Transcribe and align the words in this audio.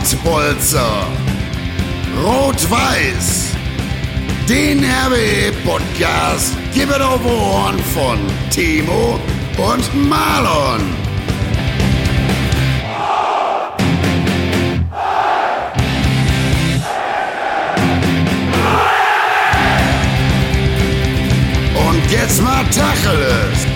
Pottbolzer. 0.00 1.06
Rot-Weiß. 2.24 3.50
Den 4.48 4.82
RWE-Podcast 4.82 6.56
gibt 6.74 6.90
es 6.90 7.00
auf 7.00 7.20
Ohren 7.24 7.78
von 7.94 8.18
Timo 8.50 9.20
und 9.58 10.08
Marlon. 10.08 10.80
Und 21.74 22.10
jetzt 22.10 22.42
mal 22.42 22.64
Tacheles. 22.70 23.69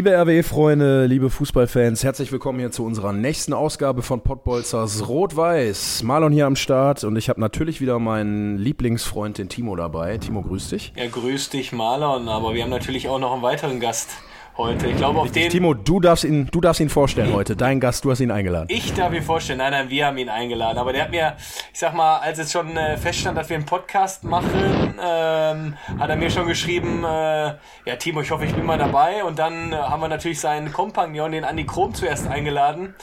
Liebe 0.00 0.16
RWE-Freunde, 0.16 1.04
liebe 1.04 1.28
Fußballfans, 1.28 2.04
herzlich 2.04 2.32
willkommen 2.32 2.58
hier 2.58 2.70
zu 2.70 2.86
unserer 2.86 3.12
nächsten 3.12 3.52
Ausgabe 3.52 4.00
von 4.00 4.22
Pottbolzers 4.22 5.06
Rot-Weiß. 5.06 6.04
Marlon 6.04 6.32
hier 6.32 6.46
am 6.46 6.56
Start 6.56 7.04
und 7.04 7.16
ich 7.16 7.28
habe 7.28 7.38
natürlich 7.38 7.82
wieder 7.82 7.98
meinen 7.98 8.56
Lieblingsfreund, 8.56 9.36
den 9.36 9.50
Timo, 9.50 9.76
dabei. 9.76 10.16
Timo, 10.16 10.40
grüß 10.40 10.70
dich. 10.70 10.94
Ja, 10.96 11.06
grüß 11.06 11.50
dich, 11.50 11.72
Marlon, 11.72 12.30
aber 12.30 12.54
wir 12.54 12.62
haben 12.62 12.70
natürlich 12.70 13.10
auch 13.10 13.18
noch 13.18 13.34
einen 13.34 13.42
weiteren 13.42 13.78
Gast 13.78 14.08
heute. 14.56 14.86
Ich 14.88 14.96
glaube, 14.96 15.20
auf 15.20 15.30
den. 15.30 15.50
Timo, 15.50 15.74
du 15.74 16.00
darfst 16.00 16.24
ihn, 16.24 16.48
du 16.50 16.60
darfst 16.60 16.80
ihn 16.80 16.88
vorstellen 16.88 17.32
heute. 17.32 17.56
Dein 17.56 17.80
Gast, 17.80 18.04
du 18.04 18.10
hast 18.10 18.20
ihn 18.20 18.30
eingeladen. 18.30 18.66
Ich 18.70 18.92
darf 18.94 19.12
ihn 19.12 19.22
vorstellen. 19.22 19.58
Nein, 19.58 19.72
nein, 19.72 19.90
wir 19.90 20.06
haben 20.06 20.18
ihn 20.18 20.28
eingeladen. 20.28 20.78
Aber 20.78 20.92
der 20.92 21.04
hat 21.04 21.10
mir, 21.10 21.36
ich 21.72 21.78
sag 21.78 21.94
mal, 21.94 22.18
als 22.18 22.38
es 22.38 22.52
schon 22.52 22.76
äh, 22.76 22.96
feststand, 22.96 23.36
dass 23.36 23.48
wir 23.48 23.56
einen 23.56 23.66
Podcast 23.66 24.24
machen, 24.24 24.94
ähm, 25.02 25.74
hat 25.98 26.10
er 26.10 26.16
mir 26.16 26.30
schon 26.30 26.46
geschrieben, 26.46 27.04
äh, 27.04 27.54
ja, 27.86 27.96
Timo, 27.98 28.20
ich 28.20 28.30
hoffe, 28.30 28.44
ich 28.44 28.54
bin 28.54 28.64
mal 28.64 28.78
dabei. 28.78 29.24
Und 29.24 29.38
dann 29.38 29.72
äh, 29.72 29.76
haben 29.76 30.00
wir 30.00 30.08
natürlich 30.08 30.40
seinen 30.40 30.72
Kompagnon, 30.72 31.32
den 31.32 31.44
Andi 31.44 31.64
Krom, 31.66 31.94
zuerst 31.94 32.26
eingeladen. 32.26 32.94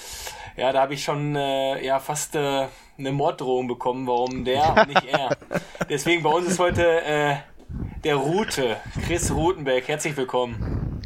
Ja, 0.57 0.71
da 0.73 0.81
habe 0.81 0.95
ich 0.95 1.03
schon 1.03 1.35
äh, 1.35 1.85
ja 1.85 1.99
fast 1.99 2.35
äh, 2.35 2.65
eine 2.97 3.11
Morddrohung 3.11 3.67
bekommen, 3.67 4.07
warum 4.07 4.43
der 4.43 4.75
und 4.75 4.87
nicht 4.87 5.05
er. 5.05 5.37
Deswegen 5.89 6.23
bei 6.23 6.31
uns 6.31 6.47
ist 6.47 6.59
heute 6.59 7.03
äh, 7.03 7.35
der 8.03 8.15
Rute, 8.15 8.77
Chris 9.05 9.31
Rutenberg. 9.31 9.87
Herzlich 9.87 10.17
willkommen. 10.17 10.96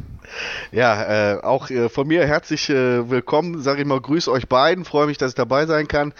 Ja, 0.70 1.34
äh, 1.34 1.42
auch 1.42 1.70
äh, 1.70 1.88
von 1.88 2.06
mir 2.06 2.26
herzlich 2.26 2.70
äh, 2.70 3.10
willkommen, 3.10 3.60
sage 3.60 3.82
ich 3.82 3.86
mal, 3.86 4.00
grüß 4.00 4.28
euch 4.28 4.48
beiden, 4.48 4.84
freue 4.84 5.06
mich, 5.06 5.18
dass 5.18 5.32
ich 5.32 5.34
dabei 5.34 5.66
sein 5.66 5.88
kann. 5.88 6.12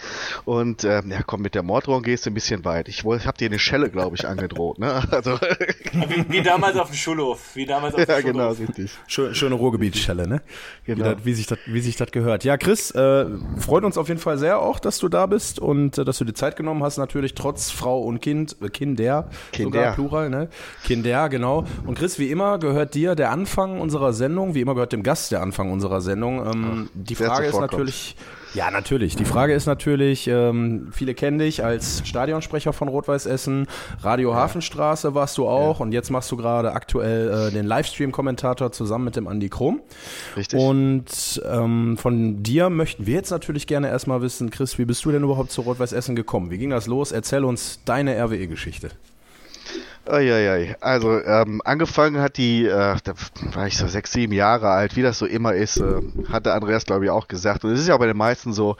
Und 0.45 0.83
ähm, 0.83 1.11
ja, 1.11 1.21
komm, 1.25 1.41
mit 1.41 1.55
der 1.55 1.63
Morddrohung 1.63 2.03
gehst 2.03 2.25
du 2.25 2.29
ein 2.29 2.33
bisschen 2.33 2.65
weit. 2.65 2.87
Ich, 2.87 3.05
ich 3.05 3.27
habe 3.27 3.37
dir 3.37 3.47
eine 3.47 3.59
Schelle, 3.59 3.89
glaube 3.89 4.15
ich, 4.15 4.27
angedroht. 4.27 4.79
Ne? 4.79 5.03
Also 5.13 5.39
wie, 5.39 6.25
wie, 6.27 6.41
damals 6.41 6.75
auf 6.75 6.89
dem 6.89 6.95
Schulhof. 6.95 7.55
Wie 7.55 7.65
damals 7.65 7.93
auf 7.93 8.03
dem 8.03 8.09
ja, 8.09 8.21
genau, 8.21 8.49
richtig. 8.49 8.91
Schön, 9.07 9.35
schöne 9.35 9.55
Ruhrgebietsschelle, 9.55 10.27
ne? 10.27 10.41
Genau. 10.85 11.05
Wie, 11.05 11.09
dat, 11.09 11.25
wie, 11.25 11.33
sich 11.33 11.47
das, 11.47 11.59
wie 11.65 11.79
sich 11.81 11.95
das 11.95 12.11
gehört. 12.11 12.43
Ja, 12.43 12.57
Chris, 12.57 12.91
äh, 12.91 13.25
freut 13.57 13.83
uns 13.83 13.97
auf 13.97 14.07
jeden 14.07 14.19
Fall 14.19 14.37
sehr 14.37 14.59
auch, 14.59 14.79
dass 14.79 14.97
du 14.97 15.07
da 15.07 15.27
bist 15.27 15.59
und 15.59 15.97
äh, 15.97 16.03
dass 16.03 16.17
du 16.17 16.25
dir 16.25 16.33
Zeit 16.33 16.55
genommen 16.55 16.83
hast, 16.83 16.97
natürlich 16.97 17.35
trotz 17.35 17.69
Frau 17.69 18.01
und 18.01 18.21
Kind, 18.21 18.57
äh, 18.61 18.69
Kinder, 18.69 19.29
Kinder. 19.51 19.79
sogar 19.79 19.93
Plural, 19.93 20.29
ne? 20.29 20.49
Kinder, 20.83 21.29
genau. 21.29 21.65
Und 21.85 21.97
Chris, 21.97 22.19
wie 22.19 22.31
immer 22.31 22.57
gehört 22.57 22.95
dir 22.95 23.15
der 23.15 23.31
Anfang 23.31 23.79
unserer 23.79 24.02
Sendung, 24.11 24.53
wie 24.55 24.61
immer 24.61 24.73
gehört 24.73 24.91
dem 24.91 25.03
Gast 25.03 25.31
der 25.31 25.41
Anfang 25.41 25.71
unserer 25.71 26.01
Sendung. 26.01 26.45
Ähm, 26.45 26.89
Ach, 26.89 26.91
die 26.93 27.15
Frage 27.15 27.45
ist 27.45 27.59
natürlich, 27.59 28.17
ja, 28.53 28.69
natürlich. 28.69 29.15
Die 29.15 29.25
Frage 29.25 29.53
ist 29.53 29.65
natürlich, 29.65 30.27
ähm, 30.27 30.89
viele 30.91 31.15
kennen 31.15 31.39
dich 31.39 31.63
als 31.63 32.07
Stadionsprecher 32.07 32.71
von 32.73 32.87
Rot-Weiß 32.87 33.25
Essen. 33.25 33.67
Radio 34.01 34.31
ja. 34.31 34.35
Hafenstraße 34.35 35.15
warst 35.15 35.37
du 35.37 35.47
auch 35.47 35.79
ja. 35.79 35.85
und 35.85 35.91
jetzt 35.91 36.11
machst 36.11 36.31
du 36.31 36.37
gerade 36.37 36.73
aktuell 36.73 37.47
äh, 37.47 37.51
den 37.51 37.65
Livestream-Kommentator 37.65 38.71
zusammen 38.71 39.05
mit 39.05 39.15
dem 39.15 39.27
Andy 39.27 39.49
Krom. 39.49 39.81
Richtig. 40.35 40.59
Und 40.59 41.41
ähm, 41.49 41.97
von 41.97 42.43
dir 42.43 42.69
möchten 42.69 43.07
wir 43.07 43.15
jetzt 43.15 43.31
natürlich 43.31 43.65
gerne 43.65 43.87
erstmal 43.87 44.21
wissen, 44.21 44.51
Chris, 44.51 44.77
wie 44.77 44.85
bist 44.85 45.03
du 45.05 45.11
denn 45.11 45.23
überhaupt 45.23 45.51
zu 45.51 45.61
Rot-Weiß 45.61 45.93
Essen 45.93 46.15
gekommen? 46.15 46.51
Wie 46.51 46.59
ging 46.59 46.69
das 46.69 46.85
los? 46.85 47.11
Erzähl 47.11 47.43
uns 47.45 47.79
deine 47.85 48.15
RWE-Geschichte. 48.23 48.91
Eieiei. 50.05 50.75
Also 50.81 51.21
ähm, 51.23 51.61
angefangen 51.63 52.21
hat 52.21 52.37
die, 52.37 52.65
äh, 52.65 52.97
da 53.03 53.13
war 53.53 53.67
ich 53.67 53.77
so 53.77 53.87
sechs, 53.87 54.11
sieben 54.11 54.33
Jahre 54.33 54.69
alt, 54.69 54.95
wie 54.95 55.01
das 55.01 55.17
so 55.17 55.25
immer 55.25 55.53
ist, 55.53 55.77
äh, 55.77 56.01
hatte 56.29 56.53
Andreas 56.53 56.85
glaube 56.85 57.05
ich 57.05 57.11
auch 57.11 57.27
gesagt. 57.27 57.63
Und 57.63 57.71
es 57.71 57.79
ist 57.79 57.87
ja 57.87 57.97
bei 57.97 58.07
den 58.07 58.17
meisten 58.17 58.53
so, 58.53 58.75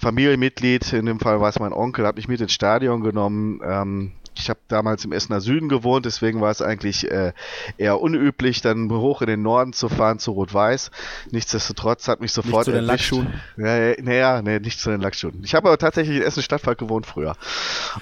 Familienmitglied, 0.00 0.92
in 0.92 1.06
dem 1.06 1.20
Fall 1.20 1.40
war 1.40 1.48
es 1.48 1.58
mein 1.58 1.72
Onkel, 1.72 2.06
hat 2.06 2.16
mich 2.16 2.28
mit 2.28 2.40
ins 2.40 2.52
Stadion 2.52 3.00
genommen. 3.02 3.60
Ähm, 3.64 4.12
ich 4.38 4.50
habe 4.50 4.60
damals 4.68 5.04
im 5.04 5.12
Essener 5.12 5.40
Süden 5.40 5.68
gewohnt, 5.68 6.06
deswegen 6.06 6.40
war 6.40 6.50
es 6.50 6.62
eigentlich 6.62 7.10
äh, 7.10 7.32
eher 7.76 8.00
unüblich, 8.00 8.60
dann 8.60 8.90
hoch 8.90 9.20
in 9.22 9.28
den 9.28 9.42
Norden 9.42 9.72
zu 9.72 9.88
fahren 9.88 10.18
zu 10.18 10.32
Rot-Weiß. 10.32 10.90
Nichtsdestotrotz 11.30 12.08
hat 12.08 12.20
mich 12.20 12.32
sofort 12.32 12.66
nicht 12.66 12.74
zu 12.74 12.80
den 12.80 12.84
Lackschuhen? 12.84 13.40
Naja, 13.56 13.94
naja, 14.00 14.42
nee, 14.42 14.58
nicht 14.58 14.80
zu 14.80 14.90
den 14.90 15.00
Lackschuhen. 15.00 15.42
Ich 15.44 15.54
habe 15.54 15.68
aber 15.68 15.78
tatsächlich 15.78 16.16
in 16.16 16.22
Essen 16.22 16.42
Stadtwald 16.42 16.78
gewohnt 16.78 17.06
früher. 17.06 17.36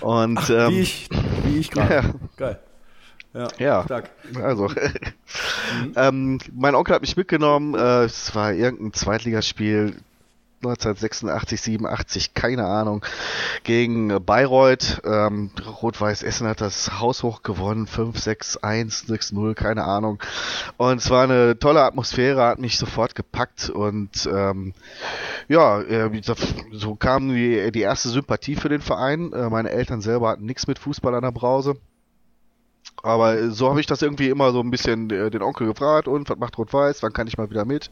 Und 0.00 0.38
Ach, 0.38 0.50
ähm, 0.50 0.70
wie 0.70 0.80
ich, 0.80 1.08
wie 1.44 1.58
ich 1.58 1.70
gerade. 1.70 1.94
Ja. 1.94 2.02
Geil. 2.36 2.60
Ja, 3.36 3.48
ja. 3.58 3.84
Stark. 3.84 4.10
also 4.42 4.68
mhm. 4.68 5.92
ähm, 5.96 6.38
mein 6.54 6.74
Onkel 6.74 6.94
hat 6.94 7.02
mich 7.02 7.16
mitgenommen. 7.16 7.74
Äh, 7.74 8.04
es 8.04 8.34
war 8.34 8.52
irgendein 8.52 8.94
Zweitligaspiel 8.94 9.96
1986, 10.68 11.60
87, 11.60 12.34
keine 12.34 12.66
Ahnung, 12.66 13.04
gegen 13.64 14.24
Bayreuth. 14.24 15.02
Ähm, 15.04 15.50
Rot-Weiß 15.82 16.22
Essen 16.22 16.46
hat 16.46 16.60
das 16.60 17.00
Haus 17.00 17.22
hoch 17.22 17.42
gewonnen, 17.42 17.86
5, 17.86 18.18
6, 18.18 18.56
1, 18.58 19.00
6, 19.06 19.32
0, 19.32 19.54
keine 19.54 19.84
Ahnung. 19.84 20.22
Und 20.76 20.98
es 20.98 21.10
war 21.10 21.24
eine 21.24 21.58
tolle 21.58 21.82
Atmosphäre, 21.82 22.44
hat 22.44 22.58
mich 22.58 22.78
sofort 22.78 23.14
gepackt 23.14 23.70
und 23.70 24.28
ähm, 24.32 24.74
ja, 25.48 25.80
äh, 25.80 26.10
so 26.72 26.94
kam 26.94 27.28
die, 27.28 27.70
die 27.72 27.80
erste 27.80 28.08
Sympathie 28.08 28.56
für 28.56 28.68
den 28.68 28.80
Verein. 28.80 29.32
Äh, 29.32 29.48
meine 29.50 29.70
Eltern 29.70 30.00
selber 30.00 30.28
hatten 30.28 30.46
nichts 30.46 30.66
mit 30.66 30.78
Fußball 30.78 31.14
an 31.14 31.22
der 31.22 31.32
Brause. 31.32 31.76
Aber 33.06 33.50
so 33.50 33.70
habe 33.70 33.78
ich 33.78 33.86
das 33.86 34.02
irgendwie 34.02 34.28
immer 34.28 34.50
so 34.50 34.60
ein 34.60 34.70
bisschen 34.70 35.08
äh, 35.10 35.30
den 35.30 35.42
Onkel 35.42 35.68
gefragt 35.68 36.08
und 36.08 36.28
was 36.28 36.38
macht 36.38 36.58
Rot-Weiß, 36.58 37.02
wann 37.04 37.12
kann 37.12 37.28
ich 37.28 37.38
mal 37.38 37.48
wieder 37.50 37.64
mit? 37.64 37.88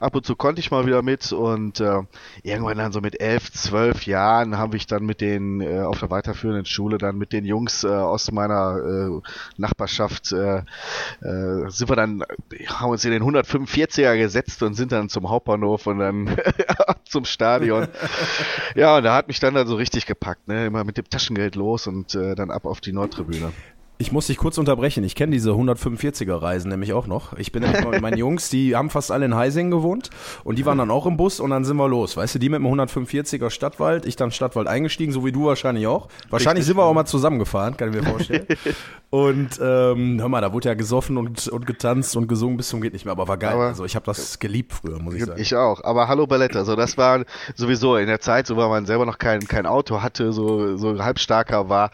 Ab 0.00 0.16
und 0.16 0.26
zu 0.26 0.34
konnte 0.34 0.58
ich 0.58 0.72
mal 0.72 0.86
wieder 0.86 1.02
mit 1.02 1.32
und 1.32 1.78
äh, 1.78 2.02
irgendwann 2.42 2.78
dann 2.78 2.90
so 2.90 3.00
mit 3.00 3.20
elf, 3.20 3.52
zwölf 3.52 4.06
Jahren 4.06 4.58
habe 4.58 4.76
ich 4.76 4.88
dann 4.88 5.06
mit 5.06 5.20
den 5.20 5.60
äh, 5.60 5.82
auf 5.82 6.00
der 6.00 6.10
weiterführenden 6.10 6.66
Schule 6.66 6.98
dann 6.98 7.16
mit 7.16 7.32
den 7.32 7.44
Jungs 7.44 7.84
äh, 7.84 7.88
aus 7.88 8.32
meiner 8.32 8.78
äh, 8.78 9.20
Nachbarschaft 9.56 10.32
äh, 10.32 10.58
äh, 10.58 11.70
sind 11.70 11.88
wir 11.88 11.94
dann, 11.94 12.24
haben 12.66 12.90
uns 12.90 13.04
in 13.04 13.12
den 13.12 13.22
145er 13.22 14.18
gesetzt 14.18 14.64
und 14.64 14.74
sind 14.74 14.90
dann 14.90 15.08
zum 15.08 15.30
Hauptbahnhof 15.30 15.86
und 15.86 16.00
dann 16.00 16.36
zum 17.08 17.24
Stadion. 17.24 17.86
ja, 18.74 18.96
und 18.96 19.04
da 19.04 19.14
hat 19.14 19.28
mich 19.28 19.38
dann 19.38 19.54
dann 19.54 19.68
so 19.68 19.76
richtig 19.76 20.06
gepackt, 20.06 20.48
ne? 20.48 20.66
Immer 20.66 20.82
mit 20.82 20.96
dem 20.96 21.08
Taschengeld 21.08 21.54
los 21.54 21.86
und 21.86 22.16
äh, 22.16 22.34
dann 22.34 22.50
ab 22.50 22.66
auf 22.66 22.80
die 22.80 22.92
Nordtribüne. 22.92 23.52
Ich 23.98 24.12
muss 24.12 24.26
dich 24.26 24.36
kurz 24.36 24.58
unterbrechen. 24.58 25.04
Ich 25.04 25.14
kenne 25.14 25.32
diese 25.32 25.52
145er 25.52 26.42
Reisen 26.42 26.68
nämlich 26.68 26.92
auch 26.92 27.06
noch. 27.06 27.32
Ich 27.38 27.50
bin 27.50 27.62
nämlich 27.62 27.82
mit 27.86 28.02
meinen 28.02 28.18
Jungs, 28.18 28.50
die 28.50 28.76
haben 28.76 28.90
fast 28.90 29.10
alle 29.10 29.24
in 29.24 29.34
Heising 29.34 29.70
gewohnt 29.70 30.10
und 30.44 30.58
die 30.58 30.66
waren 30.66 30.76
dann 30.76 30.90
auch 30.90 31.06
im 31.06 31.16
Bus 31.16 31.40
und 31.40 31.48
dann 31.48 31.64
sind 31.64 31.78
wir 31.78 31.88
los. 31.88 32.14
Weißt 32.14 32.34
du, 32.34 32.38
die 32.38 32.50
mit 32.50 32.60
dem 32.60 32.66
145er 32.66 33.48
Stadtwald, 33.48 34.04
ich 34.04 34.14
dann 34.16 34.30
Stadtwald 34.32 34.68
eingestiegen, 34.68 35.12
so 35.12 35.24
wie 35.24 35.32
du 35.32 35.46
wahrscheinlich 35.46 35.86
auch. 35.86 36.08
Wahrscheinlich 36.28 36.60
Richtig. 36.60 36.66
sind 36.66 36.76
wir 36.76 36.84
auch 36.84 36.92
mal 36.92 37.06
zusammengefahren, 37.06 37.78
kann 37.78 37.88
ich 37.88 37.96
mir 37.96 38.02
vorstellen. 38.02 38.46
und 39.10 39.58
ähm, 39.62 40.20
hör 40.20 40.28
mal, 40.28 40.42
da 40.42 40.52
wurde 40.52 40.68
ja 40.68 40.74
gesoffen 40.74 41.16
und, 41.16 41.48
und 41.48 41.66
getanzt 41.66 42.16
und 42.16 42.28
gesungen 42.28 42.58
bis 42.58 42.68
zum 42.68 42.82
geht 42.82 42.92
nicht 42.92 43.06
mehr, 43.06 43.12
aber 43.12 43.28
war 43.28 43.38
geil. 43.38 43.54
Aber 43.54 43.68
also 43.68 43.86
ich 43.86 43.96
habe 43.96 44.04
das 44.04 44.38
geliebt 44.38 44.74
früher, 44.74 44.98
muss 44.98 45.14
ich 45.14 45.24
sagen. 45.24 45.40
Ich 45.40 45.54
auch. 45.54 45.82
Aber 45.84 46.06
hallo 46.06 46.26
Ballette, 46.26 46.58
also 46.58 46.76
das 46.76 46.98
war 46.98 47.24
sowieso 47.54 47.96
in 47.96 48.08
der 48.08 48.20
Zeit, 48.20 48.46
so 48.46 48.58
weil 48.58 48.68
man 48.68 48.84
selber 48.84 49.06
noch 49.06 49.16
kein 49.16 49.40
kein 49.48 49.64
Auto 49.64 50.02
hatte, 50.02 50.34
so 50.34 50.76
so 50.76 51.02
halbstarker 51.02 51.70
war, 51.70 51.92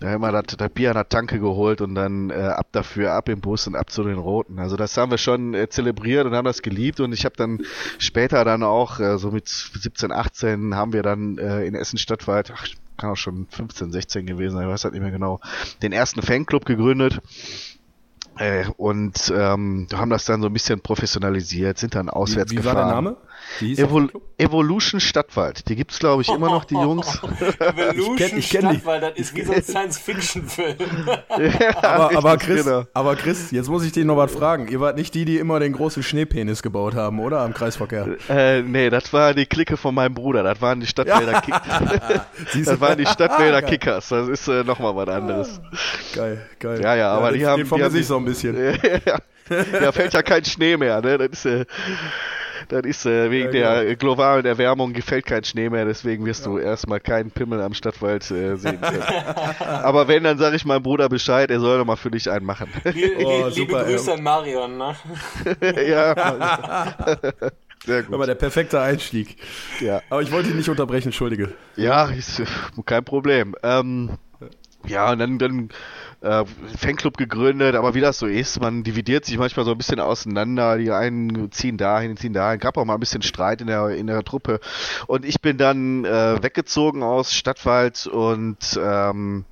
da 0.00 0.12
immer 0.12 0.30
das, 0.30 0.56
das 0.58 0.68
Bier 0.68 0.90
an 0.90 0.96
der 0.96 1.08
Tanke 1.08 1.37
geholt 1.38 1.80
und 1.80 1.94
dann 1.94 2.30
äh, 2.30 2.34
ab 2.34 2.68
dafür, 2.72 3.12
ab 3.12 3.28
im 3.28 3.40
Bus 3.40 3.66
und 3.66 3.76
ab 3.76 3.90
zu 3.90 4.02
den 4.04 4.18
Roten. 4.18 4.58
Also 4.58 4.76
das 4.76 4.96
haben 4.96 5.10
wir 5.10 5.18
schon 5.18 5.54
äh, 5.54 5.68
zelebriert 5.68 6.26
und 6.26 6.34
haben 6.34 6.44
das 6.44 6.62
geliebt 6.62 7.00
und 7.00 7.12
ich 7.12 7.24
habe 7.24 7.36
dann 7.36 7.60
später 7.98 8.44
dann 8.44 8.62
auch, 8.62 9.00
äh, 9.00 9.18
so 9.18 9.30
mit 9.30 9.48
17, 9.48 10.12
18, 10.12 10.74
haben 10.74 10.92
wir 10.92 11.02
dann 11.02 11.38
äh, 11.38 11.64
in 11.64 11.74
Essen 11.74 11.98
Stadtwald, 11.98 12.52
ach, 12.54 12.66
kann 12.96 13.10
auch 13.10 13.16
schon 13.16 13.46
15, 13.50 13.92
16 13.92 14.26
gewesen 14.26 14.56
sein, 14.56 14.66
ich 14.66 14.72
weiß 14.72 14.84
halt 14.84 14.94
nicht 14.94 15.02
mehr 15.02 15.12
genau, 15.12 15.40
den 15.82 15.92
ersten 15.92 16.22
Fanclub 16.22 16.64
gegründet. 16.64 17.20
Äh, 18.38 18.66
und 18.76 19.32
ähm, 19.34 19.88
haben 19.92 20.10
das 20.10 20.24
dann 20.24 20.40
so 20.42 20.46
ein 20.48 20.52
bisschen 20.52 20.80
professionalisiert, 20.80 21.78
sind 21.78 21.94
dann 21.96 22.08
auswärts 22.08 22.52
wie, 22.52 22.56
wie 22.56 22.62
gefahren. 22.62 22.76
Wie 22.76 22.78
war 22.78 22.86
der 22.86 22.94
Name? 22.94 23.16
Evol 23.60 24.10
Evolution 24.36 25.00
Stadtwald. 25.00 25.68
Die 25.68 25.74
gibt's 25.74 25.98
glaube 25.98 26.22
ich 26.22 26.28
immer 26.28 26.48
noch, 26.48 26.64
die 26.64 26.74
Jungs. 26.74 27.20
Evolution 27.58 28.16
ich 28.16 28.16
kenn, 28.16 28.38
ich 28.38 28.50
kenn 28.50 28.62
Stadtwald, 28.62 29.02
das 29.02 29.12
ist 29.16 29.34
wie 29.34 29.42
so 29.42 29.52
ein 29.52 29.62
Science-Fiction-Film. 29.62 30.76
ja, 31.60 31.82
aber, 31.82 32.16
aber, 32.16 32.36
Chris, 32.36 32.64
genau. 32.64 32.84
aber 32.94 33.16
Chris, 33.16 33.50
jetzt 33.50 33.68
muss 33.68 33.84
ich 33.84 33.92
dich 33.92 34.04
noch 34.04 34.16
was 34.16 34.32
fragen. 34.32 34.68
Ihr 34.68 34.80
wart 34.80 34.96
nicht 34.96 35.14
die, 35.14 35.24
die 35.24 35.38
immer 35.38 35.58
den 35.58 35.72
großen 35.72 36.02
Schneepenis 36.02 36.62
gebaut 36.62 36.94
haben, 36.94 37.18
oder? 37.18 37.40
Am 37.40 37.52
Kreisverkehr. 37.52 38.16
Äh, 38.28 38.62
nee, 38.62 38.90
das 38.90 39.12
war 39.12 39.34
die 39.34 39.46
Clique 39.46 39.76
von 39.76 39.94
meinem 39.94 40.14
Bruder. 40.14 40.42
Das 40.42 40.60
waren 40.60 40.80
die 40.80 40.86
Stadtwälder 40.86 41.40
Kickers. 41.40 42.64
das 42.64 42.80
waren 42.80 42.98
die 42.98 43.06
Stadtwälder 43.06 43.62
Kickers. 43.62 44.08
Das 44.08 44.28
ist 44.28 44.46
äh, 44.46 44.62
nochmal 44.62 44.94
was 44.94 45.08
anderes. 45.08 45.60
Geil, 46.14 46.46
geil. 46.60 46.80
Ja, 46.80 46.94
ja, 46.94 47.12
aber 47.12 47.30
ja, 47.30 47.32
die 47.32 47.46
haben. 47.46 47.76
Die 47.76 47.82
haben 47.82 47.92
sich 47.92 48.06
so 48.06 48.16
ein 48.16 48.24
bisschen. 48.24 48.56
ja, 49.82 49.92
fällt 49.92 50.12
ja 50.12 50.22
kein 50.22 50.44
Schnee 50.44 50.76
mehr, 50.76 51.00
ne? 51.00 51.18
Das 51.18 51.28
ist, 51.30 51.46
äh, 51.46 51.64
Das 52.68 52.82
ist 52.84 53.06
äh, 53.06 53.30
wegen 53.30 53.54
ja, 53.54 53.82
der 53.82 53.96
globalen 53.96 54.44
Erwärmung 54.44 54.92
gefällt 54.92 55.24
kein 55.24 55.42
Schnee 55.42 55.70
mehr, 55.70 55.86
deswegen 55.86 56.26
wirst 56.26 56.44
ja. 56.44 56.52
du 56.52 56.58
erstmal 56.58 57.00
keinen 57.00 57.30
Pimmel 57.30 57.62
am 57.62 57.72
Stadtwald 57.72 58.30
äh, 58.30 58.56
sehen 58.56 58.80
können. 58.80 59.02
Aber 59.58 60.06
wenn, 60.06 60.24
dann 60.24 60.36
sage 60.36 60.56
ich 60.56 60.66
meinem 60.66 60.82
Bruder 60.82 61.08
Bescheid, 61.08 61.50
er 61.50 61.60
soll 61.60 61.78
doch 61.78 61.86
mal 61.86 61.96
für 61.96 62.10
dich 62.10 62.30
einen 62.30 62.44
machen. 62.44 62.68
oh, 62.84 63.48
liebe 63.54 63.72
Grüße 63.72 64.12
an 64.12 64.22
Marion, 64.22 64.76
ne? 64.76 64.94
ja. 65.88 66.14
Sehr 67.86 68.02
gut. 68.02 68.14
Aber 68.14 68.26
der 68.26 68.34
perfekte 68.34 68.80
Einstieg. 68.80 69.36
Ja. 69.80 70.02
Aber 70.10 70.20
ich 70.20 70.30
wollte 70.30 70.50
ihn 70.50 70.56
nicht 70.56 70.68
unterbrechen, 70.68 71.08
entschuldige. 71.08 71.54
Ja, 71.76 72.06
ist, 72.06 72.42
kein 72.84 73.04
Problem. 73.04 73.54
Ähm, 73.62 74.18
ja, 74.86 75.12
und 75.12 75.18
dann, 75.20 75.38
dann 75.38 75.68
äh, 76.20 76.44
Fanclub 76.76 77.16
gegründet, 77.16 77.76
aber 77.76 77.94
wie 77.94 78.00
das 78.00 78.18
so 78.18 78.26
ist, 78.26 78.60
man 78.60 78.82
dividiert 78.82 79.24
sich 79.24 79.38
manchmal 79.38 79.64
so 79.64 79.72
ein 79.72 79.78
bisschen 79.78 80.00
auseinander. 80.00 80.78
Die 80.78 80.90
einen 80.90 81.52
ziehen 81.52 81.76
dahin, 81.76 82.16
ziehen 82.16 82.32
dahin. 82.32 82.58
Gab 82.58 82.76
auch 82.76 82.84
mal 82.84 82.94
ein 82.94 83.00
bisschen 83.00 83.22
Streit 83.22 83.60
in 83.60 83.68
der, 83.68 83.90
in 83.90 84.06
der 84.06 84.24
Truppe. 84.24 84.60
Und 85.06 85.24
ich 85.24 85.40
bin 85.40 85.58
dann 85.58 86.04
äh, 86.04 86.42
weggezogen 86.42 87.02
aus 87.02 87.32
Stadtwald 87.32 88.06
und 88.06 88.78
ähm, 88.82 89.44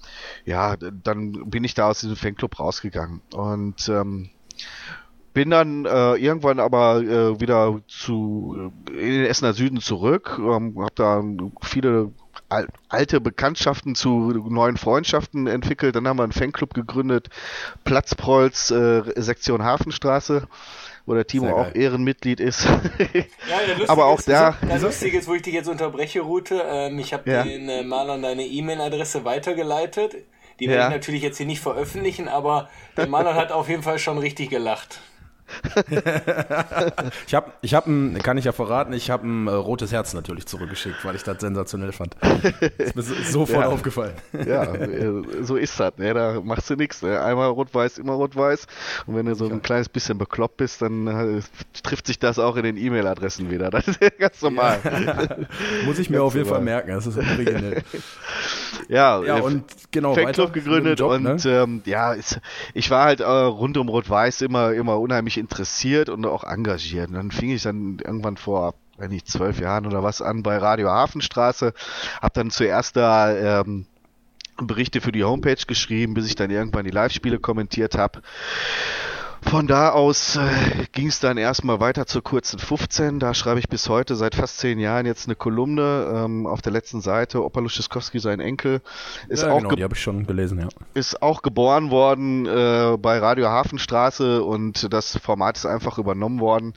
ja, 0.45 0.77
dann 0.77 1.51
bin 1.51 1.65
ich 1.65 1.75
da 1.75 1.89
aus 1.89 2.01
diesem 2.01 2.17
Fanclub 2.17 2.59
rausgegangen. 2.59 3.21
Und 3.33 3.89
ähm, 3.89 4.31
bin 5.37 5.51
dann 5.51 5.85
äh, 5.85 6.15
irgendwann 6.15 6.59
aber 6.59 7.03
äh, 7.03 7.39
wieder 7.39 7.79
zu 7.89 8.73
äh, 8.89 8.93
in 8.93 9.13
den 9.13 9.27
Essener 9.27 9.53
Süden 9.53 9.81
zurück, 9.81 10.39
ähm, 10.39 10.75
habe 10.79 10.95
da 10.95 11.23
viele 11.61 12.11
alte 12.49 13.21
Bekanntschaften 13.21 13.95
zu 13.95 14.33
neuen 14.49 14.77
Freundschaften 14.77 15.47
entwickelt. 15.47 15.97
Dann 15.97 16.07
haben 16.07 16.19
wir 16.19 16.23
einen 16.23 16.33
Fanclub 16.33 16.75
gegründet, 16.75 17.29
Platzprolz, 17.85 18.71
äh, 18.71 19.03
Sektion 19.17 19.65
Hafenstraße, 19.65 20.47
wo 21.07 21.15
der 21.15 21.27
Timo 21.27 21.57
auch 21.57 21.75
Ehrenmitglied 21.75 22.41
ist. 22.41 22.65
ja, 23.45 23.89
Aber 23.89 24.07
auch 24.07 24.23
da. 24.23 24.57
Das 24.69 24.83
Lustige 24.83 25.19
ist, 25.19 25.29
wo 25.29 25.35
ich 25.35 25.43
dich 25.43 25.55
jetzt 25.55 25.69
unterbreche, 25.69 26.21
Rute. 26.21 26.63
Ähm, 26.67 26.99
ich 26.99 27.13
habe 27.13 27.31
ja. 27.31 27.43
den 27.43 27.69
äh, 27.69 27.83
Malern 27.83 28.23
deine 28.23 28.45
E-Mail-Adresse 28.45 29.25
weitergeleitet. 29.25 30.15
Die 30.61 30.69
werde 30.69 30.81
ja. 30.81 30.89
ich 30.89 30.95
natürlich 30.95 31.23
jetzt 31.23 31.37
hier 31.37 31.47
nicht 31.47 31.61
veröffentlichen, 31.61 32.29
aber 32.29 32.71
der 32.97 33.07
Maler 33.07 33.35
hat 33.35 33.53
auf 33.53 33.69
jeden 33.69 33.83
Fall 33.83 33.99
schon 33.99 34.19
richtig 34.19 34.49
gelacht. 34.49 35.01
Ich 37.27 37.35
habe, 37.35 37.53
ich 37.63 37.75
hab 37.75 37.87
ein, 37.87 38.19
kann 38.23 38.39
ich 38.39 38.45
ja 38.45 38.53
verraten, 38.53 38.93
ich 38.93 39.11
habe 39.11 39.27
ein 39.27 39.47
äh, 39.47 39.53
rotes 39.53 39.93
Herz 39.93 40.15
natürlich 40.15 40.47
zurückgeschickt, 40.47 41.05
weil 41.05 41.15
ich 41.15 41.23
das 41.23 41.41
sensationell 41.41 41.93
fand. 41.93 42.17
ist 42.79 42.97
mir 42.97 43.03
sofort 43.03 43.65
ja. 43.65 43.69
aufgefallen. 43.69 44.15
ja, 44.33 44.65
äh, 44.75 45.23
so 45.43 45.57
ist 45.57 45.79
das. 45.79 45.97
Ne? 45.99 46.15
Da 46.15 46.41
machst 46.43 46.71
du 46.71 46.77
nichts. 46.77 47.03
Ne? 47.03 47.21
Einmal 47.21 47.49
rot-weiß, 47.51 47.99
immer 47.99 48.15
rot-weiß. 48.15 48.67
Und 49.07 49.17
wenn 49.17 49.27
du 49.27 49.35
so 49.35 49.49
ein 49.49 49.63
kleines 49.63 49.89
bisschen 49.89 50.19
bekloppt 50.19 50.59
bist, 50.59 50.83
dann 50.83 51.07
äh, 51.07 51.41
trifft 51.83 52.07
sich 52.07 52.19
das 52.19 52.39
auch 52.39 52.57
in 52.57 52.65
den 52.65 52.77
E-Mail-Adressen 52.77 53.51
wieder. 53.51 53.71
Das 53.71 53.89
ist 53.89 54.01
ganz 54.19 54.41
normal. 54.43 54.81
Ja. 54.83 55.37
Muss 55.85 55.99
ich 55.99 56.11
mir 56.11 56.17
ganz 56.17 56.27
auf 56.27 56.35
jeden 56.35 56.49
normal. 56.49 56.59
Fall 56.59 56.65
merken. 56.65 56.91
Das 56.91 57.07
ist 57.07 57.17
originell. 57.17 57.83
ja, 58.89 59.23
ja 59.23 59.37
und 59.37 59.65
genau. 59.91 60.15
Fanclub 60.15 60.53
gegründet 60.53 61.01
Job, 61.01 61.13
und 61.13 61.23
ne? 61.23 61.37
ähm, 61.47 61.83
ja, 61.85 62.15
ich 62.75 62.91
war 62.91 63.05
halt 63.05 63.21
äh, 63.21 63.25
rund 63.25 63.77
um 63.77 63.89
Rot-Weiß 63.89 64.43
immer, 64.43 64.73
immer 64.73 64.99
unheimlich 64.99 65.36
mich 65.37 65.43
interessiert 65.43 66.09
und 66.09 66.27
auch 66.27 66.45
engagiert. 66.45 67.09
Und 67.09 67.15
dann 67.15 67.31
fing 67.31 67.51
ich 67.51 67.63
dann 67.63 67.99
irgendwann 68.05 68.37
vor 68.37 68.75
wenn 68.99 69.11
nicht 69.11 69.29
zwölf 69.29 69.61
Jahren 69.61 69.85
oder 69.85 70.03
was 70.03 70.23
an 70.23 70.43
bei 70.43 70.57
Radio 70.57 70.89
Hafenstraße, 70.89 71.75
habe 72.23 72.33
dann 72.33 72.51
zuerst 72.51 72.97
da 72.97 73.61
ähm, 73.61 73.85
Berichte 74.57 75.03
für 75.03 75.13
die 75.13 75.23
Homepage 75.23 75.63
geschrieben, 75.67 76.15
bis 76.15 76.27
ich 76.27 76.35
dann 76.35 76.51
irgendwann 76.51 76.87
die 76.87 76.93
Live-Spiele 76.93 77.39
kommentiert 77.39 77.99
habe. 77.99 78.23
Von 79.47 79.69
da 79.69 79.91
aus 79.91 80.37
äh, 80.37 80.87
ging 80.91 81.07
es 81.07 81.21
dann 81.21 81.39
erstmal 81.39 81.79
weiter 81.79 82.07
zur 82.07 82.23
kurzen 82.23 82.59
15. 82.59 83.21
Da 83.21 83.33
schreibe 83.33 83.61
ich 83.61 83.69
bis 83.69 83.89
heute 83.89 84.17
seit 84.17 84.35
fast 84.35 84.59
zehn 84.59 84.79
Jahren 84.81 85.07
jetzt 85.07 85.29
eine 85.29 85.37
Kolumne 85.37 86.13
ähm, 86.13 86.47
auf 86.47 86.63
der 86.63 86.73
letzten 86.73 87.01
Seite. 87.01 87.45
Opa 87.45 87.61
Luschiskowski, 87.61 88.19
sein 88.19 88.41
Enkel, 88.41 88.81
ist 89.29 89.45
ja, 89.45 89.53
auch 89.53 89.59
genau, 89.59 89.77
die 89.77 89.85
habe 89.85 89.95
ich 89.95 90.01
schon 90.01 90.27
gelesen, 90.27 90.59
ja. 90.61 90.69
Ist 90.95 91.23
auch 91.23 91.43
geboren 91.43 91.91
worden 91.91 92.47
äh, 92.47 92.97
bei 92.99 93.19
Radio 93.19 93.49
Hafenstraße 93.49 94.43
und 94.43 94.93
das 94.93 95.17
Format 95.19 95.57
ist 95.57 95.67
einfach 95.67 95.99
übernommen 95.99 96.41
worden. 96.41 96.75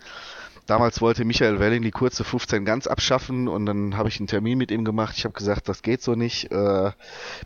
Damals 0.67 1.01
wollte 1.01 1.25
Michael 1.25 1.59
Welling 1.59 1.81
die 1.81 1.89
kurze 1.89 2.23
15 2.23 2.63
ganz 2.63 2.85
abschaffen 2.85 3.47
und 3.47 3.65
dann 3.65 3.97
habe 3.97 4.09
ich 4.09 4.19
einen 4.19 4.27
Termin 4.27 4.59
mit 4.59 4.69
ihm 4.69 4.85
gemacht. 4.85 5.15
Ich 5.17 5.25
habe 5.25 5.33
gesagt, 5.33 5.67
das 5.67 5.81
geht 5.81 6.03
so 6.03 6.13
nicht. 6.13 6.51
Äh, 6.51 6.91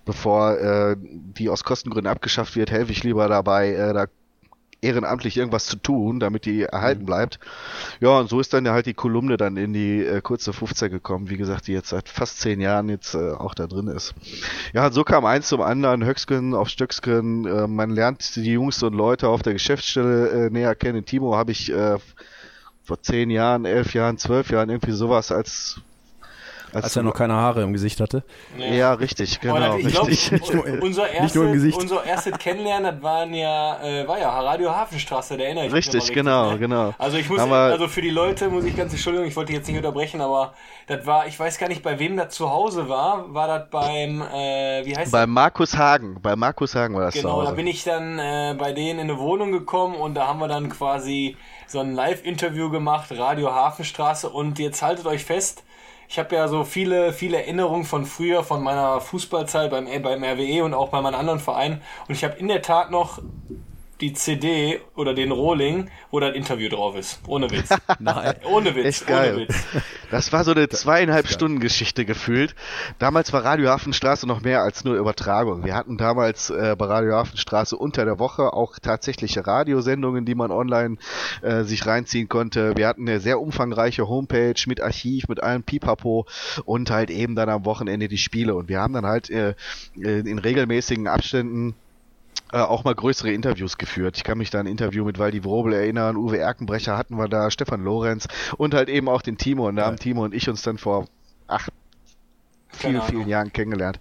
bevor 0.03 0.57
äh, 0.59 0.97
die 0.99 1.47
aus 1.47 1.63
Kostengründen 1.63 2.11
abgeschafft 2.11 2.57
wird, 2.57 2.69
helfe 2.69 2.91
ich 2.91 3.05
lieber 3.05 3.29
dabei, 3.29 3.71
äh, 3.71 3.93
da 3.93 4.07
ehrenamtlich 4.83 5.37
irgendwas 5.37 5.65
zu 5.65 5.77
tun, 5.77 6.19
damit 6.19 6.45
die 6.45 6.63
erhalten 6.63 7.01
mhm. 7.01 7.07
bleibt. 7.07 7.39
Ja, 7.99 8.19
und 8.19 8.29
so 8.29 8.39
ist 8.39 8.53
dann 8.53 8.65
ja 8.65 8.73
halt 8.73 8.85
die 8.85 8.93
Kolumne 8.93 9.37
dann 9.37 9.57
in 9.57 9.73
die 9.73 10.05
äh, 10.05 10.21
kurze 10.21 10.53
15 10.53 10.91
gekommen, 10.91 11.29
wie 11.29 11.37
gesagt, 11.37 11.67
die 11.67 11.73
jetzt 11.73 11.89
seit 11.89 12.09
fast 12.09 12.39
zehn 12.39 12.59
Jahren 12.59 12.89
jetzt 12.89 13.15
äh, 13.15 13.31
auch 13.31 13.55
da 13.55 13.67
drin 13.67 13.87
ist. 13.87 14.13
Ja, 14.73 14.87
und 14.87 14.93
so 14.93 15.03
kam 15.03 15.25
eins 15.25 15.47
zum 15.47 15.61
anderen, 15.61 16.05
Höcksken 16.05 16.53
auf 16.53 16.69
Stöcksken, 16.69 17.45
äh, 17.45 17.67
man 17.67 17.91
lernt 17.91 18.35
die 18.35 18.53
Jungs 18.53 18.83
und 18.83 18.93
Leute 18.93 19.29
auf 19.29 19.41
der 19.41 19.53
Geschäftsstelle 19.53 20.47
äh, 20.47 20.49
näher 20.49 20.75
kennen. 20.75 21.05
Timo 21.05 21.35
habe 21.35 21.51
ich 21.51 21.71
äh, 21.71 21.97
vor 22.83 23.01
zehn 23.01 23.29
Jahren, 23.29 23.65
elf 23.65 23.93
Jahren, 23.93 24.17
zwölf 24.17 24.51
Jahren 24.51 24.69
irgendwie 24.69 24.91
sowas 24.91 25.31
als 25.31 25.79
als, 26.73 26.85
als 26.85 26.95
er 26.95 27.03
noch 27.03 27.13
keine 27.13 27.33
Haare 27.33 27.61
im 27.61 27.73
Gesicht 27.73 27.99
hatte. 27.99 28.23
Nee. 28.57 28.77
Ja, 28.77 28.93
richtig, 28.93 29.39
genau. 29.39 29.77
Ich 29.77 29.85
richtig. 29.85 30.49
Glaub, 30.49 30.65
unser, 30.81 31.09
erste, 31.09 31.41
unser 31.41 32.03
erstes 32.03 32.37
Kennenlernen, 32.37 32.95
das 32.95 33.03
waren 33.03 33.33
ja, 33.33 33.81
äh, 33.83 34.07
war 34.07 34.19
ja 34.19 34.29
Radio 34.29 34.75
Hafenstraße, 34.75 35.37
der 35.37 35.47
erinnere 35.47 35.67
ich 35.67 35.73
richtig, 35.73 35.93
mich. 35.93 36.01
Richtig, 36.03 36.15
genau, 36.15 36.51
ne? 36.51 36.59
genau. 36.59 36.93
Also 36.97 37.17
ich 37.17 37.29
muss, 37.29 37.39
aber, 37.39 37.55
also 37.55 37.87
für 37.87 38.01
die 38.01 38.09
Leute 38.09 38.49
muss 38.49 38.65
ich 38.65 38.75
ganz 38.75 38.91
entschuldigen, 38.91 39.25
ich 39.27 39.35
wollte 39.35 39.53
jetzt 39.53 39.67
nicht 39.67 39.77
unterbrechen, 39.77 40.21
aber 40.21 40.53
das 40.87 41.05
war, 41.05 41.27
ich 41.27 41.39
weiß 41.39 41.57
gar 41.57 41.67
nicht, 41.67 41.83
bei 41.83 41.99
wem 41.99 42.17
das 42.17 42.33
zu 42.33 42.49
Hause 42.49 42.89
war. 42.89 43.33
War 43.33 43.47
das 43.47 43.69
beim, 43.69 44.21
äh, 44.21 44.85
wie 44.85 44.95
heißt 44.95 45.11
Bei 45.11 45.21
das? 45.21 45.29
Markus 45.29 45.77
Hagen. 45.77 46.19
Bei 46.21 46.35
Markus 46.35 46.75
Hagen 46.75 46.95
war 46.95 47.05
das 47.05 47.13
Genau, 47.13 47.43
da 47.43 47.51
bin 47.51 47.67
ich 47.67 47.83
dann 47.83 48.19
äh, 48.19 48.55
bei 48.57 48.73
denen 48.73 48.99
in 48.99 49.09
eine 49.09 49.19
Wohnung 49.19 49.51
gekommen 49.51 49.95
und 49.95 50.15
da 50.15 50.27
haben 50.27 50.39
wir 50.39 50.47
dann 50.47 50.69
quasi 50.69 51.37
so 51.67 51.79
ein 51.79 51.93
Live-Interview 51.93 52.69
gemacht, 52.69 53.11
Radio 53.11 53.53
Hafenstraße 53.53 54.29
und 54.29 54.59
jetzt 54.59 54.81
haltet 54.81 55.05
euch 55.05 55.23
fest, 55.23 55.63
ich 56.13 56.19
habe 56.19 56.35
ja 56.35 56.47
so 56.47 56.63
viele, 56.63 57.11
viele 57.11 57.37
Erinnerungen 57.37 57.85
von 57.85 58.05
früher, 58.05 58.43
von 58.43 58.61
meiner 58.61 59.01
Fußballzeit 59.01 59.71
beim, 59.71 59.87
beim 60.03 60.23
RWE 60.23 60.63
und 60.63 60.75
auch 60.75 60.89
bei 60.89 61.01
meinen 61.01 61.15
anderen 61.15 61.39
Vereinen. 61.39 61.81
Und 62.07 62.13
ich 62.13 62.23
habe 62.23 62.37
in 62.37 62.49
der 62.49 62.61
Tat 62.61 62.91
noch 62.91 63.19
die 64.03 64.13
CD 64.13 64.81
oder 64.95 65.13
den 65.13 65.31
Rohling, 65.31 65.89
wo 66.11 66.19
das 66.19 66.35
Interview 66.35 66.67
drauf 66.67 66.97
ist. 66.97 67.21
Ohne 67.25 67.49
Witz. 67.49 67.69
Nein. 67.99 68.35
Ohne 68.43 68.75
Witz. 68.75 68.85
Echt 68.85 69.07
geil. 69.07 69.35
Ohne 69.35 69.47
Witz. 69.47 69.65
Das 70.11 70.33
war 70.33 70.43
so 70.43 70.51
eine 70.51 70.67
zweieinhalb 70.67 71.27
Stunden 71.27 71.61
Geschichte 71.61 72.03
gefühlt. 72.03 72.53
Damals 72.99 73.31
war 73.31 73.45
Radio 73.45 73.69
Hafenstraße 73.69 74.27
noch 74.27 74.41
mehr 74.41 74.61
als 74.61 74.83
nur 74.83 74.95
Übertragung. 74.95 75.63
Wir 75.63 75.73
hatten 75.73 75.97
damals 75.97 76.49
äh, 76.49 76.75
bei 76.77 76.85
Radio 76.85 77.13
Hafenstraße 77.13 77.77
unter 77.77 78.03
der 78.03 78.19
Woche 78.19 78.51
auch 78.51 78.77
tatsächliche 78.77 79.47
Radiosendungen, 79.47 80.25
die 80.25 80.35
man 80.35 80.51
online 80.51 80.97
äh, 81.41 81.63
sich 81.63 81.85
reinziehen 81.85 82.27
konnte. 82.27 82.75
Wir 82.75 82.89
hatten 82.89 83.07
eine 83.07 83.21
sehr 83.21 83.39
umfangreiche 83.39 84.09
Homepage 84.09 84.61
mit 84.67 84.81
Archiv, 84.81 85.29
mit 85.29 85.41
allem 85.41 85.63
Pipapo 85.63 86.27
und 86.65 86.91
halt 86.91 87.09
eben 87.09 87.35
dann 87.35 87.47
am 87.47 87.63
Wochenende 87.63 88.09
die 88.09 88.17
Spiele. 88.17 88.53
Und 88.53 88.67
wir 88.67 88.81
haben 88.81 88.93
dann 88.93 89.05
halt 89.05 89.29
äh, 89.29 89.55
äh 89.97 90.19
in 90.33 90.39
regelmäßigen 90.39 91.07
Abständen 91.07 91.75
äh, 92.51 92.57
auch 92.57 92.83
mal 92.83 92.93
größere 92.93 93.31
Interviews 93.31 93.77
geführt. 93.77 94.17
Ich 94.17 94.23
kann 94.23 94.37
mich 94.37 94.49
da 94.49 94.59
an 94.59 94.67
ein 94.67 94.71
Interview 94.71 95.05
mit 95.05 95.17
Waldi 95.17 95.43
Wrobel 95.43 95.73
erinnern, 95.73 96.17
Uwe 96.17 96.37
Erkenbrecher 96.37 96.97
hatten 96.97 97.17
wir 97.17 97.27
da, 97.27 97.49
Stefan 97.49 97.83
Lorenz 97.83 98.27
und 98.57 98.73
halt 98.73 98.89
eben 98.89 99.09
auch 99.09 99.21
den 99.21 99.37
Timo. 99.37 99.67
Und 99.67 99.77
da 99.77 99.83
ja. 99.83 99.87
haben 99.87 99.97
Timo 99.97 100.23
und 100.23 100.33
ich 100.33 100.49
uns 100.49 100.61
dann 100.61 100.77
vor 100.77 101.07
acht, 101.47 101.71
vielen, 102.71 103.01
vielen 103.01 103.27
Jahren 103.27 103.51
kennengelernt. 103.53 103.99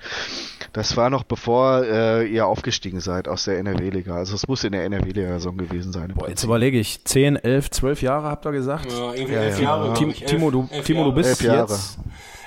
Das 0.72 0.96
war 0.96 1.10
noch 1.10 1.24
bevor 1.24 1.84
äh, 1.84 2.26
ihr 2.26 2.46
aufgestiegen 2.46 3.00
seid 3.00 3.28
aus 3.28 3.44
der 3.44 3.58
NRW-Liga. 3.58 4.14
Also 4.14 4.34
es 4.34 4.48
muss 4.48 4.64
in 4.64 4.72
der 4.72 4.84
NRW-Liga-Saison 4.84 5.56
gewesen 5.58 5.92
sein. 5.92 6.12
Boah, 6.14 6.28
jetzt 6.28 6.44
überlege 6.44 6.78
ich, 6.78 7.04
10, 7.04 7.36
11, 7.36 7.70
12 7.70 8.02
Jahre 8.02 8.28
habt 8.28 8.46
ihr 8.46 8.52
gesagt? 8.52 8.90
Ja, 8.90 9.12
irgendwie 9.12 9.34
ja, 9.34 9.40
elf 9.40 9.58
ja. 9.58 9.64
Jahre. 9.64 9.94
Timo, 9.94 10.12
Timo, 10.12 10.50
du, 10.50 10.68
Timo, 10.82 11.04
du 11.04 11.12
bist 11.12 11.42
jetzt... 11.42 11.98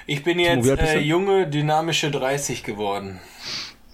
Ich 0.08 0.24
bin 0.24 0.40
jetzt 0.40 0.68
äh, 0.68 1.00
junge, 1.00 1.48
dynamische 1.48 2.12
30 2.12 2.64
geworden. 2.64 3.20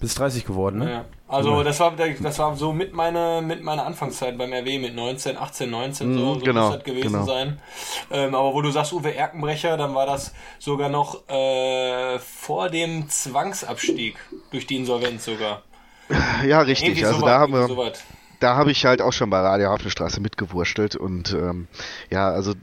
Bis 0.02 0.16
30 0.16 0.44
geworden, 0.44 0.80
ne? 0.80 0.90
Ja. 0.90 1.04
Also 1.28 1.62
das 1.62 1.80
war 1.80 1.92
das 1.96 2.38
war 2.38 2.56
so 2.56 2.72
mit 2.72 2.92
meiner 2.92 3.40
mit 3.40 3.62
meiner 3.62 3.86
Anfangszeit 3.86 4.36
beim 4.36 4.52
RW 4.52 4.78
mit 4.78 4.94
19, 4.94 5.38
18, 5.38 5.70
19 5.70 6.18
so, 6.18 6.34
so 6.34 6.40
genau, 6.40 6.66
muss 6.66 6.74
das 6.74 6.84
gewesen 6.84 7.12
genau. 7.12 7.24
sein. 7.24 7.58
Ähm, 8.10 8.34
aber 8.34 8.52
wo 8.52 8.60
du 8.60 8.70
sagst 8.70 8.92
Uwe 8.92 9.14
Erkenbrecher, 9.14 9.78
dann 9.78 9.94
war 9.94 10.04
das 10.04 10.34
sogar 10.58 10.90
noch 10.90 11.26
äh, 11.30 12.18
vor 12.18 12.68
dem 12.68 13.08
Zwangsabstieg 13.08 14.16
durch 14.50 14.66
die 14.66 14.76
Insolvenz 14.76 15.24
sogar. 15.24 15.62
Ja, 16.46 16.60
richtig. 16.60 16.88
Irgendwie 16.88 17.06
also 17.06 17.20
so 17.20 17.26
da 17.26 17.38
haben 17.38 17.52
wir 17.52 17.66
so 17.68 17.90
da 18.40 18.56
habe 18.56 18.72
ich 18.72 18.84
halt 18.84 19.00
auch 19.00 19.12
schon 19.12 19.30
bei 19.30 19.38
Radio 19.38 19.70
Hafenstraße 19.70 20.20
mitgewurschtelt 20.20 20.96
und 20.96 21.32
ähm, 21.32 21.68
ja, 22.10 22.28
also 22.28 22.54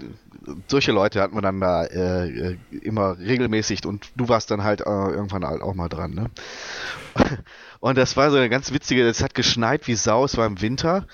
solche 0.68 0.92
Leute 0.92 1.22
hatten 1.22 1.36
wir 1.36 1.42
dann 1.42 1.60
da 1.60 1.86
äh, 1.86 2.58
immer 2.82 3.18
regelmäßig 3.18 3.86
und 3.86 4.12
du 4.16 4.30
warst 4.30 4.52
dann 4.52 4.64
halt 4.64 4.82
äh, 4.82 4.84
irgendwann 4.84 5.46
halt 5.46 5.62
auch 5.62 5.76
mal 5.76 5.90
dran, 5.90 6.12
ne? 6.12 6.30
Und 7.82 7.98
das 7.98 8.18
war 8.18 8.30
so 8.30 8.36
eine 8.36 8.50
ganz 8.50 8.74
witzige, 8.74 9.08
es 9.08 9.24
hat 9.24 9.34
geschneit 9.34 9.88
wie 9.88 9.96
Sau, 9.96 10.26
es 10.26 10.36
war 10.36 10.46
im 10.46 10.62
Winter 10.62 11.08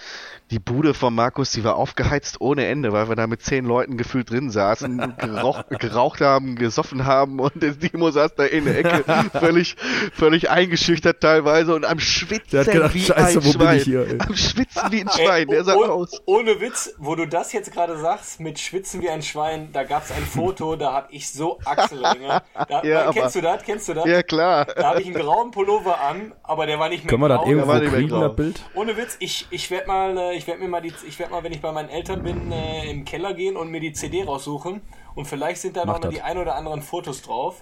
die 0.51 0.59
Bude 0.59 0.93
von 0.93 1.13
Markus, 1.15 1.51
die 1.51 1.63
war 1.63 1.75
aufgeheizt 1.75 2.39
ohne 2.39 2.67
Ende, 2.67 2.91
weil 2.93 3.09
wir 3.09 3.15
da 3.15 3.25
mit 3.25 3.41
zehn 3.41 3.65
Leuten 3.65 3.97
gefühlt 3.97 4.29
drin 4.29 4.51
saßen, 4.51 5.15
gerauch, 5.17 5.63
geraucht 5.69 6.21
haben, 6.21 6.55
gesoffen 6.55 7.05
haben 7.05 7.39
und 7.39 7.63
der 7.63 7.77
Timo 7.79 8.11
saß 8.11 8.35
da 8.35 8.43
in 8.45 8.65
der 8.65 8.77
Ecke, 8.77 9.03
völlig, 9.39 9.75
völlig 10.13 10.49
eingeschüchtert 10.51 11.19
teilweise 11.21 11.73
und 11.73 11.83
am 11.83 11.99
Schwitzen 11.99 12.49
der 12.51 12.59
hat 12.65 12.71
gedacht, 12.71 12.93
wie 12.93 13.01
Scheiße, 13.01 13.39
ein 13.39 13.45
wo 13.45 13.51
Schwein. 13.53 13.67
bin 13.69 13.77
ich 13.77 13.83
hier? 13.83 14.07
ey? 14.07 14.17
Am 14.19 14.35
Schwitzen 14.35 14.91
wie 14.91 15.01
ein 15.01 15.07
Ey, 15.17 15.25
Schwein, 15.25 15.47
der 15.47 15.63
sah 15.63 15.75
oh, 15.75 15.83
aus. 15.85 16.21
Ohne 16.25 16.61
Witz, 16.61 16.93
wo 16.99 17.15
du 17.15 17.25
das 17.27 17.51
jetzt 17.51 17.71
gerade 17.71 17.97
sagst, 17.97 18.39
mit 18.39 18.59
Schwitzen 18.59 19.01
wie 19.01 19.09
ein 19.09 19.23
Schwein, 19.23 19.69
da 19.73 19.83
gab 19.83 20.03
es 20.03 20.11
ein 20.11 20.23
Foto, 20.25 20.75
da 20.75 20.93
hab 20.93 21.11
ich 21.11 21.27
so 21.31 21.59
Achselringe. 21.65 22.43
Da, 22.69 22.83
Ja, 22.83 23.05
aber- 23.05 23.13
kennst 23.13 23.35
du 23.35 23.41
das? 23.41 23.63
Kennst 23.63 23.89
du 23.89 23.93
das? 23.95 24.05
Ja, 24.05 24.21
klar. 24.21 24.65
Da 24.65 24.89
habe 24.91 25.01
ich 25.01 25.07
einen 25.07 25.15
grauen 25.15 25.49
Pullover 25.49 25.99
an, 26.01 26.33
aber 26.43 26.67
der 26.67 26.77
war 26.77 26.89
nicht 26.89 27.03
mehr 27.03 27.09
Können 27.09 27.21
wir 27.23 27.29
das 27.29 27.47
irgendwo 27.47 27.95
kriegen, 27.95 28.09
das 28.09 28.35
Bild? 28.35 28.61
Ohne 28.75 28.95
Witz, 28.95 29.15
ich, 29.19 29.47
ich 29.49 29.71
werde 29.71 29.87
mal, 29.87 30.17
äh, 30.17 30.34
ich 30.35 30.47
werde 30.47 30.61
mir 30.61 30.67
mal 30.67 30.81
die, 30.81 30.93
ich 31.07 31.17
werde 31.19 31.31
mal, 31.31 31.43
wenn 31.43 31.51
ich 31.51 31.61
bei 31.61 31.71
meinen 31.71 31.89
Eltern 31.89 32.23
bin, 32.23 32.51
äh, 32.51 32.89
im 32.89 33.05
Keller 33.05 33.33
gehen 33.33 33.57
und 33.57 33.69
mir 33.71 33.79
die 33.79 33.93
CD 33.93 34.23
raussuchen 34.23 34.81
und 35.15 35.25
vielleicht 35.25 35.61
sind 35.61 35.77
da 35.77 35.85
Mach 35.85 35.95
noch 35.95 36.03
mal 36.03 36.09
die 36.09 36.21
ein 36.21 36.37
oder 36.37 36.55
anderen 36.55 36.81
Fotos 36.81 37.21
drauf. 37.21 37.61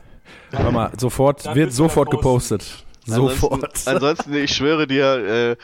Hör 0.52 0.72
mal, 0.72 0.92
sofort, 0.98 1.54
wird 1.56 1.74
sofort 1.74 2.10
gepostet. 2.10 2.86
Sofort. 3.06 3.54
Ansonsten, 3.64 3.90
ansonsten, 3.96 4.34
ich 4.36 4.56
schwöre 4.56 4.88
dir, 4.88 5.58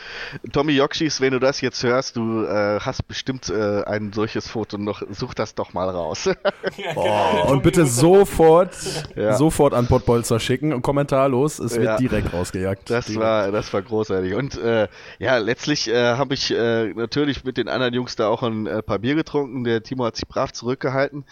äh, 0.43 0.50
Tommy 0.51 0.74
Jokschis, 0.74 1.22
wenn 1.22 1.31
du 1.34 1.39
das 1.39 1.62
jetzt 1.62 1.84
hörst, 1.84 2.15
du 2.17 2.43
äh, 2.46 2.79
hast 2.79 3.08
bestimmt 3.08 3.50
äh, 3.50 3.84
ein 3.84 4.12
solches 4.13 4.48
Foto 4.48 4.77
noch. 4.77 5.01
Such 5.12 5.34
das 5.34 5.55
doch 5.55 5.74
mal 5.74 5.89
raus. 5.89 6.29
Ja, 6.77 6.93
genau, 6.93 7.51
Und 7.51 7.63
bitte 7.63 7.86
sofort, 7.86 8.75
Ja. 9.15 9.36
sofort 9.36 9.74
an 9.74 9.88
Pottbolzer 9.88 10.39
schicken 10.39 10.74
und 10.74 10.81
kommentarlos. 10.81 11.60
Es 11.60 11.74
wird 11.75 11.84
Ja. 11.86 11.98
direkt 11.98 12.34
rausgejagt. 12.34 12.89
Das 12.89 13.05
direkt. 13.05 13.22
war, 13.24 13.51
das 13.51 13.72
war 13.74 13.81
großartig. 13.81 14.34
Und 14.34 14.58
äh, 14.58 14.88
ja, 15.19 15.38
letztlich 15.38 15.88
äh, 15.89 16.15
habe 16.15 16.34
ich 16.34 16.51
äh, 16.51 16.93
natürlich 16.93 17.43
mit 17.43 17.58
den 17.58 17.67
anderen 17.67 17.93
Jungs 17.93 18.15
da 18.15 18.27
auch 18.27 18.43
ein 18.43 18.67
äh, 18.67 18.81
paar 18.81 19.00
Bier 19.00 19.15
getrunken. 19.15 19.63
Der 19.63 19.81
Timo 19.84 20.05
hat 20.05 20.15
sich 20.15 20.27
brav 20.27 20.51
zurückgehalten. 20.53 21.25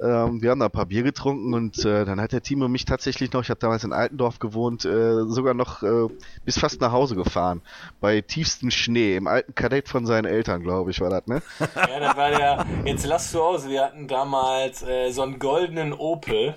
Ähm, 0.00 0.42
wir 0.42 0.50
haben 0.50 0.60
da 0.60 0.66
ein 0.66 0.72
paar 0.72 0.86
Bier 0.86 1.02
getrunken 1.02 1.54
und 1.54 1.84
äh, 1.84 2.04
dann 2.04 2.20
hat 2.20 2.32
der 2.32 2.42
Timo 2.42 2.68
mich 2.68 2.84
tatsächlich 2.84 3.32
noch, 3.32 3.42
ich 3.42 3.50
habe 3.50 3.60
damals 3.60 3.84
in 3.84 3.92
Altendorf 3.92 4.38
gewohnt, 4.38 4.84
äh, 4.84 5.24
sogar 5.44 5.54
noch 5.54 5.82
äh, 5.82 6.12
bis 6.44 6.58
fast 6.58 6.80
nach 6.80 6.92
Hause 6.92 7.14
gefahren. 7.14 7.60
Bei 8.00 8.20
tiefstem 8.22 8.70
Schnee, 8.70 9.16
im 9.16 9.26
alten 9.26 9.54
Kadett 9.54 9.88
von 9.88 10.06
seinen 10.06 10.24
Eltern, 10.24 10.62
glaube 10.62 10.90
ich, 10.90 11.00
war 11.00 11.10
das, 11.10 11.26
ne? 11.26 11.42
Ja, 11.74 12.00
das 12.00 12.16
war 12.16 12.30
der. 12.30 12.66
Jetzt 12.86 13.04
lass 13.06 13.30
du 13.32 13.42
aus. 13.42 13.68
Wir 13.68 13.82
hatten 13.82 14.08
damals 14.08 14.82
äh, 14.82 15.10
so 15.10 15.22
einen 15.22 15.38
goldenen 15.38 15.92
Opel. 15.92 16.56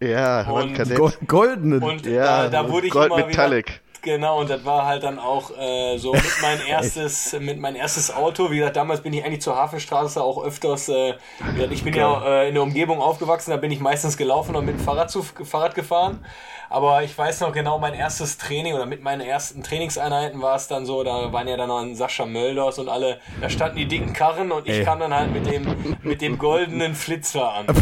Ja, 0.00 0.48
Und 0.48 0.74
Kadett. 0.74 0.98
Go 0.98 1.10
goldenen. 1.26 1.82
Und 1.82 2.06
ja, 2.06 2.48
da, 2.48 2.62
da 2.62 2.70
wurde 2.70 2.86
ich 2.86 2.92
Gold 2.92 3.12
immer 3.12 3.26
Metallic. 3.26 3.66
wieder. 3.66 3.78
Genau, 4.02 4.40
und 4.40 4.50
das 4.50 4.64
war 4.64 4.84
halt 4.84 5.04
dann 5.04 5.20
auch 5.20 5.56
äh, 5.56 5.96
so 5.96 6.12
mit 6.12 6.24
mein 6.42 6.58
erstes, 6.68 7.36
mit 7.38 7.60
mein 7.60 7.76
erstes 7.76 8.12
Auto. 8.12 8.50
Wie 8.50 8.56
gesagt, 8.58 8.76
damals 8.76 9.00
bin 9.00 9.12
ich 9.12 9.24
eigentlich 9.24 9.42
zur 9.42 9.54
Hafenstraße 9.54 10.20
auch 10.20 10.44
öfters. 10.44 10.88
Äh, 10.88 11.14
ich 11.70 11.84
bin 11.84 11.94
ja 11.94 12.20
äh, 12.42 12.48
in 12.48 12.54
der 12.54 12.64
Umgebung 12.64 13.00
aufgewachsen, 13.00 13.52
da 13.52 13.56
bin 13.58 13.70
ich 13.70 13.78
meistens 13.78 14.16
gelaufen 14.16 14.56
und 14.56 14.64
mit 14.64 14.76
dem 14.76 14.84
Fahrrad, 14.84 15.08
zu, 15.08 15.22
Fahrrad 15.22 15.76
gefahren. 15.76 16.24
Aber 16.72 17.02
ich 17.02 17.16
weiß 17.16 17.40
noch 17.40 17.52
genau, 17.52 17.78
mein 17.78 17.92
erstes 17.92 18.38
Training 18.38 18.72
oder 18.74 18.86
mit 18.86 19.02
meinen 19.02 19.20
ersten 19.20 19.62
Trainingseinheiten 19.62 20.40
war 20.40 20.56
es 20.56 20.68
dann 20.68 20.86
so, 20.86 21.04
da 21.04 21.30
waren 21.30 21.46
ja 21.46 21.58
dann 21.58 21.68
noch 21.68 21.82
ein 21.82 21.94
Sascha 21.94 22.24
Mölders 22.24 22.78
und 22.78 22.88
alle, 22.88 23.18
da 23.42 23.50
standen 23.50 23.76
die 23.76 23.86
dicken 23.86 24.14
Karren 24.14 24.50
und 24.50 24.66
ich 24.66 24.78
Ey. 24.78 24.84
kam 24.84 24.98
dann 24.98 25.14
halt 25.14 25.32
mit 25.32 25.46
dem, 25.46 25.96
mit 26.02 26.22
dem 26.22 26.38
goldenen 26.38 26.94
Flitzer 26.94 27.52
an. 27.52 27.66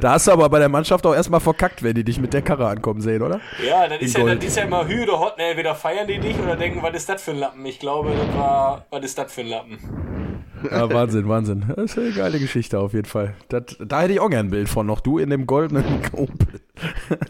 Da 0.00 0.12
hast 0.12 0.26
du 0.26 0.32
aber 0.32 0.48
bei 0.48 0.58
der 0.58 0.68
Mannschaft 0.68 1.06
auch 1.06 1.14
erstmal 1.14 1.40
verkackt, 1.40 1.82
wenn 1.82 1.94
die 1.94 2.04
dich 2.04 2.20
mit 2.20 2.32
der 2.32 2.42
Karre 2.42 2.66
ankommen 2.68 3.00
sehen, 3.00 3.22
oder? 3.22 3.40
Ja, 3.66 3.88
das 3.88 4.00
ist 4.00 4.16
ja, 4.16 4.34
das 4.34 4.44
ist 4.44 4.56
ja 4.56 4.64
immer 4.64 4.86
Hü 4.86 5.04
oder 5.04 5.18
Hot, 5.18 5.38
ne? 5.38 5.44
Entweder 5.44 5.74
feiern 5.74 6.06
die 6.06 6.18
dich 6.18 6.38
oder 6.38 6.56
denken, 6.56 6.82
was 6.82 6.94
ist 6.94 7.08
das 7.08 7.22
für 7.22 7.30
ein 7.32 7.38
Lappen? 7.38 7.64
Ich 7.64 7.78
glaube, 7.78 8.10
das 8.10 8.36
war, 8.36 8.86
was 8.90 9.04
ist 9.04 9.18
das 9.18 9.32
für 9.32 9.42
ein 9.42 9.48
Lappen? 9.48 9.78
Ja, 10.70 10.92
Wahnsinn, 10.92 11.28
Wahnsinn. 11.28 11.72
Das 11.74 11.92
ist 11.92 11.98
eine 11.98 12.12
geile 12.12 12.38
Geschichte 12.38 12.78
auf 12.78 12.92
jeden 12.94 13.06
Fall. 13.06 13.34
Das, 13.48 13.76
da 13.78 14.02
hätte 14.02 14.14
ich 14.14 14.20
auch 14.20 14.30
gern 14.30 14.46
ein 14.46 14.50
Bild 14.50 14.68
von, 14.68 14.86
noch 14.86 15.00
du 15.00 15.18
in 15.18 15.30
dem 15.30 15.46
goldenen 15.46 15.84
Opel. 16.12 16.60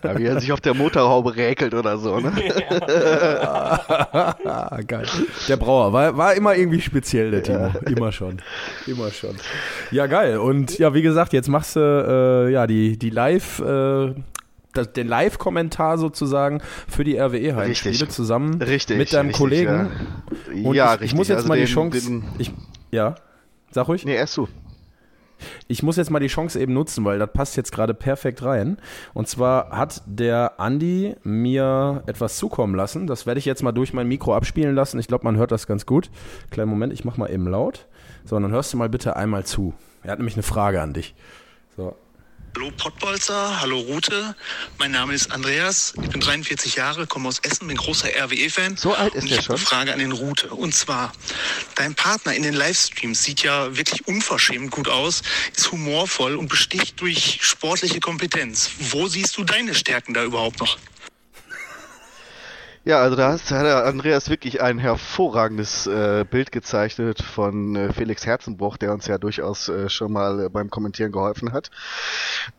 Ja, 0.03 0.19
wie 0.19 0.25
er 0.25 0.41
sich 0.41 0.53
auf 0.53 0.61
der 0.61 0.75
Motorhaube 0.75 1.37
räkelt 1.37 1.73
oder 1.75 1.99
so, 1.99 2.19
ne? 2.19 2.33
Ah, 3.47 4.81
geil. 4.87 5.07
Der 5.49 5.57
Brauer 5.57 5.93
war, 5.93 6.17
war 6.17 6.35
immer 6.35 6.55
irgendwie 6.57 6.81
speziell, 6.81 7.31
der 7.31 7.43
Timo. 7.43 7.71
Immer 7.89 8.13
schon. 8.13 8.39
Immer 8.87 9.11
schon. 9.11 9.37
Ja, 9.91 10.07
geil. 10.07 10.39
Und 10.39 10.79
ja, 10.79 10.95
wie 10.95 11.03
gesagt, 11.03 11.33
jetzt 11.33 11.49
machst 11.49 11.77
du 11.77 11.81
äh, 12.49 12.53
ja 12.53 12.67
die, 12.67 12.99
die 12.99 13.11
Live, 13.11 13.61
äh, 13.61 14.15
das, 14.73 14.93
den 14.93 15.07
Live-Kommentar 15.09 15.99
sozusagen 15.99 16.61
für 16.89 17.05
die 17.05 17.17
RWE-Heimspiele 17.19 17.93
Richtig. 17.95 18.11
zusammen 18.11 18.61
Richtig. 18.61 18.99
mit 18.99 19.13
deinem 19.13 19.27
richtig, 19.29 19.39
Kollegen. 19.41 19.91
Ja, 20.55 20.69
Und 20.69 20.75
ja 20.75 20.85
ich, 20.87 20.91
richtig. 20.93 21.07
ich 21.11 21.15
muss 21.17 21.29
jetzt 21.29 21.37
Also 21.39 21.49
mal 21.49 21.55
die 21.59 21.65
den- 21.65 21.73
Chance. 21.73 22.01
Den, 22.07 22.25
ich, 22.39 22.53
ja, 22.91 23.15
sag 23.71 23.89
ruhig. 23.89 24.05
nee, 24.05 24.15
erst 24.17 24.37
du. 24.37 24.49
Ich 25.69 25.83
muss 25.83 25.97
jetzt 25.97 26.11
mal 26.11 26.21
die 26.21 26.27
Chance 26.27 26.61
eben 26.61 26.73
nutzen, 26.73 27.05
weil 27.05 27.19
das 27.19 27.33
passt 27.33 27.57
jetzt 27.57 27.73
gerade 27.73 27.95
perfekt 27.95 28.43
rein. 28.43 28.79
Und 29.15 29.29
zwar 29.29 29.71
hat 29.71 30.03
der 30.07 30.59
Andi 30.61 31.17
mir 31.23 32.03
etwas 32.07 32.39
zukommen 32.39 32.75
lassen. 32.75 33.07
Das 33.07 33.27
werde 33.27 33.39
ich 33.39 33.45
jetzt 33.45 33.63
mal 33.63 33.73
durch 33.73 33.93
mein 33.93 34.09
Mikro 34.09 34.35
abspielen 34.35 34.75
lassen. 34.75 34.99
Ich 34.99 35.09
glaube, 35.09 35.25
man 35.25 35.37
hört 35.37 35.53
das 35.53 35.67
ganz 35.67 35.87
gut. 35.87 36.11
Kleinen 36.51 36.71
Moment, 36.71 36.93
ich 36.93 37.05
mache 37.05 37.21
mal 37.21 37.31
eben 37.31 37.47
laut. 37.47 37.87
So, 38.25 38.37
und 38.37 38.43
dann 38.43 38.53
hörst 38.53 38.73
du 38.73 38.77
mal 38.77 38.89
bitte 38.89 39.17
einmal 39.17 39.45
zu. 39.45 39.75
Er 40.03 40.13
hat 40.13 40.19
nämlich 40.19 40.37
eine 40.37 40.43
Frage 40.43 40.81
an 40.81 40.93
dich. 40.93 41.15
So. 41.77 41.95
Hallo 42.57 42.73
Pottbolzer, 42.75 43.61
hallo 43.61 43.81
Rute. 43.81 44.35
Mein 44.79 44.91
Name 44.91 45.13
ist 45.13 45.31
Andreas, 45.31 45.93
ich 46.03 46.09
bin 46.09 46.23
43 46.23 46.77
Jahre, 46.77 47.07
komme 47.07 47.29
aus 47.29 47.39
Essen, 47.41 47.69
bin 47.69 47.77
großer 47.77 48.09
RWE-Fan. 48.09 48.79
So 48.79 48.95
alt 48.95 49.15
ist 49.15 49.25
und 49.25 49.31
ich 49.31 49.37
habe 49.37 49.43
schon? 49.43 49.57
eine 49.57 49.65
Frage 49.67 49.93
an 49.93 49.99
den 49.99 50.13
Rute. 50.13 50.49
Und 50.49 50.75
zwar, 50.75 51.13
dein 51.75 51.95
Partner 51.95 52.35
in 52.35 52.43
den 52.43 52.55
Livestreams 52.55 53.23
sieht 53.23 53.43
ja 53.43 53.77
wirklich 53.77 54.09
unverschämt 54.09 54.71
gut 54.71 54.89
aus, 54.89 55.21
ist 55.55 55.71
humorvoll 55.71 56.35
und 56.37 56.49
besticht 56.49 56.99
durch 57.03 57.41
sportliche 57.43 58.01
Kompetenz. 58.01 58.71
Wo 58.79 59.07
siehst 59.07 59.37
du 59.37 59.45
deine 59.45 59.75
Stärken 59.75 60.15
da 60.15 60.25
überhaupt 60.25 60.59
noch? 60.59 60.79
Ja, 62.87 63.01
also 63.01 63.17
da 63.17 63.33
hat 63.33 63.51
der 63.51 63.85
Andreas 63.85 64.31
wirklich 64.31 64.63
ein 64.63 64.79
hervorragendes 64.79 65.89
äh, 65.89 66.25
Bild 66.25 66.53
gezeichnet 66.53 67.21
von 67.21 67.75
äh, 67.75 67.93
Felix 67.93 68.25
Herzenbruch, 68.25 68.77
der 68.77 68.93
uns 68.93 69.09
ja 69.09 69.19
durchaus 69.19 69.69
äh, 69.69 69.89
schon 69.89 70.13
mal 70.13 70.45
äh, 70.45 70.49
beim 70.49 70.71
Kommentieren 70.71 71.11
geholfen 71.11 71.53
hat. 71.53 71.73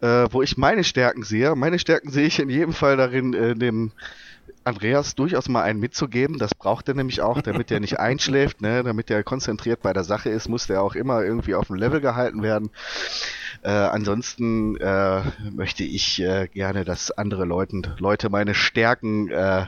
Äh, 0.01 0.27
wo 0.29 0.41
ich 0.41 0.57
meine 0.57 0.83
Stärken 0.83 1.23
sehe, 1.23 1.55
meine 1.55 1.79
Stärken 1.79 2.11
sehe 2.11 2.27
ich 2.27 2.39
in 2.39 2.49
jedem 2.49 2.73
Fall 2.73 2.97
darin, 2.97 3.33
äh, 3.33 3.55
dem 3.55 3.93
Andreas 4.65 5.15
durchaus 5.15 5.47
mal 5.47 5.63
einen 5.63 5.79
mitzugeben. 5.79 6.37
Das 6.37 6.53
braucht 6.53 6.89
er 6.89 6.95
nämlich 6.95 7.21
auch, 7.21 7.41
damit 7.41 7.71
er 7.71 7.79
nicht 7.79 7.97
einschläft, 8.01 8.59
ne? 8.59 8.83
damit 8.83 9.09
er 9.09 9.23
konzentriert 9.23 9.81
bei 9.81 9.93
der 9.93 10.03
Sache 10.03 10.29
ist, 10.29 10.49
muss 10.49 10.67
der 10.67 10.81
auch 10.81 10.95
immer 10.95 11.23
irgendwie 11.23 11.55
auf 11.55 11.67
dem 11.67 11.77
Level 11.77 12.01
gehalten 12.01 12.43
werden. 12.43 12.69
Äh, 13.63 13.69
ansonsten 13.69 14.77
äh, 14.77 15.21
möchte 15.51 15.83
ich 15.83 16.21
äh, 16.21 16.47
gerne, 16.47 16.85
dass 16.85 17.11
andere 17.11 17.45
Leuten, 17.45 17.83
Leute 17.99 18.29
meine 18.29 18.53
Stärken 18.53 19.29
äh, 19.29 19.65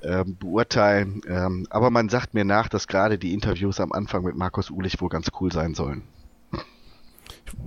äh, 0.00 0.24
beurteilen. 0.24 1.22
Ähm, 1.26 1.66
aber 1.70 1.90
man 1.90 2.08
sagt 2.08 2.34
mir 2.34 2.44
nach, 2.44 2.68
dass 2.68 2.86
gerade 2.86 3.18
die 3.18 3.34
Interviews 3.34 3.80
am 3.80 3.92
Anfang 3.92 4.24
mit 4.24 4.36
Markus 4.36 4.70
Ulich 4.70 5.00
wohl 5.00 5.08
ganz 5.08 5.30
cool 5.40 5.52
sein 5.52 5.74
sollen. 5.74 6.02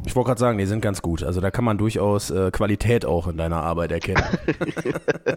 Ich 0.05 0.15
wollte 0.15 0.27
gerade 0.27 0.39
sagen, 0.39 0.57
die 0.57 0.65
sind 0.65 0.81
ganz 0.81 1.01
gut. 1.01 1.23
Also 1.23 1.41
da 1.41 1.51
kann 1.51 1.65
man 1.65 1.77
durchaus 1.77 2.29
äh, 2.29 2.51
Qualität 2.51 3.05
auch 3.05 3.27
in 3.27 3.37
deiner 3.37 3.63
Arbeit 3.63 3.91
erkennen. 3.91 4.23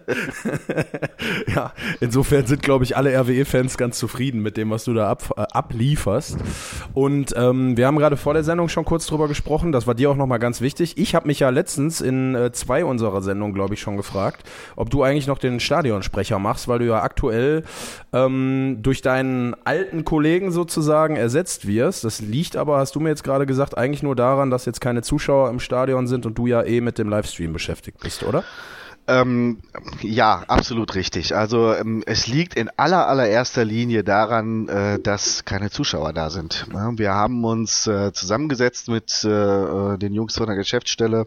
ja, 1.54 1.72
insofern 2.00 2.46
sind, 2.46 2.62
glaube 2.62 2.84
ich, 2.84 2.96
alle 2.96 3.18
RWE-Fans 3.18 3.76
ganz 3.76 3.98
zufrieden 3.98 4.42
mit 4.42 4.56
dem, 4.56 4.70
was 4.70 4.84
du 4.84 4.94
da 4.94 5.10
ab, 5.10 5.32
äh, 5.36 5.42
ablieferst. 5.52 6.38
Und 6.94 7.34
ähm, 7.36 7.76
wir 7.76 7.86
haben 7.86 7.96
gerade 7.96 8.16
vor 8.16 8.34
der 8.34 8.44
Sendung 8.44 8.68
schon 8.68 8.84
kurz 8.84 9.06
drüber 9.06 9.28
gesprochen. 9.28 9.72
Das 9.72 9.86
war 9.86 9.94
dir 9.94 10.10
auch 10.10 10.16
nochmal 10.16 10.38
ganz 10.38 10.60
wichtig. 10.60 10.98
Ich 10.98 11.14
habe 11.14 11.26
mich 11.26 11.40
ja 11.40 11.50
letztens 11.50 12.00
in 12.00 12.34
äh, 12.34 12.52
zwei 12.52 12.84
unserer 12.84 13.22
Sendungen, 13.22 13.54
glaube 13.54 13.74
ich, 13.74 13.80
schon 13.80 13.96
gefragt, 13.96 14.44
ob 14.76 14.90
du 14.90 15.02
eigentlich 15.02 15.26
noch 15.26 15.38
den 15.38 15.60
Stadionsprecher 15.60 16.38
machst, 16.38 16.68
weil 16.68 16.78
du 16.78 16.86
ja 16.86 17.02
aktuell 17.02 17.64
ähm, 18.12 18.78
durch 18.80 19.02
deinen 19.02 19.54
alten 19.64 20.04
Kollegen 20.04 20.50
sozusagen 20.50 21.16
ersetzt 21.16 21.66
wirst. 21.66 22.04
Das 22.04 22.20
liegt 22.20 22.56
aber, 22.56 22.78
hast 22.78 22.94
du 22.94 23.00
mir 23.00 23.10
jetzt 23.10 23.24
gerade 23.24 23.46
gesagt, 23.46 23.76
eigentlich 23.76 24.02
nur 24.02 24.16
daran, 24.16 24.37
dass 24.50 24.64
jetzt 24.64 24.80
keine 24.80 25.02
Zuschauer 25.02 25.50
im 25.50 25.60
Stadion 25.60 26.06
sind 26.06 26.26
und 26.26 26.38
du 26.38 26.46
ja 26.46 26.62
eh 26.62 26.80
mit 26.80 26.98
dem 26.98 27.08
Livestream 27.08 27.52
beschäftigt 27.52 27.98
bist, 28.00 28.22
oder? 28.22 28.44
Ähm, 29.08 29.60
ja, 30.02 30.44
absolut 30.48 30.94
richtig. 30.94 31.34
Also 31.34 31.72
ähm, 31.72 32.02
es 32.04 32.26
liegt 32.26 32.54
in 32.54 32.68
aller 32.76 33.08
allererster 33.08 33.64
Linie 33.64 34.04
daran, 34.04 34.68
äh, 34.68 35.00
dass 35.00 35.46
keine 35.46 35.70
Zuschauer 35.70 36.12
da 36.12 36.28
sind. 36.28 36.66
Wir 36.70 37.14
haben 37.14 37.42
uns 37.42 37.86
äh, 37.86 38.12
zusammengesetzt 38.12 38.88
mit 38.88 39.24
äh, 39.24 39.28
äh, 39.30 39.96
den 39.96 40.12
Jungs 40.12 40.36
von 40.36 40.46
der 40.46 40.56
Geschäftsstelle, 40.56 41.26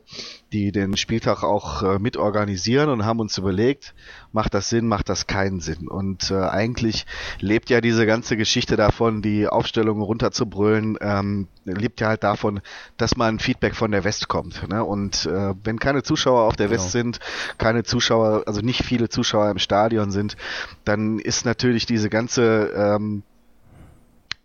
die 0.54 0.72
den 0.72 0.96
Spieltag 0.96 1.42
auch 1.42 1.82
äh, 1.82 1.98
mit 1.98 2.18
organisieren 2.18 2.90
und 2.90 3.04
haben 3.04 3.20
uns 3.20 3.40
überlegt, 3.40 3.96
macht 4.32 4.54
das 4.54 4.70
Sinn, 4.70 4.88
macht 4.88 5.10
das 5.10 5.28
keinen 5.28 5.60
Sinn. 5.60 5.88
Und 5.88 6.32
äh, 6.32 6.36
eigentlich 6.36 7.06
lebt 7.40 7.70
ja 7.70 7.82
diese 7.82 8.06
ganze 8.06 8.38
Geschichte 8.38 8.76
davon, 8.76 9.22
die 9.22 9.48
Aufstellungen 9.48 10.04
runterzubrüllen, 10.04 10.98
ähm, 11.02 11.48
lebt 11.66 12.02
ja 12.02 12.08
halt 12.08 12.24
davon, 12.24 12.62
dass 12.98 13.18
mal 13.18 13.30
ein 13.30 13.40
Feedback 13.40 13.76
von 13.76 13.92
der 13.92 14.04
West 14.04 14.28
kommt. 14.28 14.68
Ne? 14.70 14.84
Und 14.84 15.26
äh, 15.26 15.54
wenn 15.64 15.80
keine 15.80 16.04
Zuschauer 16.04 16.44
auf 16.44 16.56
der 16.56 16.70
West 16.70 16.92
sind, 16.92 17.20
keine 17.58 17.84
Zuschauer, 17.84 18.44
also 18.46 18.62
nicht 18.62 18.84
viele 18.84 19.10
Zuschauer 19.10 19.50
im 19.52 19.60
Stadion 19.60 20.12
sind, 20.12 20.38
dann 20.86 21.20
ist 21.20 21.46
natürlich 21.46 21.86
diese 21.86 22.10
ganze 22.10 22.72
ähm, 22.76 23.24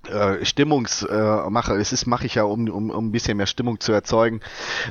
äh, 0.09 0.45
Stimmungsmache, 0.45 1.75
äh, 1.75 1.81
es 1.81 1.93
ist, 1.93 2.07
mache 2.07 2.27
ich 2.27 2.37
ja, 2.37 2.45
um, 2.45 2.69
um, 2.69 2.91
um 2.91 3.09
ein 3.09 3.13
bisschen 3.13 3.37
mehr 3.37 3.47
Stimmung 3.47 3.81
zu 3.81 3.93
erzeugen, 3.93 4.41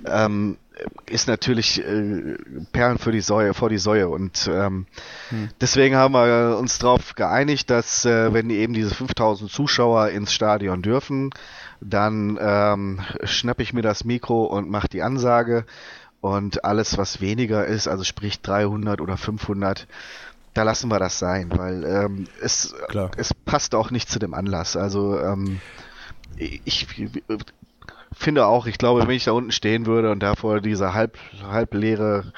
ähm, 0.05 0.57
ist 1.05 1.27
natürlich 1.27 1.83
äh, 1.85 2.37
Perlen 2.71 2.97
für 2.97 3.11
die 3.11 3.21
Säue, 3.21 3.53
vor 3.53 3.69
die 3.69 3.77
Säue. 3.77 4.09
Und 4.09 4.49
ähm, 4.51 4.87
hm. 5.29 5.49
deswegen 5.61 5.95
haben 5.95 6.13
wir 6.13 6.57
uns 6.57 6.79
darauf 6.79 7.15
geeinigt, 7.15 7.69
dass 7.69 8.05
äh, 8.05 8.33
wenn 8.33 8.49
eben 8.49 8.73
diese 8.73 8.93
5000 8.93 9.51
Zuschauer 9.51 10.09
ins 10.09 10.33
Stadion 10.33 10.81
dürfen, 10.81 11.29
dann 11.81 12.37
ähm, 12.41 13.01
schnappe 13.23 13.63
ich 13.63 13.73
mir 13.73 13.81
das 13.81 14.03
Mikro 14.03 14.45
und 14.45 14.69
mache 14.69 14.87
die 14.87 15.01
Ansage. 15.01 15.65
Und 16.21 16.65
alles, 16.65 16.97
was 16.97 17.21
weniger 17.21 17.65
ist, 17.65 17.87
also 17.87 18.03
sprich 18.03 18.41
300 18.41 18.99
oder 18.99 19.15
500, 19.15 19.87
da 20.55 20.63
lassen 20.63 20.89
wir 20.89 20.97
das 20.97 21.19
sein, 21.19 21.51
weil 21.55 21.83
ähm, 21.83 22.27
es, 22.41 22.73
es 23.17 23.33
passt 23.33 23.75
auch 23.75 23.91
nicht 23.91 24.09
zu 24.09 24.19
dem 24.19 24.33
Anlass. 24.33 24.75
Also 24.75 25.19
ähm, 25.19 25.59
ich 26.37 26.87
finde 28.15 28.45
auch, 28.45 28.65
ich 28.65 28.77
glaube, 28.77 29.07
wenn 29.07 29.15
ich 29.15 29.25
da 29.25 29.31
unten 29.33 29.51
stehen 29.51 29.85
würde 29.85 30.11
und 30.11 30.21
da 30.21 30.35
vor 30.35 30.61
dieser 30.61 30.93
halb, 30.93 31.17
halb 31.43 31.73
leere 31.73 32.31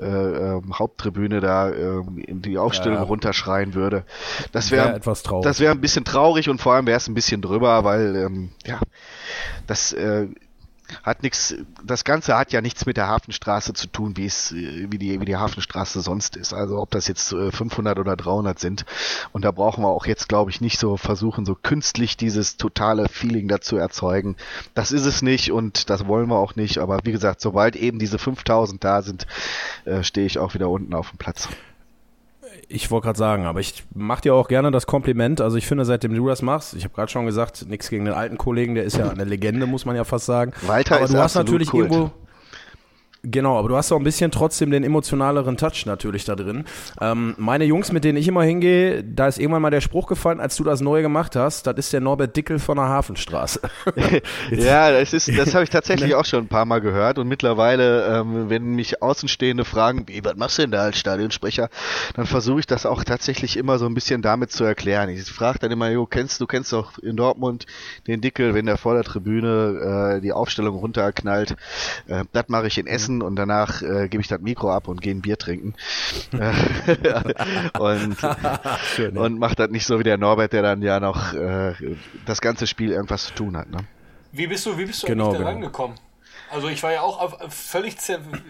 äh, 0.00 0.06
äh, 0.06 0.62
Haupttribüne 0.72 1.40
da 1.40 1.68
äh, 1.70 2.02
in 2.26 2.42
die 2.42 2.58
Aufstellung 2.58 2.98
ja. 2.98 3.04
runterschreien 3.04 3.74
würde, 3.74 4.04
das 4.52 4.70
wäre 4.70 4.88
wär 4.88 4.94
etwas 4.96 5.22
traurig. 5.22 5.44
Das 5.44 5.60
wäre 5.60 5.72
ein 5.72 5.80
bisschen 5.80 6.04
traurig 6.04 6.48
und 6.48 6.60
vor 6.60 6.74
allem 6.74 6.86
wäre 6.86 6.96
es 6.96 7.08
ein 7.08 7.14
bisschen 7.14 7.42
drüber, 7.42 7.84
weil 7.84 8.16
ähm, 8.16 8.50
ja, 8.64 8.80
das 9.66 9.92
äh, 9.92 10.28
hat 11.02 11.22
nichts, 11.22 11.54
das 11.84 12.04
Ganze 12.04 12.36
hat 12.36 12.52
ja 12.52 12.60
nichts 12.60 12.86
mit 12.86 12.96
der 12.96 13.08
Hafenstraße 13.08 13.72
zu 13.72 13.88
tun, 13.88 14.16
wie 14.16 14.26
es, 14.26 14.52
wie 14.54 14.98
die, 14.98 15.20
wie 15.20 15.24
die 15.24 15.36
Hafenstraße 15.36 16.00
sonst 16.00 16.36
ist. 16.36 16.52
Also 16.52 16.78
ob 16.78 16.90
das 16.90 17.08
jetzt 17.08 17.28
500 17.30 17.96
äh, 17.96 18.00
oder 18.00 18.16
300 18.16 18.58
sind. 18.58 18.84
Und 19.32 19.44
da 19.44 19.50
brauchen 19.50 19.82
wir 19.82 19.88
auch 19.88 20.06
jetzt, 20.06 20.28
glaube 20.28 20.50
ich, 20.50 20.60
nicht 20.60 20.78
so 20.78 20.96
versuchen, 20.96 21.44
so 21.44 21.54
künstlich 21.54 22.16
dieses 22.16 22.56
totale 22.56 23.08
Feeling 23.08 23.48
dazu 23.48 23.76
erzeugen. 23.76 24.36
Das 24.74 24.92
ist 24.92 25.06
es 25.06 25.22
nicht 25.22 25.52
und 25.52 25.90
das 25.90 26.06
wollen 26.06 26.28
wir 26.28 26.38
auch 26.38 26.56
nicht. 26.56 26.78
Aber 26.78 27.00
wie 27.04 27.12
gesagt, 27.12 27.40
sobald 27.40 27.76
eben 27.76 27.98
diese 27.98 28.18
5000 28.18 28.82
da 28.82 29.02
sind, 29.02 29.26
äh, 29.84 30.02
stehe 30.02 30.26
ich 30.26 30.38
auch 30.38 30.54
wieder 30.54 30.68
unten 30.68 30.94
auf 30.94 31.10
dem 31.10 31.18
Platz. 31.18 31.48
Ich 32.68 32.90
wollte 32.90 33.04
gerade 33.06 33.18
sagen, 33.18 33.46
aber 33.46 33.60
ich 33.60 33.84
mache 33.94 34.22
dir 34.22 34.34
auch 34.34 34.48
gerne 34.48 34.70
das 34.70 34.86
Kompliment. 34.86 35.40
Also 35.40 35.56
ich 35.56 35.66
finde, 35.66 35.84
seitdem 35.84 36.14
du 36.14 36.26
das 36.26 36.42
machst, 36.42 36.74
ich 36.74 36.84
habe 36.84 36.94
gerade 36.94 37.10
schon 37.10 37.24
gesagt, 37.24 37.66
nichts 37.68 37.88
gegen 37.90 38.04
den 38.04 38.14
alten 38.14 38.38
Kollegen, 38.38 38.74
der 38.74 38.84
ist 38.84 38.96
ja 38.96 39.08
eine 39.08 39.24
Legende, 39.24 39.66
muss 39.66 39.84
man 39.84 39.94
ja 39.94 40.04
fast 40.04 40.26
sagen. 40.26 40.52
Walter 40.62 40.96
aber 40.96 41.04
ist 41.04 41.14
du 41.14 41.18
hast 41.18 41.34
natürlich 41.36 41.70
Kult. 41.70 41.92
irgendwo 41.92 42.10
Genau, 43.28 43.58
aber 43.58 43.68
du 43.68 43.76
hast 43.76 43.90
auch 43.90 43.98
ein 43.98 44.04
bisschen 44.04 44.30
trotzdem 44.30 44.70
den 44.70 44.84
emotionaleren 44.84 45.56
Touch 45.56 45.84
natürlich 45.84 46.24
da 46.24 46.36
drin. 46.36 46.64
Ähm, 47.00 47.34
meine 47.38 47.64
Jungs, 47.64 47.90
mit 47.90 48.04
denen 48.04 48.18
ich 48.18 48.28
immer 48.28 48.44
hingehe, 48.44 49.02
da 49.02 49.26
ist 49.26 49.38
irgendwann 49.38 49.62
mal 49.62 49.70
der 49.70 49.80
Spruch 49.80 50.06
gefallen, 50.06 50.38
als 50.38 50.54
du 50.54 50.62
das 50.62 50.80
neu 50.80 51.02
gemacht 51.02 51.34
hast, 51.34 51.66
das 51.66 51.74
ist 51.76 51.92
der 51.92 52.00
Norbert 52.00 52.36
Dickel 52.36 52.60
von 52.60 52.76
der 52.76 52.88
Hafenstraße. 52.88 53.62
ja, 54.52 54.92
das 54.92 55.12
ist, 55.12 55.36
das 55.36 55.54
habe 55.54 55.64
ich 55.64 55.70
tatsächlich 55.70 56.14
auch 56.14 56.24
schon 56.24 56.44
ein 56.44 56.48
paar 56.48 56.66
Mal 56.66 56.80
gehört 56.80 57.18
und 57.18 57.26
mittlerweile, 57.26 58.20
ähm, 58.20 58.48
wenn 58.48 58.76
mich 58.76 59.02
Außenstehende 59.02 59.64
fragen, 59.64 60.04
wie, 60.06 60.24
was 60.24 60.36
machst 60.36 60.58
du 60.58 60.62
denn 60.62 60.70
da 60.70 60.82
als 60.82 60.96
Stadionsprecher, 60.96 61.68
dann 62.14 62.26
versuche 62.26 62.60
ich 62.60 62.66
das 62.66 62.86
auch 62.86 63.02
tatsächlich 63.02 63.56
immer 63.56 63.80
so 63.80 63.86
ein 63.86 63.94
bisschen 63.94 64.22
damit 64.22 64.52
zu 64.52 64.62
erklären. 64.62 65.08
Ich 65.08 65.24
frage 65.24 65.58
dann 65.58 65.72
immer, 65.72 65.90
jo, 65.90 66.06
kennst 66.06 66.40
du 66.40 66.46
kennst 66.46 66.72
doch 66.72 66.98
in 66.98 67.16
Dortmund 67.16 67.66
den 68.06 68.20
Dickel, 68.20 68.54
wenn 68.54 68.66
der 68.66 68.76
vor 68.76 68.94
der 68.94 69.02
Tribüne 69.02 70.18
äh, 70.18 70.20
die 70.20 70.32
Aufstellung 70.32 70.76
runterknallt, 70.76 71.56
äh, 72.06 72.24
das 72.32 72.48
mache 72.48 72.68
ich 72.68 72.78
in 72.78 72.86
Essen 72.86 73.15
essen 73.16 73.22
und 73.22 73.36
danach 73.36 73.82
äh, 73.82 74.08
gebe 74.08 74.20
ich 74.20 74.28
das 74.28 74.40
Mikro 74.40 74.70
ab 74.70 74.88
und 74.88 75.00
gehe 75.00 75.14
ein 75.14 75.22
Bier 75.22 75.38
trinken. 75.38 75.74
und 77.78 78.16
Schön, 78.94 79.18
und 79.18 79.38
macht 79.38 79.58
das 79.58 79.70
nicht 79.70 79.86
so 79.86 79.98
wie 79.98 80.04
der 80.04 80.18
Norbert, 80.18 80.52
der 80.52 80.62
dann 80.62 80.82
ja 80.82 81.00
noch 81.00 81.32
äh, 81.34 81.74
das 82.24 82.40
ganze 82.40 82.66
Spiel 82.66 82.90
irgendwas 82.90 83.26
zu 83.26 83.34
tun 83.34 83.56
hat. 83.56 83.70
Ne? 83.70 83.78
Wie 84.32 84.46
bist 84.46 84.66
du, 84.66 84.76
wie 84.78 84.86
bist 84.86 85.02
du 85.02 85.06
genau, 85.06 85.32
da 85.32 85.38
genau. 85.38 85.50
rangekommen? 85.50 85.96
Also 86.48 86.68
ich 86.68 86.80
war 86.84 86.92
ja 86.92 87.00
auch 87.00 87.20
auf, 87.20 87.52
völlig, 87.52 87.96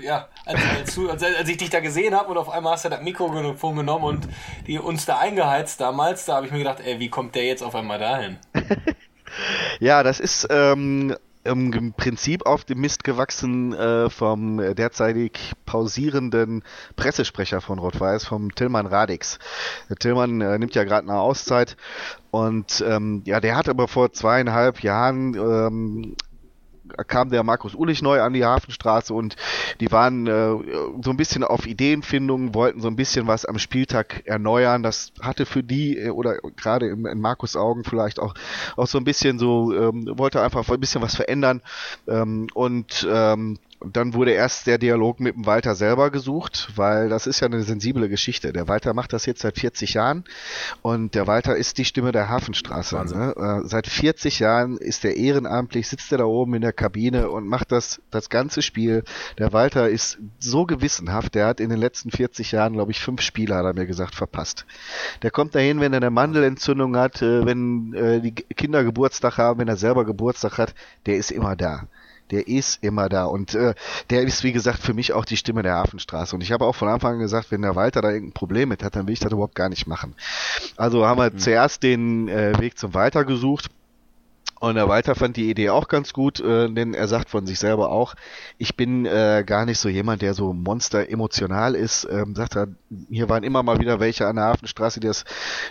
ja, 0.02 0.28
als, 0.44 0.61
als, 0.99 1.22
als, 1.22 1.48
ich 1.48 1.57
dich 1.57 1.70
da 1.70 1.81
gesehen 1.81 2.14
habe 2.14 2.29
und 2.31 2.37
auf 2.37 2.50
einmal 2.50 2.74
hast 2.74 2.85
du 2.85 2.90
das 2.90 3.00
Mikrofon 3.00 3.74
genommen 3.74 4.05
und 4.05 4.29
die 4.66 4.79
uns 4.79 5.07
da 5.07 5.18
eingeheizt 5.18 5.81
damals, 5.81 6.26
da 6.26 6.37
habe 6.37 6.46
ich 6.46 6.52
mir 6.52 6.59
gedacht, 6.59 6.81
ey, 6.85 6.98
wie 6.98 7.09
kommt 7.09 7.35
der 7.35 7.46
jetzt 7.46 7.62
auf 7.62 7.74
einmal 7.74 7.98
dahin? 7.98 8.37
ja, 9.81 10.02
das 10.02 10.20
ist 10.20 10.46
ähm, 10.50 11.16
im 11.46 11.92
Prinzip 11.92 12.46
auf 12.46 12.64
dem 12.64 12.80
Mist 12.80 13.04
gewachsen 13.04 13.72
äh, 13.72 14.11
vom 14.11 14.59
derzeitig 14.74 15.52
pausierenden 15.64 16.62
Pressesprecher 16.96 17.61
von 17.61 17.78
Rot-Weiß, 17.78 18.24
vom 18.26 18.54
Tillmann 18.54 18.87
Radix. 18.87 19.38
Der 19.88 19.96
Tillmann 19.96 20.40
äh, 20.40 20.59
nimmt 20.59 20.74
ja 20.74 20.85
gerade 20.85 21.09
eine 21.09 21.18
Auszeit 21.18 21.76
und 22.30 22.85
ähm, 22.87 23.22
ja, 23.24 23.40
der 23.40 23.56
hat 23.56 23.68
aber 23.68 23.88
vor 23.88 24.12
zweieinhalb 24.12 24.82
Jahren 24.82 25.35
ähm, 25.35 26.16
kam 27.04 27.30
der 27.30 27.42
Markus 27.42 27.74
Ulich 27.74 28.02
neu 28.02 28.20
an 28.20 28.32
die 28.32 28.44
Hafenstraße 28.44 29.12
und 29.14 29.37
die 29.80 29.90
waren 29.92 30.26
äh, 30.26 30.50
so 31.02 31.11
ein 31.11 31.16
bisschen 31.16 31.44
auf 31.44 31.66
Ideenfindung, 31.66 32.54
wollten 32.54 32.80
so 32.80 32.88
ein 32.88 32.96
bisschen 32.96 33.26
was 33.26 33.44
am 33.44 33.59
Spieltag 33.59 34.22
erneuern. 34.26 34.82
Das 34.82 35.12
hatte 35.20 35.46
für 35.46 35.62
die 35.62 35.98
äh, 35.98 36.11
oder 36.11 36.38
gerade 36.56 36.88
in, 36.88 37.06
in 37.06 37.20
Markus 37.20 37.56
Augen 37.56 37.85
vielleicht 37.85 38.18
auch 38.18 38.35
auch 38.76 38.87
so 38.87 38.98
ein 38.98 39.04
bisschen 39.04 39.38
so 39.38 39.72
ähm, 39.72 40.11
wollte 40.18 40.42
einfach 40.42 40.68
ein 40.68 40.80
bisschen 40.80 41.02
was 41.02 41.16
verändern 41.16 41.62
ähm, 42.09 42.48
und 42.54 43.06
ähm, 43.11 43.59
dann 43.92 44.14
wurde 44.14 44.33
erst 44.33 44.66
der 44.66 44.79
Dialog 44.79 45.20
mit 45.20 45.35
dem 45.35 45.46
Walter 45.46 45.75
selber 45.75 46.11
gesucht, 46.11 46.70
weil 46.77 47.09
das 47.09 47.27
ist 47.27 47.40
ja 47.40 47.46
eine 47.46 47.62
sensible 47.62 48.09
Geschichte. 48.09 48.53
Der 48.53 48.68
Walter 48.68 48.94
macht 48.94 49.12
das 49.12 49.27
jetzt 49.27 49.42
seit 49.42 49.59
40 49.59 49.94
Jahren 49.94 50.25
und 50.83 51.14
der 51.14 51.27
Walter 51.27 51.57
ist 51.57 51.79
die 51.79 51.85
Stimme 51.85 52.12
der 52.12 52.29
Hafenstraße. 52.29 52.96
Ne? 52.96 53.35
Äh, 53.37 53.68
seit 53.68 53.87
40 53.87 54.38
Jahren 54.38 54.77
ist 54.77 55.05
er 55.05 55.16
ehrenamtlich, 55.16 55.88
sitzt 55.88 56.12
er 56.12 56.18
da 56.18 56.25
oben 56.25 56.55
in 56.55 56.62
der 56.62 56.72
Kabine 56.72 57.31
und 57.31 57.46
macht 57.46 57.72
das, 57.72 58.01
das 58.11 58.31
ganze 58.31 58.62
Spiel. 58.62 59.05
Der 59.38 59.53
Walter 59.53 59.88
ist 59.88 60.18
so 60.38 60.64
gewissenhaft, 60.64 61.35
der 61.35 61.46
hat 61.46 61.61
in 61.61 61.70
den 61.70 61.79
letzten 61.79 62.11
40 62.11 62.53
Jahren, 62.53 62.72
glaube 62.72 62.92
ich, 62.92 63.01
fünf 63.01 63.20
Spiele, 63.20 63.55
hat 63.55 63.64
er 63.64 63.75
mir 63.75 63.87
gesagt, 63.87 64.14
verpasst. 64.14 64.66
Der 65.22 65.31
kommt 65.31 65.55
dahin, 65.55 65.81
wenn 65.81 65.92
er 65.92 65.99
eine 65.99 66.11
Mandelentzündung 66.11 66.96
hat, 66.96 67.22
äh, 67.22 67.44
wenn 67.44 67.94
äh, 67.94 68.20
die 68.20 68.33
Kinder 68.33 68.85
Geburtstag 68.85 69.38
haben, 69.38 69.61
wenn 69.61 69.68
er 69.68 69.77
selber 69.77 70.05
Geburtstag 70.05 70.59
hat, 70.59 70.75
der 71.07 71.16
ist 71.16 71.31
immer 71.31 71.57
da 71.57 71.87
der 72.30 72.48
ist 72.48 72.82
immer 72.82 73.08
da. 73.08 73.24
Und 73.24 73.54
äh, 73.54 73.74
der 74.10 74.22
ist, 74.22 74.44
wie 74.44 74.52
gesagt, 74.52 74.80
für 74.80 74.94
mich 74.94 75.12
auch 75.12 75.24
die 75.24 75.36
Stimme 75.36 75.62
der 75.62 75.74
Hafenstraße. 75.74 76.34
Und 76.34 76.42
ich 76.42 76.52
habe 76.52 76.64
auch 76.64 76.74
von 76.74 76.88
Anfang 76.88 77.14
an 77.14 77.20
gesagt, 77.20 77.50
wenn 77.50 77.62
der 77.62 77.76
Walter 77.76 78.02
da 78.02 78.10
irgendein 78.10 78.32
Problem 78.32 78.68
mit 78.68 78.82
hat, 78.82 78.96
dann 78.96 79.06
will 79.06 79.14
ich 79.14 79.20
das 79.20 79.32
überhaupt 79.32 79.54
gar 79.54 79.68
nicht 79.68 79.86
machen. 79.86 80.14
Also 80.76 81.06
haben 81.06 81.18
wir 81.18 81.32
mhm. 81.32 81.38
zuerst 81.38 81.82
den 81.82 82.28
äh, 82.28 82.58
Weg 82.58 82.78
zum 82.78 82.94
Walter 82.94 83.24
gesucht. 83.24 83.70
Und 84.59 84.77
der 84.77 84.88
Walter 84.88 85.14
fand 85.14 85.37
die 85.37 85.51
Idee 85.51 85.69
auch 85.69 85.87
ganz 85.87 86.14
gut, 86.14 86.40
äh, 86.40 86.71
denn 86.71 86.95
er 86.95 87.09
sagt 87.09 87.29
von 87.29 87.47
sich 87.47 87.59
selber 87.59 87.90
auch, 87.90 88.14
ich 88.57 88.75
bin 88.75 89.05
äh, 89.05 89.45
gar 89.47 89.66
nicht 89.66 89.79
so 89.79 89.90
jemand, 89.90 90.23
der 90.23 90.33
so 90.33 90.55
monster 90.55 91.11
emotional 91.11 91.75
ist. 91.75 92.09
Ähm, 92.11 92.35
sagt 92.35 92.57
er, 92.57 92.69
hier 93.11 93.29
waren 93.29 93.45
immer 93.45 93.62
mal 93.62 93.81
wieder 93.81 94.01
welche 94.01 94.27
an 94.27 94.37
der 94.37 94.47
Hafenstraße, 94.47 95.01
die, 95.01 95.09
das, 95.09 95.25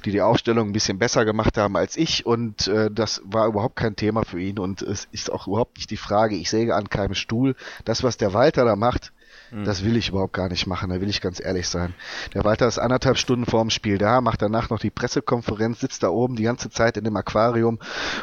die 0.05 0.11
die 0.11 0.21
Aufstellung 0.21 0.69
ein 0.69 0.73
bisschen 0.73 0.99
besser 0.99 1.25
gemacht 1.25 1.57
haben 1.57 1.75
als 1.75 1.97
ich 1.97 2.25
und 2.25 2.67
äh, 2.67 2.91
das 2.91 3.21
war 3.25 3.47
überhaupt 3.47 3.75
kein 3.75 3.95
Thema 3.95 4.23
für 4.23 4.39
ihn 4.39 4.59
und 4.59 4.83
es 4.83 5.07
ist 5.11 5.31
auch 5.31 5.47
überhaupt 5.47 5.77
nicht 5.77 5.89
die 5.89 5.97
Frage, 5.97 6.35
ich 6.35 6.49
säge 6.51 6.75
an 6.75 6.89
keinem 6.89 7.15
Stuhl. 7.15 7.55
Das, 7.85 8.03
was 8.03 8.17
der 8.17 8.33
Walter 8.33 8.65
da 8.65 8.75
macht, 8.75 9.13
das 9.63 9.83
will 9.83 9.95
ich 9.95 10.09
überhaupt 10.09 10.33
gar 10.33 10.49
nicht 10.49 10.67
machen, 10.67 10.89
da 10.89 10.99
will 10.99 11.09
ich 11.09 11.21
ganz 11.21 11.39
ehrlich 11.39 11.67
sein. 11.67 11.93
Der 12.33 12.43
Walter 12.43 12.67
ist 12.67 12.79
anderthalb 12.79 13.17
Stunden 13.17 13.45
vorm 13.45 13.69
Spiel 13.69 13.97
da, 13.97 14.21
macht 14.21 14.41
danach 14.41 14.69
noch 14.69 14.79
die 14.79 14.89
Pressekonferenz, 14.89 15.79
sitzt 15.79 16.03
da 16.03 16.09
oben 16.09 16.35
die 16.35 16.43
ganze 16.43 16.69
Zeit 16.69 16.97
in 16.97 17.03
dem 17.03 17.15
Aquarium 17.15 17.79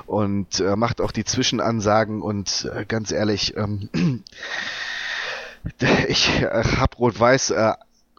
und 0.07 0.61
äh, 0.61 0.77
macht 0.77 1.01
auch 1.01 1.13
die 1.13 1.25
Zwischenansagen 1.25 2.23
und 2.23 2.71
äh, 2.75 2.85
ganz 2.85 3.13
ehrlich, 3.13 3.57
ähm, 3.57 3.89
ich 6.09 6.43
äh, 6.43 6.65
hab 6.77 6.99
Rot-Weiß 6.99 7.51
äh, 7.51 7.73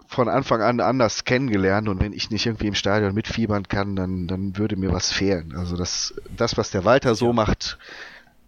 von 0.07 0.29
Anfang 0.29 0.61
an 0.61 0.79
anders 0.79 1.25
kennengelernt 1.25 1.89
und 1.89 1.99
wenn 1.99 2.13
ich 2.13 2.29
nicht 2.29 2.45
irgendwie 2.45 2.67
im 2.67 2.75
Stadion 2.75 3.13
mitfiebern 3.13 3.67
kann, 3.67 3.95
dann, 3.95 4.27
dann 4.27 4.57
würde 4.57 4.75
mir 4.75 4.91
was 4.91 5.11
fehlen. 5.11 5.55
Also 5.57 5.75
das, 5.75 6.13
das, 6.37 6.57
was 6.57 6.71
der 6.71 6.85
Walter 6.85 7.15
so 7.15 7.27
ja. 7.27 7.33
macht, 7.33 7.77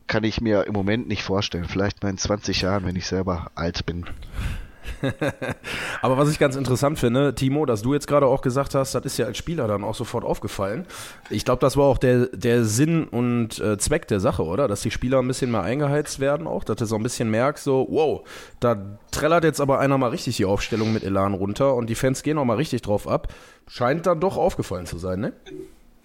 kann 0.07 0.23
ich 0.23 0.41
mir 0.41 0.65
im 0.67 0.73
Moment 0.73 1.07
nicht 1.07 1.23
vorstellen. 1.23 1.65
Vielleicht 1.65 2.03
mal 2.03 2.09
in 2.09 2.17
20 2.17 2.61
Jahren, 2.61 2.85
wenn 2.85 2.95
ich 2.95 3.07
selber 3.07 3.51
alt 3.55 3.85
bin. 3.85 4.05
Aber 6.01 6.17
was 6.17 6.29
ich 6.29 6.39
ganz 6.39 6.55
interessant 6.55 6.99
finde, 6.99 7.35
Timo, 7.35 7.65
dass 7.65 7.81
du 7.81 7.93
jetzt 7.93 8.07
gerade 8.07 8.25
auch 8.25 8.41
gesagt 8.41 8.75
hast, 8.75 8.95
das 8.95 9.05
ist 9.05 9.17
ja 9.17 9.25
als 9.25 9.37
Spieler 9.37 9.67
dann 9.67 9.83
auch 9.83 9.95
sofort 9.95 10.23
aufgefallen. 10.23 10.85
Ich 11.29 11.45
glaube, 11.45 11.59
das 11.59 11.77
war 11.77 11.85
auch 11.85 11.97
der, 11.97 12.27
der 12.27 12.65
Sinn 12.65 13.05
und 13.05 13.59
äh, 13.59 13.77
Zweck 13.77 14.07
der 14.07 14.19
Sache, 14.19 14.43
oder? 14.43 14.67
Dass 14.67 14.81
die 14.81 14.91
Spieler 14.91 15.19
ein 15.19 15.27
bisschen 15.27 15.51
mehr 15.51 15.63
eingeheizt 15.63 16.19
werden 16.19 16.47
auch, 16.47 16.63
dass 16.63 16.77
du 16.77 16.85
so 16.85 16.95
ein 16.95 17.03
bisschen 17.03 17.29
merkst, 17.29 17.63
so, 17.63 17.87
wow, 17.89 18.27
da 18.59 18.99
trällert 19.11 19.43
jetzt 19.43 19.61
aber 19.61 19.79
einer 19.79 19.97
mal 19.97 20.09
richtig 20.09 20.37
die 20.37 20.45
Aufstellung 20.45 20.93
mit 20.93 21.03
Elan 21.03 21.33
runter 21.33 21.75
und 21.75 21.89
die 21.89 21.95
Fans 21.95 22.23
gehen 22.23 22.37
auch 22.37 22.45
mal 22.45 22.57
richtig 22.57 22.81
drauf 22.81 23.07
ab. 23.07 23.33
Scheint 23.67 24.05
dann 24.05 24.19
doch 24.19 24.37
aufgefallen 24.37 24.85
zu 24.85 24.97
sein, 24.97 25.19
ne? 25.19 25.33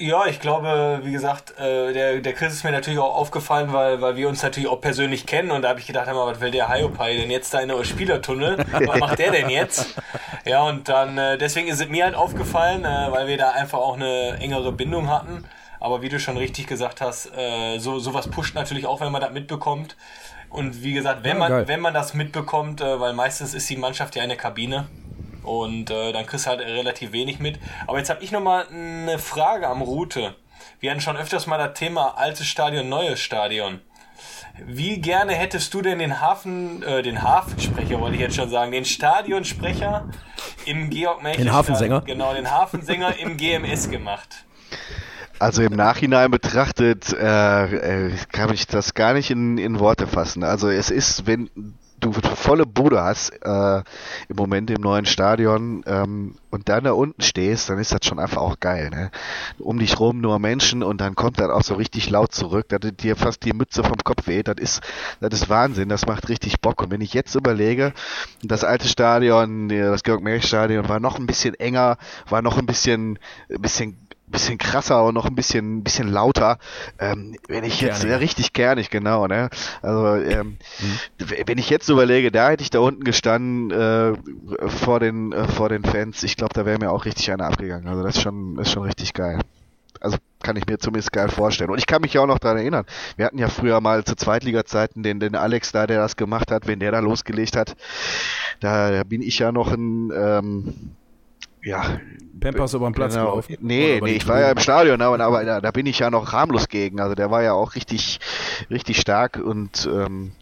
Ja, 0.00 0.24
ich 0.24 0.40
glaube, 0.40 1.00
wie 1.02 1.12
gesagt, 1.12 1.58
äh, 1.58 1.92
der, 1.92 2.20
der 2.20 2.32
Chris 2.32 2.54
ist 2.54 2.64
mir 2.64 2.70
natürlich 2.70 2.98
auch 2.98 3.14
aufgefallen, 3.14 3.70
weil, 3.74 4.00
weil 4.00 4.16
wir 4.16 4.30
uns 4.30 4.42
natürlich 4.42 4.66
auch 4.66 4.80
persönlich 4.80 5.26
kennen 5.26 5.50
und 5.50 5.60
da 5.60 5.68
habe 5.68 5.80
ich 5.80 5.86
gedacht, 5.86 6.06
mal, 6.06 6.26
was 6.26 6.40
will 6.40 6.50
der 6.50 6.74
Hyopai 6.74 7.18
denn 7.18 7.30
jetzt 7.30 7.52
da 7.52 7.60
in 7.60 7.68
der 7.68 7.84
Spielertunnel? 7.84 8.64
Was 8.72 8.98
macht 8.98 9.18
der 9.18 9.30
denn 9.30 9.50
jetzt? 9.50 10.00
Ja, 10.46 10.62
und 10.62 10.88
dann 10.88 11.18
äh, 11.18 11.36
deswegen 11.36 11.68
ist 11.68 11.82
es 11.82 11.88
mir 11.90 12.04
halt 12.04 12.14
aufgefallen, 12.14 12.86
äh, 12.86 13.08
weil 13.10 13.28
wir 13.28 13.36
da 13.36 13.50
einfach 13.50 13.76
auch 13.76 13.96
eine 13.96 14.38
engere 14.40 14.72
Bindung 14.72 15.10
hatten. 15.10 15.44
Aber 15.80 16.00
wie 16.00 16.08
du 16.08 16.18
schon 16.18 16.38
richtig 16.38 16.66
gesagt 16.66 17.02
hast, 17.02 17.30
äh, 17.36 17.78
so 17.78 17.98
sowas 17.98 18.28
pusht 18.28 18.54
natürlich 18.54 18.86
auch, 18.86 19.02
wenn 19.02 19.12
man 19.12 19.20
das 19.20 19.32
mitbekommt. 19.32 19.96
Und 20.48 20.82
wie 20.82 20.94
gesagt, 20.94 21.24
wenn 21.24 21.38
ja, 21.38 21.48
man 21.48 21.68
wenn 21.68 21.80
man 21.80 21.92
das 21.92 22.14
mitbekommt, 22.14 22.80
äh, 22.80 22.98
weil 22.98 23.12
meistens 23.12 23.52
ist 23.52 23.68
die 23.68 23.76
Mannschaft 23.76 24.16
ja 24.16 24.22
in 24.22 24.30
der 24.30 24.38
Kabine 24.38 24.86
und 25.42 25.90
äh, 25.90 26.12
dann 26.12 26.26
kriegst 26.26 26.46
du 26.46 26.50
halt 26.50 26.60
relativ 26.60 27.12
wenig 27.12 27.38
mit. 27.38 27.58
Aber 27.86 27.98
jetzt 27.98 28.10
habe 28.10 28.22
ich 28.22 28.32
noch 28.32 28.40
mal 28.40 28.66
eine 28.68 29.18
Frage 29.18 29.68
am 29.68 29.82
Route. 29.82 30.34
Wir 30.80 30.90
hatten 30.90 31.00
schon 31.00 31.16
öfters 31.16 31.46
mal 31.46 31.58
das 31.58 31.78
Thema 31.78 32.18
altes 32.18 32.46
Stadion, 32.46 32.88
neues 32.88 33.20
Stadion. 33.20 33.80
Wie 34.66 35.00
gerne 35.00 35.32
hättest 35.32 35.72
du 35.72 35.80
denn 35.80 35.98
den 35.98 36.20
Hafen, 36.20 36.82
äh, 36.82 37.02
den 37.02 37.22
Hafensprecher 37.22 38.00
wollte 38.00 38.16
ich 38.16 38.20
jetzt 38.20 38.36
schon 38.36 38.50
sagen, 38.50 38.72
den 38.72 38.84
Stadionsprecher 38.84 40.08
im 40.66 40.90
Georg 40.90 41.22
Melchior 41.22 41.44
Den 41.44 41.52
Hafensänger? 41.52 42.02
Genau, 42.02 42.34
den 42.34 42.50
Hafensänger 42.50 43.18
im 43.18 43.36
GMS 43.36 43.90
gemacht. 43.90 44.44
Also 45.38 45.62
im 45.62 45.72
Nachhinein 45.72 46.30
betrachtet 46.30 47.14
äh, 47.14 48.08
äh, 48.08 48.12
kann 48.30 48.52
ich 48.52 48.66
das 48.66 48.92
gar 48.92 49.14
nicht 49.14 49.30
in, 49.30 49.56
in 49.56 49.78
Worte 49.78 50.06
fassen. 50.06 50.44
Also 50.44 50.68
es 50.68 50.90
ist, 50.90 51.26
wenn 51.26 51.48
du 52.00 52.12
volle 52.12 52.66
Bude 52.66 53.02
hast 53.02 53.30
äh, 53.42 53.78
im 54.28 54.36
Moment 54.36 54.70
im 54.70 54.80
neuen 54.80 55.06
Stadion 55.06 55.82
ähm, 55.86 56.34
und 56.50 56.68
dann 56.68 56.84
da 56.84 56.92
unten 56.92 57.22
stehst, 57.22 57.70
dann 57.70 57.78
ist 57.78 57.92
das 57.92 58.00
schon 58.04 58.18
einfach 58.18 58.38
auch 58.38 58.58
geil. 58.60 58.90
Ne? 58.90 59.10
Um 59.58 59.78
dich 59.78 60.00
rum 60.00 60.20
nur 60.20 60.38
Menschen 60.38 60.82
und 60.82 61.00
dann 61.00 61.14
kommt 61.14 61.38
das 61.38 61.50
auch 61.50 61.62
so 61.62 61.74
richtig 61.74 62.10
laut 62.10 62.32
zurück, 62.32 62.68
dass 62.68 62.80
dir 62.80 63.16
fast 63.16 63.44
die 63.44 63.52
Mütze 63.52 63.84
vom 63.84 63.98
Kopf 64.02 64.26
weht. 64.26 64.48
Das 64.48 64.56
ist, 64.58 64.80
das 65.20 65.32
ist 65.34 65.48
Wahnsinn, 65.48 65.88
das 65.88 66.06
macht 66.06 66.28
richtig 66.28 66.60
Bock. 66.60 66.82
Und 66.82 66.90
wenn 66.90 67.00
ich 67.00 67.14
jetzt 67.14 67.34
überlege, 67.34 67.92
das 68.42 68.64
alte 68.64 68.88
Stadion, 68.88 69.68
das 69.68 70.02
Georg-Merch-Stadion 70.02 70.88
war 70.88 71.00
noch 71.00 71.18
ein 71.18 71.26
bisschen 71.26 71.54
enger, 71.54 71.98
war 72.28 72.42
noch 72.42 72.58
ein 72.58 72.66
bisschen, 72.66 73.18
ein 73.48 73.62
bisschen 73.62 74.09
bisschen 74.30 74.58
krasser 74.58 75.04
und 75.04 75.14
noch 75.14 75.26
ein 75.26 75.34
bisschen, 75.34 75.82
bisschen 75.82 76.08
lauter. 76.08 76.58
Ähm, 76.98 77.36
wenn 77.48 77.64
ich 77.64 77.80
jetzt 77.80 78.04
ja, 78.04 78.16
richtig 78.16 78.52
kernig, 78.52 78.90
genau, 78.90 79.26
ne? 79.26 79.50
Also 79.82 80.16
ähm, 80.16 80.58
mhm. 80.78 81.26
wenn 81.46 81.58
ich 81.58 81.70
jetzt 81.70 81.88
überlege, 81.88 82.30
da 82.30 82.50
hätte 82.50 82.62
ich 82.62 82.70
da 82.70 82.80
unten 82.80 83.04
gestanden 83.04 83.70
äh, 83.70 84.14
vor 84.68 85.00
den 85.00 85.32
äh, 85.32 85.48
vor 85.48 85.68
den 85.68 85.84
Fans. 85.84 86.22
Ich 86.22 86.36
glaube, 86.36 86.54
da 86.54 86.66
wäre 86.66 86.78
mir 86.78 86.90
auch 86.90 87.04
richtig 87.04 87.30
einer 87.30 87.46
abgegangen. 87.46 87.88
Also 87.88 88.02
das 88.02 88.16
ist 88.16 88.22
schon, 88.22 88.56
das 88.56 88.68
ist 88.68 88.72
schon 88.72 88.84
richtig 88.84 89.14
geil. 89.14 89.40
Also 90.00 90.16
kann 90.42 90.56
ich 90.56 90.66
mir 90.66 90.78
zumindest 90.78 91.12
geil 91.12 91.28
vorstellen. 91.28 91.70
Und 91.70 91.78
ich 91.78 91.86
kann 91.86 92.00
mich 92.00 92.14
ja 92.14 92.22
auch 92.22 92.26
noch 92.26 92.38
daran 92.38 92.56
erinnern. 92.56 92.86
Wir 93.16 93.26
hatten 93.26 93.38
ja 93.38 93.48
früher 93.48 93.80
mal 93.80 94.04
zu 94.04 94.16
Zweitliga-Zeiten 94.16 95.02
den, 95.02 95.20
den 95.20 95.34
Alex 95.34 95.72
da, 95.72 95.86
der 95.86 95.98
das 96.00 96.16
gemacht 96.16 96.50
hat, 96.50 96.66
wenn 96.66 96.80
der 96.80 96.92
da 96.92 97.00
losgelegt 97.00 97.56
hat. 97.56 97.76
Da, 98.60 98.90
da 98.90 99.04
bin 99.04 99.20
ich 99.20 99.38
ja 99.38 99.52
noch 99.52 99.72
ein 99.72 100.10
ähm, 100.14 100.74
ja, 101.62 102.00
Pampers 102.40 102.74
über 102.74 102.88
den 102.88 102.94
Platz 102.94 103.14
genau. 103.14 103.30
gelaufen? 103.30 103.56
Nee, 103.60 104.00
nee, 104.02 104.12
ich 104.12 104.26
war 104.26 104.40
ja 104.40 104.50
im 104.50 104.58
Stadion, 104.58 105.00
aber, 105.02 105.20
aber 105.20 105.44
da, 105.44 105.60
da, 105.60 105.70
bin 105.70 105.86
ich 105.86 105.98
ja 105.98 106.10
noch 106.10 106.32
harmlos 106.32 106.68
gegen. 106.68 107.00
Also 107.00 107.14
der 107.14 107.30
war 107.30 107.42
ja 107.42 107.52
auch 107.52 107.74
richtig, 107.74 108.18
richtig 108.70 109.00
stark 109.00 109.36
und 109.36 109.88
ähm, 109.92 110.32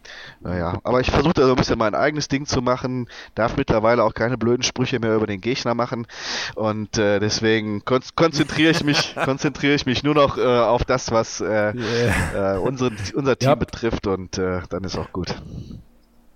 naja, 0.40 0.78
aber 0.84 1.00
ich 1.00 1.10
versuche 1.10 1.34
da 1.34 1.42
so 1.46 1.50
ein 1.50 1.56
bisschen 1.56 1.78
mein 1.78 1.94
eigenes 1.94 2.28
Ding 2.28 2.46
zu 2.46 2.62
machen, 2.62 3.08
darf 3.34 3.56
mittlerweile 3.56 4.04
auch 4.04 4.14
keine 4.14 4.38
blöden 4.38 4.62
Sprüche 4.62 5.00
mehr 5.00 5.16
über 5.16 5.26
den 5.26 5.40
Gegner 5.40 5.74
machen 5.74 6.06
und 6.54 6.96
äh, 6.98 7.18
deswegen 7.18 7.84
kon 7.84 8.00
konzentriere 8.14 8.70
ich 8.70 8.84
mich, 8.84 9.16
konzentriere 9.24 9.74
ich 9.74 9.84
mich 9.84 10.04
nur 10.04 10.14
noch 10.14 10.38
äh, 10.38 10.42
auf 10.42 10.84
das, 10.84 11.10
was 11.10 11.40
äh, 11.40 11.74
yeah. 11.74 12.54
äh, 12.54 12.58
unsere, 12.58 12.92
unser 13.14 13.36
Team 13.36 13.50
yep. 13.50 13.60
betrifft 13.60 14.06
und 14.06 14.38
äh, 14.38 14.60
dann 14.68 14.84
ist 14.84 14.96
auch 14.96 15.12
gut. 15.12 15.34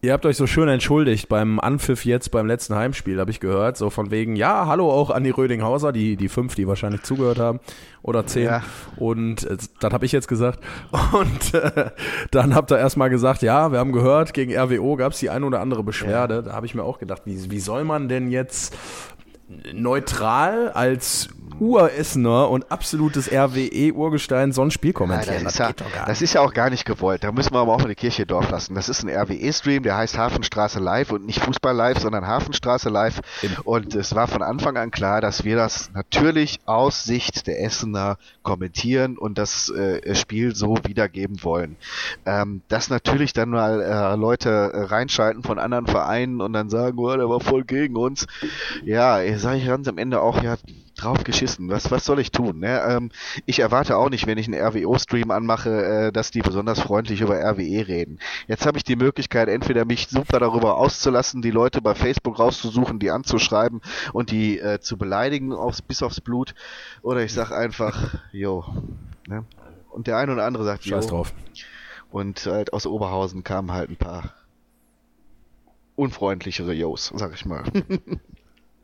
Ihr 0.04 0.12
habt 0.12 0.26
euch 0.26 0.36
so 0.36 0.48
schön 0.48 0.68
entschuldigt 0.68 1.28
beim 1.28 1.60
Anpfiff 1.60 2.04
jetzt 2.04 2.32
beim 2.32 2.48
letzten 2.48 2.74
Heimspiel, 2.74 3.20
habe 3.20 3.30
ich 3.30 3.38
gehört. 3.38 3.76
So 3.76 3.88
von 3.88 4.10
wegen, 4.10 4.34
ja, 4.34 4.66
hallo 4.66 4.90
auch 4.90 5.10
an 5.10 5.22
die 5.22 5.30
Rödinghauser, 5.30 5.92
die, 5.92 6.16
die 6.16 6.28
fünf, 6.28 6.56
die 6.56 6.66
wahrscheinlich 6.66 7.04
zugehört 7.04 7.38
haben. 7.38 7.60
Oder 8.02 8.26
zehn. 8.26 8.46
Ja. 8.46 8.64
Und 8.96 9.44
äh, 9.44 9.56
das 9.78 9.92
habe 9.92 10.04
ich 10.04 10.10
jetzt 10.10 10.26
gesagt. 10.26 10.58
Und 11.12 11.54
äh, 11.54 11.92
dann 12.32 12.52
habt 12.52 12.72
ihr 12.72 12.78
erstmal 12.78 13.10
gesagt, 13.10 13.42
ja, 13.42 13.70
wir 13.70 13.78
haben 13.78 13.92
gehört, 13.92 14.34
gegen 14.34 14.52
RWO 14.58 14.96
gab 14.96 15.12
es 15.12 15.20
die 15.20 15.30
ein 15.30 15.44
oder 15.44 15.60
andere 15.60 15.84
Beschwerde. 15.84 16.34
Ja. 16.34 16.42
Da 16.42 16.52
habe 16.54 16.66
ich 16.66 16.74
mir 16.74 16.82
auch 16.82 16.98
gedacht, 16.98 17.22
wie, 17.24 17.52
wie 17.52 17.60
soll 17.60 17.84
man 17.84 18.08
denn 18.08 18.28
jetzt 18.28 18.76
neutral 19.72 20.70
als 20.70 21.28
Uressener 21.60 22.48
und 22.50 22.70
absolutes 22.70 23.30
RWE-Urgestein 23.30 24.52
so 24.52 24.62
ein 24.62 24.70
Spiel 24.70 24.92
kommentieren. 24.92 25.38
Ja, 25.38 25.44
das, 25.44 25.54
das, 25.54 25.70
ist 25.70 25.80
ja, 25.80 26.04
das 26.06 26.22
ist 26.22 26.34
ja 26.34 26.40
auch 26.40 26.52
gar 26.52 26.70
nicht 26.70 26.84
gewollt. 26.84 27.24
Da 27.24 27.32
müssen 27.32 27.54
wir 27.54 27.60
aber 27.60 27.74
auch 27.74 27.80
mal 27.80 27.88
die 27.88 27.94
Kirche 27.94 28.26
Dorf 28.26 28.50
lassen. 28.50 28.74
Das 28.74 28.88
ist 28.88 29.02
ein 29.02 29.08
RWE-Stream, 29.08 29.82
der 29.82 29.96
heißt 29.96 30.18
Hafenstraße 30.18 30.80
Live 30.80 31.12
und 31.12 31.26
nicht 31.26 31.40
Fußball 31.40 31.74
Live, 31.74 31.98
sondern 31.98 32.26
Hafenstraße 32.26 32.88
Live. 32.88 33.20
Und 33.64 33.94
es 33.94 34.14
war 34.14 34.28
von 34.28 34.42
Anfang 34.42 34.76
an 34.76 34.90
klar, 34.90 35.20
dass 35.20 35.44
wir 35.44 35.56
das 35.56 35.90
natürlich 35.94 36.60
aus 36.66 37.04
Sicht 37.04 37.46
der 37.46 37.62
Essener 37.62 38.18
kommentieren 38.42 39.18
und 39.18 39.38
das 39.38 39.68
äh, 39.70 40.14
Spiel 40.14 40.54
so 40.54 40.76
wiedergeben 40.84 41.42
wollen. 41.42 41.76
Ähm, 42.26 42.62
dass 42.68 42.90
natürlich 42.90 43.32
dann 43.32 43.50
mal 43.50 43.80
äh, 43.80 44.16
Leute 44.16 44.50
äh, 44.72 44.82
reinschalten 44.82 45.42
von 45.42 45.58
anderen 45.58 45.86
Vereinen 45.86 46.40
und 46.40 46.52
dann 46.52 46.70
sagen, 46.70 46.98
oh, 46.98 47.16
der 47.16 47.28
war 47.28 47.40
voll 47.40 47.64
gegen 47.64 47.96
uns. 47.96 48.26
Ja, 48.84 49.20
sage 49.38 49.58
ich 49.58 49.66
ganz 49.66 49.88
am 49.88 49.98
Ende 49.98 50.20
auch, 50.20 50.42
ja, 50.42 50.56
drauf 50.96 51.24
geschissen. 51.24 51.68
Was, 51.68 51.90
was 51.90 52.04
soll 52.04 52.20
ich 52.20 52.30
tun? 52.30 52.60
Ne? 52.60 52.80
Ähm, 52.86 53.10
ich 53.46 53.60
erwarte 53.60 53.96
auch 53.96 54.10
nicht, 54.10 54.26
wenn 54.26 54.38
ich 54.38 54.46
einen 54.46 54.60
RWO-Stream 54.60 55.30
anmache, 55.30 55.84
äh, 55.84 56.12
dass 56.12 56.30
die 56.30 56.40
besonders 56.40 56.80
freundlich 56.80 57.20
über 57.20 57.38
RWE 57.38 57.88
reden. 57.88 58.18
Jetzt 58.46 58.66
habe 58.66 58.78
ich 58.78 58.84
die 58.84 58.96
Möglichkeit, 58.96 59.48
entweder 59.48 59.84
mich 59.84 60.08
super 60.08 60.40
darüber 60.40 60.76
auszulassen, 60.76 61.42
die 61.42 61.50
Leute 61.50 61.80
bei 61.80 61.94
Facebook 61.94 62.38
rauszusuchen, 62.38 62.98
die 62.98 63.10
anzuschreiben 63.10 63.80
und 64.12 64.30
die 64.30 64.58
äh, 64.58 64.80
zu 64.80 64.96
beleidigen 64.96 65.52
aufs, 65.52 65.82
bis 65.82 66.02
aufs 66.02 66.20
Blut, 66.20 66.54
oder 67.02 67.22
ich 67.22 67.32
sag 67.32 67.50
einfach, 67.52 68.14
jo. 68.32 68.64
Ne? 69.26 69.44
Und 69.90 70.06
der 70.06 70.16
eine 70.16 70.32
oder 70.32 70.44
andere 70.44 70.64
sagt, 70.64 70.84
Scheiß 70.84 71.04
jo. 71.04 71.10
drauf. 71.10 71.34
Und 72.10 72.44
halt 72.46 72.72
aus 72.72 72.86
Oberhausen 72.86 73.42
kamen 73.42 73.72
halt 73.72 73.90
ein 73.90 73.96
paar 73.96 74.34
unfreundlichere 75.96 76.72
Jos, 76.72 77.12
sag 77.14 77.34
ich 77.34 77.44
mal. 77.44 77.64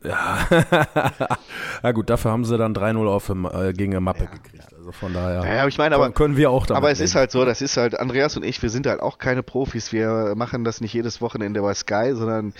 Ja. 0.03 0.47
ja 1.83 1.91
gut, 1.91 2.09
dafür 2.09 2.31
haben 2.31 2.45
sie 2.45 2.57
dann 2.57 2.73
3-0 2.73 3.07
auf 3.07 3.29
äh, 3.29 3.73
gegen 3.73 3.91
eine 3.93 3.99
Mappe 3.99 4.23
ja, 4.23 4.29
gekriegt. 4.29 4.73
Also 4.77 4.93
von 4.93 5.13
daher 5.13 5.45
ja, 5.45 5.67
ich 5.67 5.77
meine, 5.77 5.95
aber, 5.95 6.09
können 6.11 6.37
wir 6.37 6.51
auch 6.51 6.65
damit 6.65 6.77
Aber 6.77 6.89
es 6.89 6.99
nehmen. 6.99 7.05
ist 7.05 7.15
halt 7.15 7.31
so, 7.31 7.43
das 7.43 7.61
ist 7.61 7.75
halt, 7.75 7.99
Andreas 7.99 8.37
und 8.37 8.45
ich, 8.45 8.61
wir 8.61 8.69
sind 8.69 8.87
halt 8.87 9.01
auch 9.01 9.17
keine 9.17 9.43
Profis. 9.43 9.91
Wir 9.91 10.33
machen 10.37 10.63
das 10.63 10.79
nicht 10.79 10.93
jedes 10.93 11.19
Wochenende 11.19 11.61
bei 11.61 11.73
Sky, 11.73 12.11
sondern 12.13 12.53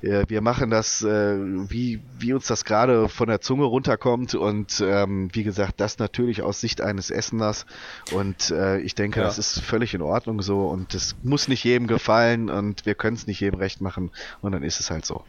äh, 0.00 0.24
wir 0.28 0.40
machen 0.40 0.70
das, 0.70 1.02
äh, 1.02 1.36
wie, 1.38 2.00
wie 2.18 2.32
uns 2.32 2.46
das 2.46 2.64
gerade 2.64 3.10
von 3.10 3.28
der 3.28 3.42
Zunge 3.42 3.64
runterkommt. 3.64 4.34
Und 4.34 4.82
ähm, 4.84 5.28
wie 5.32 5.44
gesagt, 5.44 5.80
das 5.80 5.98
natürlich 5.98 6.40
aus 6.40 6.60
Sicht 6.60 6.80
eines 6.80 7.10
Esseners. 7.10 7.66
Und 8.12 8.50
äh, 8.50 8.78
ich 8.78 8.94
denke, 8.94 9.20
ja. 9.20 9.26
das 9.26 9.38
ist 9.38 9.60
völlig 9.60 9.92
in 9.92 10.00
Ordnung 10.00 10.40
so. 10.40 10.66
Und 10.68 10.94
es 10.94 11.16
muss 11.22 11.48
nicht 11.48 11.64
jedem 11.64 11.86
gefallen 11.86 12.48
und 12.48 12.86
wir 12.86 12.94
können 12.94 13.16
es 13.16 13.26
nicht 13.26 13.40
jedem 13.40 13.58
recht 13.58 13.82
machen. 13.82 14.10
Und 14.40 14.52
dann 14.52 14.62
ist 14.62 14.80
es 14.80 14.90
halt 14.90 15.04
so. 15.04 15.22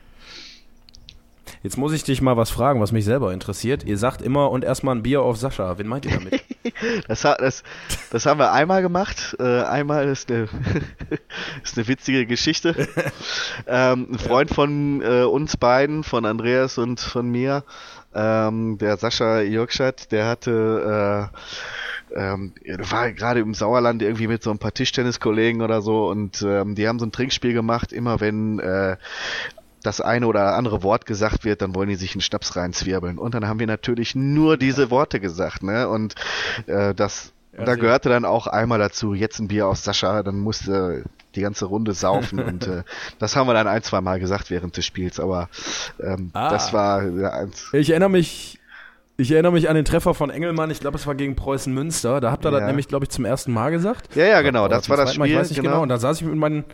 Jetzt 1.64 1.78
muss 1.78 1.94
ich 1.94 2.04
dich 2.04 2.22
mal 2.22 2.38
was 2.38 2.50
fragen, 2.50 2.82
was 2.82 2.92
mich 2.92 3.06
selber 3.06 3.34
interessiert. 3.34 3.84
Ihr 3.84 3.98
sagt 3.98 4.22
immer 4.22 4.52
und 4.52 4.64
erstmal 4.64 4.96
ein 4.96 5.04
Bier 5.04 5.22
auf 5.22 5.38
Sascha. 5.38 5.78
Wen 5.78 5.88
meint 5.88 6.06
ihr 6.06 6.12
damit? 6.12 6.44
das, 7.08 7.22
das, 7.22 7.64
das, 8.12 8.26
haben 8.26 8.40
wir 8.40 8.52
einmal 8.52 8.82
gemacht. 8.82 9.36
Äh, 9.40 9.64
einmal 9.64 10.08
ist 10.08 10.32
eine, 10.32 10.48
ist 11.64 11.78
eine 11.78 11.88
witzige 11.88 12.26
Geschichte. 12.26 12.88
ähm, 13.68 14.08
ein 14.12 14.20
Freund 14.20 14.52
von 14.52 15.02
äh, 15.02 15.24
uns 15.24 15.58
beiden, 15.58 16.04
von 16.04 16.26
Andreas 16.26 16.78
und 16.78 17.00
von 17.00 17.30
mir, 17.30 17.64
ähm, 18.14 18.78
der 18.78 18.98
Sascha 18.98 19.42
Jörgschat, 19.42 20.12
der 20.12 20.28
hatte 20.28 21.30
äh, 21.32 21.38
ähm, 22.16 22.54
war 22.90 23.12
gerade 23.12 23.40
im 23.40 23.54
Sauerland 23.54 24.02
irgendwie 24.02 24.28
mit 24.28 24.44
so 24.44 24.52
ein 24.52 24.58
paar 24.58 24.74
Tischtenniskollegen 24.74 25.62
oder 25.62 25.82
so 25.82 26.10
und 26.10 26.42
ähm, 26.42 26.76
die 26.76 26.88
haben 26.88 27.00
so 27.00 27.06
ein 27.06 27.12
Trinkspiel 27.12 27.54
gemacht, 27.54 27.94
immer 27.94 28.20
wenn 28.20 28.60
äh, 28.60 28.98
das 29.84 30.02
eine 30.02 30.28
oder 30.28 30.56
andere 30.56 30.84
Wort 30.84 31.06
gesagt 31.06 31.46
wird, 31.46 31.62
dann 31.62 31.76
wollen 31.76 31.90
die 31.90 31.96
sich 31.96 32.14
einen 32.14 32.22
Schnaps 32.22 32.56
reinzwirbeln. 32.56 33.18
Und 33.18 33.34
dann 33.34 33.48
haben 33.48 33.60
wir 33.60 33.68
natürlich 33.68 34.16
nur 34.16 34.58
diese 34.58 34.90
Worte 34.92 35.20
gesagt, 35.20 35.64
ne? 35.64 35.88
Und 35.88 36.16
äh, 36.68 36.94
das 36.94 37.34
ja, 37.58 37.66
da 37.66 37.76
gehörte 37.76 38.10
dann 38.10 38.26
auch 38.26 38.48
einmal 38.48 38.80
dazu, 38.80 39.14
jetzt 39.14 39.40
ein 39.40 39.48
Bier 39.48 39.68
aus 39.68 39.84
Sascha, 39.84 40.24
dann 40.24 40.40
musste 40.40 41.04
die 41.36 41.42
ganze 41.42 41.66
Runde 41.66 41.94
saufen 41.94 42.40
und 42.44 42.68
äh, 42.68 42.84
das 43.18 43.36
haben 43.36 43.48
wir 43.48 43.54
dann 43.54 43.68
ein, 43.68 43.84
zwei 43.84 44.02
Mal 44.02 44.20
gesagt 44.20 44.50
während 44.50 44.78
des 44.78 44.86
Spiels, 44.86 45.20
aber 45.20 45.50
ähm, 46.00 46.30
ah. 46.34 46.50
das 46.50 46.74
war 46.74 47.08
ja, 47.08 47.32
eins. 47.32 47.70
Ich 47.74 47.90
erinnere 47.90 48.10
mich, 48.10 48.60
ich 49.18 49.32
erinnere 49.32 49.52
mich 49.52 49.68
an 49.68 49.76
den 49.76 49.86
Treffer 49.86 50.14
von 50.14 50.30
Engelmann, 50.30 50.70
ich 50.72 50.80
glaube, 50.80 50.98
es 50.98 51.08
war 51.08 51.16
gegen 51.16 51.36
Preußen 51.36 51.74
Münster, 51.74 52.22
da 52.22 52.32
habt 52.32 52.46
ihr 52.46 52.52
ja. 52.52 52.60
das 52.60 52.68
nämlich, 52.68 52.88
glaube 52.88 53.06
ich, 53.06 53.10
zum 53.10 53.26
ersten 53.26 53.52
Mal 53.52 53.72
gesagt. 53.72 54.16
Ja, 54.16 54.26
ja, 54.26 54.42
genau, 54.42 54.68
das 54.68 54.90
war 54.90 54.98
das 54.98 55.12
Spiel. 55.12 55.20
Mal, 55.20 55.30
ich 55.30 55.36
weiß 55.36 55.50
nicht 55.50 55.58
genau. 55.58 55.72
genau. 55.72 55.84
Und 55.84 55.90
da 55.90 55.98
saß 55.98 56.22
ich 56.22 56.28
mit 56.28 56.36
meinen 56.36 56.66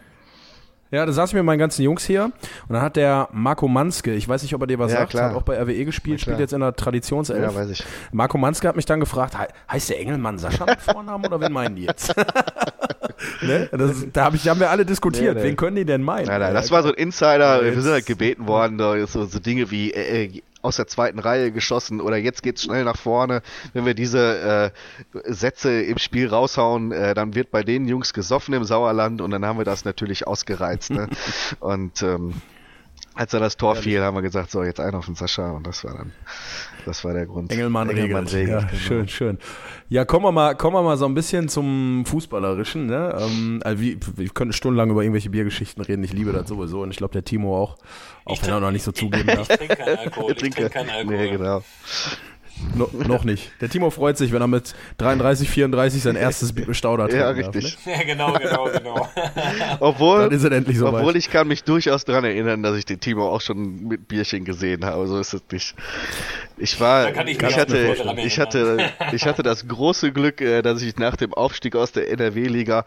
Ja, 0.92 1.06
da 1.06 1.12
saß 1.12 1.32
ich 1.32 1.36
mit 1.36 1.44
meinen 1.44 1.58
ganzen 1.60 1.82
Jungs 1.82 2.06
hier 2.06 2.26
und 2.26 2.34
dann 2.74 2.82
hat 2.82 2.96
der 2.96 3.28
Marco 3.32 3.68
Manske, 3.68 4.14
ich 4.14 4.30
weiß 4.30 4.44
nicht, 4.44 4.54
ob 4.54 4.62
er 4.62 4.68
dir 4.68 4.80
was 4.80 4.92
Ja, 4.92 5.00
sagt, 5.00 5.10
klar. 5.12 5.30
hat 5.32 5.36
auch 5.36 5.42
bei 5.42 5.60
RWE 5.60 5.84
gespielt, 5.84 6.20
Ja, 6.20 6.22
spielt 6.24 6.40
jetzt 6.40 6.54
in 6.54 6.62
der 6.62 6.76
Traditionself. 6.76 7.42
Ja, 7.42 7.56
weiß 7.56 7.70
ich. 7.72 7.84
Marco 8.12 8.38
Manske 8.38 8.68
hat 8.68 8.76
mich 8.76 8.86
dann 8.86 9.00
gefragt, 9.00 9.38
"He- 9.38 9.48
heißt 9.74 9.90
der 9.90 10.00
Engelmann 10.00 10.38
Sascha 10.38 10.66
mit 10.66 10.80
Vornamen 10.80 11.26
oder 11.26 11.42
wen 11.42 11.52
meinen 11.52 11.76
die 11.76 11.84
jetzt? 11.86 12.16
ne? 13.42 13.68
das, 13.72 14.06
da, 14.14 14.26
hab 14.26 14.36
ich, 14.36 14.44
da 14.44 14.52
haben 14.52 14.60
wir 14.60 14.70
alle 14.70 14.86
diskutiert, 14.86 15.36
Nee, 15.36 15.42
nee. 15.42 15.48
wen 15.50 15.56
können 15.56 15.76
die 15.76 15.86
denn 15.86 16.04
meinen? 16.04 16.28
Nein, 16.28 16.40
nein, 16.40 16.54
das 16.54 16.72
war 16.72 16.84
so 16.84 16.90
ein 16.90 16.96
Insider. 16.96 17.64
Wir 17.64 17.82
sind 17.82 17.92
halt 17.92 18.06
gebeten 18.06 18.48
worden, 18.48 18.78
so, 19.08 19.26
so 19.26 19.40
Dinge 19.40 19.72
wie 19.72 19.92
äh, 19.92 20.42
aus 20.66 20.76
der 20.78 20.88
zweiten 20.88 21.20
Reihe 21.20 21.52
geschossen 21.52 22.02
oder 22.02 22.18
jetzt 22.18 22.44
geht's 22.44 22.64
schnell 22.64 22.84
nach 22.84 22.98
vorne. 22.98 23.42
Wenn 23.74 23.86
wir 23.86 23.94
diese 23.94 24.74
äh, 25.14 25.32
Sätze 25.32 25.82
im 25.82 25.98
Spiel 25.98 26.28
raushauen, 26.28 26.92
äh, 26.92 27.14
dann 27.14 27.36
wird 27.36 27.52
bei 27.52 27.64
den 27.64 27.88
Jungs 27.88 28.14
gesoffen 28.14 28.54
im 28.54 28.64
Sauerland 28.64 29.22
und 29.22 29.32
dann 29.32 29.46
haben 29.46 29.58
wir 29.58 29.66
das 29.66 29.86
natürlich 29.86 30.28
ausgereizt. 30.28 30.92
Ne? 30.92 31.08
und 31.60 32.02
ähm, 32.02 32.34
als 33.16 33.32
dann 33.32 33.42
das 33.42 33.56
Tor 33.58 33.76
fiel, 33.76 34.02
haben 34.02 34.16
wir 34.16 34.22
gesagt, 34.22 34.52
so 34.52 34.64
jetzt 34.64 34.80
ein 34.80 34.94
auf 34.94 35.06
den 35.06 35.16
Sascha 35.16 35.52
und 35.52 35.66
das 35.66 35.84
war 35.84 35.94
dann, 35.94 36.12
das 36.86 37.04
war 37.06 37.14
der 37.14 37.26
Grund. 37.26 37.52
Engelmann, 37.52 37.90
regelt. 37.90 38.34
regelt, 38.34 38.50
ja, 38.50 38.60
genau. 38.60 38.74
Schön, 38.80 39.08
schön. 39.08 39.38
Ja, 39.88 40.04
kommen 40.04 40.26
wir 40.26 40.32
mal, 40.32 40.56
kommen 40.56 40.76
wir 40.76 40.84
mal 40.84 40.98
so 40.98 41.06
ein 41.06 41.14
bisschen 41.14 41.48
zum 41.48 42.04
Fußballerischen. 42.06 42.88
Ne? 42.88 43.16
Ähm, 43.18 43.62
also 43.64 43.82
wie, 43.82 43.98
wir 44.16 44.30
können 44.30 44.52
stundenlang 44.52 44.90
über 44.92 45.02
irgendwelche 45.02 45.30
Biergeschichten 45.30 45.82
reden. 45.84 46.04
Ich 46.04 46.12
liebe 46.14 46.34
das 46.34 46.50
sowieso 46.50 46.82
und 46.82 46.92
ich 46.92 46.98
glaube 46.98 47.14
der 47.14 47.24
Timo 47.24 47.58
auch, 47.58 47.78
auch 48.26 48.34
Ich 48.36 48.44
wenn 48.44 48.50
er 48.54 48.60
noch 48.60 48.72
nicht 48.72 48.84
so 48.84 48.92
zugeben 48.94 49.28
darf. 49.28 49.50
Ich 49.50 49.58
trinke 49.58 49.76
keinen 49.76 49.98
Alkohol. 49.98 50.32
Ich 50.32 50.38
Trinke. 50.38 50.56
trinke 50.58 50.70
keinen 50.72 50.90
Alkohol. 50.92 51.18
Nee, 51.18 51.32
genau. 51.32 51.64
No, 52.74 52.90
noch 53.08 53.24
nicht. 53.26 53.52
Der 53.62 53.70
Timo 53.70 53.90
freut 53.90 54.18
sich, 54.18 54.32
wenn 54.32 54.42
er 54.42 54.48
mit 54.48 54.74
33, 54.98 55.50
34 55.50 56.02
sein 56.02 56.16
erstes 56.16 56.54
Bier 56.54 56.74
Stauder 56.74 57.10
Ja, 57.14 57.34
trinken 57.34 57.44
darf, 57.52 57.56
richtig. 57.56 57.78
Ja, 57.86 58.04
genau, 58.04 58.34
genau, 58.34 58.70
genau. 58.72 59.10
Obwohl, 59.82 60.22
Dann 60.22 60.32
ist 60.32 60.44
es 60.44 60.52
endlich 60.52 60.78
soweit. 60.78 61.02
obwohl 61.02 61.16
ich 61.18 61.30
kann 61.30 61.48
mich 61.48 61.64
durchaus 61.64 62.06
daran 62.06 62.24
erinnern, 62.24 62.64
dass 62.64 62.78
ich 62.78 62.86
den 62.86 63.00
Timo 63.00 63.28
auch 63.30 63.42
schon 63.42 63.88
mit 63.88 64.08
Bierchen 64.08 64.46
gesehen 64.46 64.86
habe. 64.86 65.06
So 65.08 65.20
ist 65.20 65.34
es 65.34 65.44
nicht. 65.52 65.76
Ich 66.58 66.80
war, 66.80 67.06
Da 67.06 67.12
kann 67.12 67.28
ich 67.28 67.42
ich, 67.42 67.58
hatte, 67.58 67.96
ich 68.24 68.40
hatte, 68.40 68.90
ich 69.12 69.26
hatte 69.26 69.44
das 69.44 69.68
große 69.68 70.12
Glück, 70.14 70.40
äh, 70.40 70.62
dass 70.62 70.82
ich 70.82 70.96
nach 70.98 71.18
dem 71.18 71.34
Aufstieg 71.34 71.76
aus 71.76 71.92
der 71.92 72.10
NRW-Liga 72.12 72.86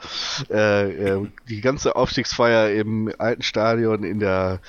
äh, 0.51 0.91
äh, 0.91 1.27
die 1.49 1.61
ganze 1.61 1.95
Aufstiegsfeier 1.95 2.71
im 2.71 3.13
alten 3.19 3.43
Stadion 3.43 4.03
in 4.03 4.19
der 4.21 4.61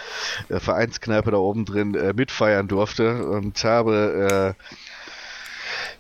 äh, 0.49 0.59
Vereinskneipe 0.59 1.31
da 1.31 1.38
oben 1.38 1.63
drin 1.65 1.95
äh, 1.95 2.13
mitfeiern 2.13 2.67
durfte 2.67 3.25
und 3.25 3.63
habe 3.63 4.55
äh, 4.59 4.63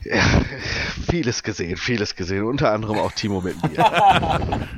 ja, 0.03 0.23
vieles 1.09 1.43
gesehen, 1.43 1.77
vieles 1.77 2.15
gesehen, 2.15 2.43
unter 2.43 2.71
anderem 2.71 2.97
auch 2.97 3.11
Timo 3.11 3.41
mit 3.41 3.55
mir. 3.63 3.85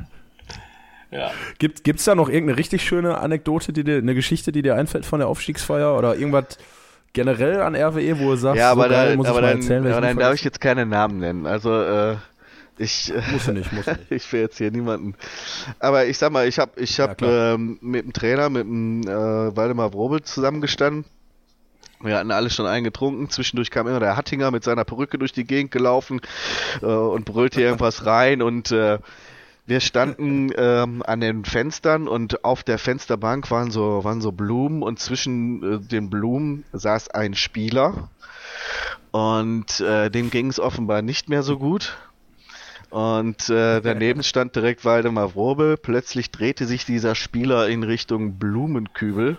Ja. 1.11 1.31
Gibt 1.59 1.83
gibt's 1.83 2.05
da 2.05 2.15
noch 2.15 2.29
irgendeine 2.29 2.57
richtig 2.57 2.83
schöne 2.83 3.17
Anekdote, 3.17 3.73
die 3.73 3.83
dir, 3.83 3.97
eine 3.97 4.15
Geschichte, 4.15 4.53
die 4.53 4.61
dir 4.61 4.75
einfällt 4.75 5.05
von 5.05 5.19
der 5.19 5.27
Aufstiegsfeier 5.27 5.97
oder 5.97 6.15
irgendwas 6.15 6.57
generell 7.11 7.61
an 7.61 7.75
RWE, 7.75 8.17
wo 8.19 8.31
du 8.31 8.37
sagst, 8.37 8.57
Ja, 8.57 8.71
aber, 8.71 8.83
so 8.83 8.89
da, 8.89 9.15
muss 9.17 9.27
aber 9.27 9.39
ich 9.39 9.41
mal 9.41 9.49
dann, 9.49 9.61
erzählen, 9.61 9.87
aber 9.87 9.99
dann 9.99 10.17
darf 10.17 10.33
ich 10.35 10.43
jetzt 10.45 10.61
keine 10.61 10.85
Namen 10.85 11.19
nennen. 11.19 11.45
Also 11.45 11.81
äh, 11.81 12.15
ich, 12.77 13.13
äh, 13.13 13.21
Muss 13.31 13.45
du 13.45 13.51
nicht, 13.51 13.71
muss 13.73 13.85
nicht. 13.85 13.99
ich 14.09 14.31
will 14.31 14.41
jetzt 14.41 14.57
hier 14.57 14.71
niemanden. 14.71 15.15
Aber 15.79 16.05
ich 16.05 16.17
sag 16.17 16.31
mal, 16.31 16.47
ich 16.47 16.57
habe 16.57 16.79
ich 16.79 16.99
hab, 16.99 17.17
klar. 17.17 17.55
ähm, 17.55 17.77
mit 17.81 18.05
dem 18.05 18.13
Trainer, 18.13 18.49
mit 18.49 18.63
dem 18.63 19.01
äh, 19.03 19.55
Waldemar 19.55 19.93
Wrobel 19.93 20.21
zusammengestanden. 20.21 21.05
Wir 22.03 22.17
hatten 22.17 22.31
alle 22.31 22.49
schon 22.49 22.65
eingetrunken. 22.65 23.29
Zwischendurch 23.29 23.71
kam 23.71 23.87
immer 23.87 23.99
der 23.99 24.17
Hattinger 24.17 24.51
mit 24.51 24.63
seiner 24.63 24.85
Perücke 24.85 25.17
durch 25.17 25.33
die 25.33 25.45
Gegend 25.45 25.71
gelaufen 25.71 26.21
äh, 26.81 26.85
und 26.85 27.25
brüllte 27.25 27.61
irgendwas 27.61 28.05
rein. 28.05 28.41
Und 28.41 28.71
äh, 28.71 28.99
wir 29.67 29.79
standen 29.79 30.51
ähm, 30.57 31.03
an 31.05 31.21
den 31.21 31.45
Fenstern 31.45 32.07
und 32.07 32.43
auf 32.43 32.63
der 32.63 32.77
Fensterbank 32.77 33.51
waren 33.51 33.71
so, 33.71 34.03
waren 34.03 34.21
so 34.21 34.31
Blumen 34.31 34.81
und 34.81 34.99
zwischen 34.99 35.63
äh, 35.63 35.79
den 35.79 36.09
Blumen 36.09 36.65
saß 36.73 37.09
ein 37.09 37.35
Spieler. 37.35 38.09
Und 39.11 39.79
äh, 39.81 40.09
dem 40.09 40.29
ging 40.29 40.47
es 40.47 40.59
offenbar 40.59 41.01
nicht 41.01 41.29
mehr 41.29 41.43
so 41.43 41.57
gut. 41.57 41.97
Und 42.89 43.49
äh, 43.49 43.79
daneben 43.79 44.23
stand 44.23 44.55
direkt 44.55 44.83
Waldemar 44.83 45.35
Wrobel. 45.35 45.77
Plötzlich 45.77 46.31
drehte 46.31 46.65
sich 46.65 46.85
dieser 46.85 47.15
Spieler 47.15 47.69
in 47.69 47.83
Richtung 47.83 48.37
Blumenkübel 48.37 49.37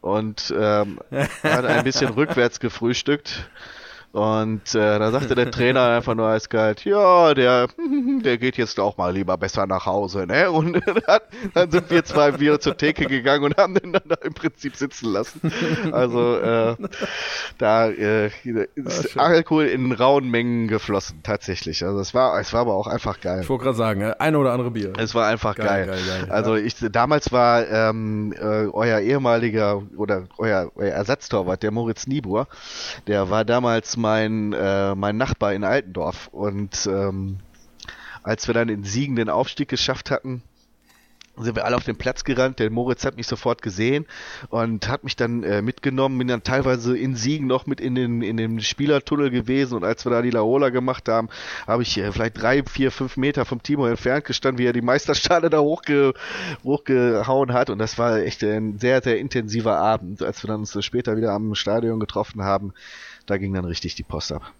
und 0.00 0.52
ähm, 0.56 1.00
hat 1.42 1.64
ein 1.64 1.84
bisschen 1.84 2.08
rückwärts 2.14 2.60
gefrühstückt. 2.60 3.48
Und 4.12 4.74
äh, 4.74 4.98
da 4.98 5.10
sagte 5.10 5.34
der 5.34 5.50
Trainer 5.50 5.88
einfach 5.88 6.14
nur 6.14 6.28
eiskalt, 6.28 6.84
ja, 6.84 7.32
der, 7.32 7.68
der 8.22 8.36
geht 8.36 8.58
jetzt 8.58 8.78
auch 8.78 8.98
mal 8.98 9.14
lieber 9.14 9.38
besser 9.38 9.66
nach 9.66 9.86
Hause, 9.86 10.26
ne? 10.26 10.50
Und 10.50 10.74
dann, 11.06 11.20
dann 11.54 11.70
sind 11.70 11.90
wir 11.90 12.04
zwei 12.04 12.38
wieder 12.38 12.60
zur 12.60 12.76
Theke 12.76 13.06
gegangen 13.06 13.44
und 13.44 13.56
haben 13.56 13.74
den 13.74 13.94
dann 13.94 14.02
da 14.06 14.16
im 14.22 14.34
Prinzip 14.34 14.76
sitzen 14.76 15.12
lassen. 15.12 15.40
Also 15.92 16.36
äh, 16.36 16.76
da 17.56 17.88
äh, 17.88 18.30
ist 18.74 19.18
Alkohol 19.18 19.64
in 19.64 19.92
rauen 19.92 20.28
Mengen 20.28 20.68
geflossen, 20.68 21.20
tatsächlich. 21.22 21.82
Also 21.82 21.98
es 22.00 22.12
war, 22.12 22.38
es 22.38 22.52
war 22.52 22.60
aber 22.60 22.74
auch 22.74 22.88
einfach 22.88 23.18
geil. 23.20 23.40
Ich 23.42 23.48
wollte 23.48 23.64
gerade 23.64 23.78
sagen, 23.78 24.02
äh, 24.02 24.14
eine 24.18 24.38
oder 24.38 24.52
andere 24.52 24.72
Bier. 24.72 24.92
Es 24.98 25.14
war 25.14 25.26
einfach 25.26 25.56
Geil, 25.56 25.86
geil. 25.86 25.86
geil, 25.86 26.20
geil, 26.20 26.30
also 26.30 26.56
ich 26.56 26.76
damals 26.90 27.32
war 27.32 27.66
ähm, 27.66 28.34
äh, 28.38 28.66
euer 28.66 29.00
ehemaliger 29.00 29.82
oder 29.96 30.24
euer, 30.36 30.70
euer 30.74 30.92
Ersatztorwart, 30.92 31.62
der 31.62 31.70
Moritz 31.70 32.06
Niebuhr, 32.06 32.46
der 33.06 33.30
war 33.30 33.44
damals 33.44 33.96
mein 34.02 34.52
äh, 34.52 34.94
mein 34.94 35.16
Nachbar 35.16 35.54
in 35.54 35.64
Altendorf 35.64 36.28
und 36.28 36.86
ähm, 36.86 37.38
als 38.22 38.46
wir 38.46 38.54
dann 38.54 38.68
in 38.68 38.84
Siegen 38.84 39.16
den 39.16 39.30
Aufstieg 39.30 39.68
geschafft 39.68 40.10
hatten, 40.10 40.42
sind 41.36 41.56
wir 41.56 41.64
alle 41.64 41.76
auf 41.76 41.84
den 41.84 41.96
Platz 41.96 42.24
gerannt. 42.24 42.58
Der 42.58 42.70
Moritz 42.70 43.04
hat 43.04 43.16
mich 43.16 43.26
sofort 43.26 43.62
gesehen 43.62 44.06
und 44.50 44.88
hat 44.88 45.02
mich 45.02 45.16
dann 45.16 45.42
äh, 45.42 45.62
mitgenommen, 45.62 46.18
bin 46.18 46.28
dann 46.28 46.42
teilweise 46.42 46.96
in 46.96 47.16
Siegen 47.16 47.46
noch 47.46 47.66
mit 47.66 47.80
in 47.80 47.94
den, 47.94 48.22
in 48.22 48.36
den 48.36 48.60
Spielertunnel 48.60 49.30
gewesen 49.30 49.76
und 49.76 49.84
als 49.84 50.04
wir 50.04 50.10
da 50.10 50.20
die 50.20 50.30
Laola 50.30 50.68
gemacht 50.68 51.08
haben, 51.08 51.28
habe 51.66 51.82
ich 51.82 51.96
äh, 51.96 52.12
vielleicht 52.12 52.40
drei, 52.40 52.62
vier, 52.64 52.90
fünf 52.90 53.16
Meter 53.16 53.44
vom 53.44 53.62
Timo 53.62 53.86
entfernt 53.86 54.26
gestanden, 54.26 54.58
wie 54.58 54.66
er 54.66 54.74
die 54.74 54.82
Meisterschale 54.82 55.48
da 55.48 55.60
hochge, 55.60 56.12
hochgehauen 56.64 57.52
hat 57.52 57.70
und 57.70 57.78
das 57.78 57.96
war 57.98 58.18
echt 58.18 58.42
ein 58.44 58.78
sehr, 58.78 59.02
sehr 59.02 59.18
intensiver 59.18 59.78
Abend. 59.78 60.22
Als 60.22 60.42
wir 60.44 60.48
dann 60.48 60.60
uns 60.60 60.84
später 60.84 61.16
wieder 61.16 61.32
am 61.32 61.54
Stadion 61.54 61.98
getroffen 61.98 62.42
haben, 62.42 62.74
da 63.26 63.38
ging 63.38 63.52
dann 63.52 63.64
richtig 63.64 63.94
die 63.94 64.02
Post 64.02 64.32
ab. 64.32 64.52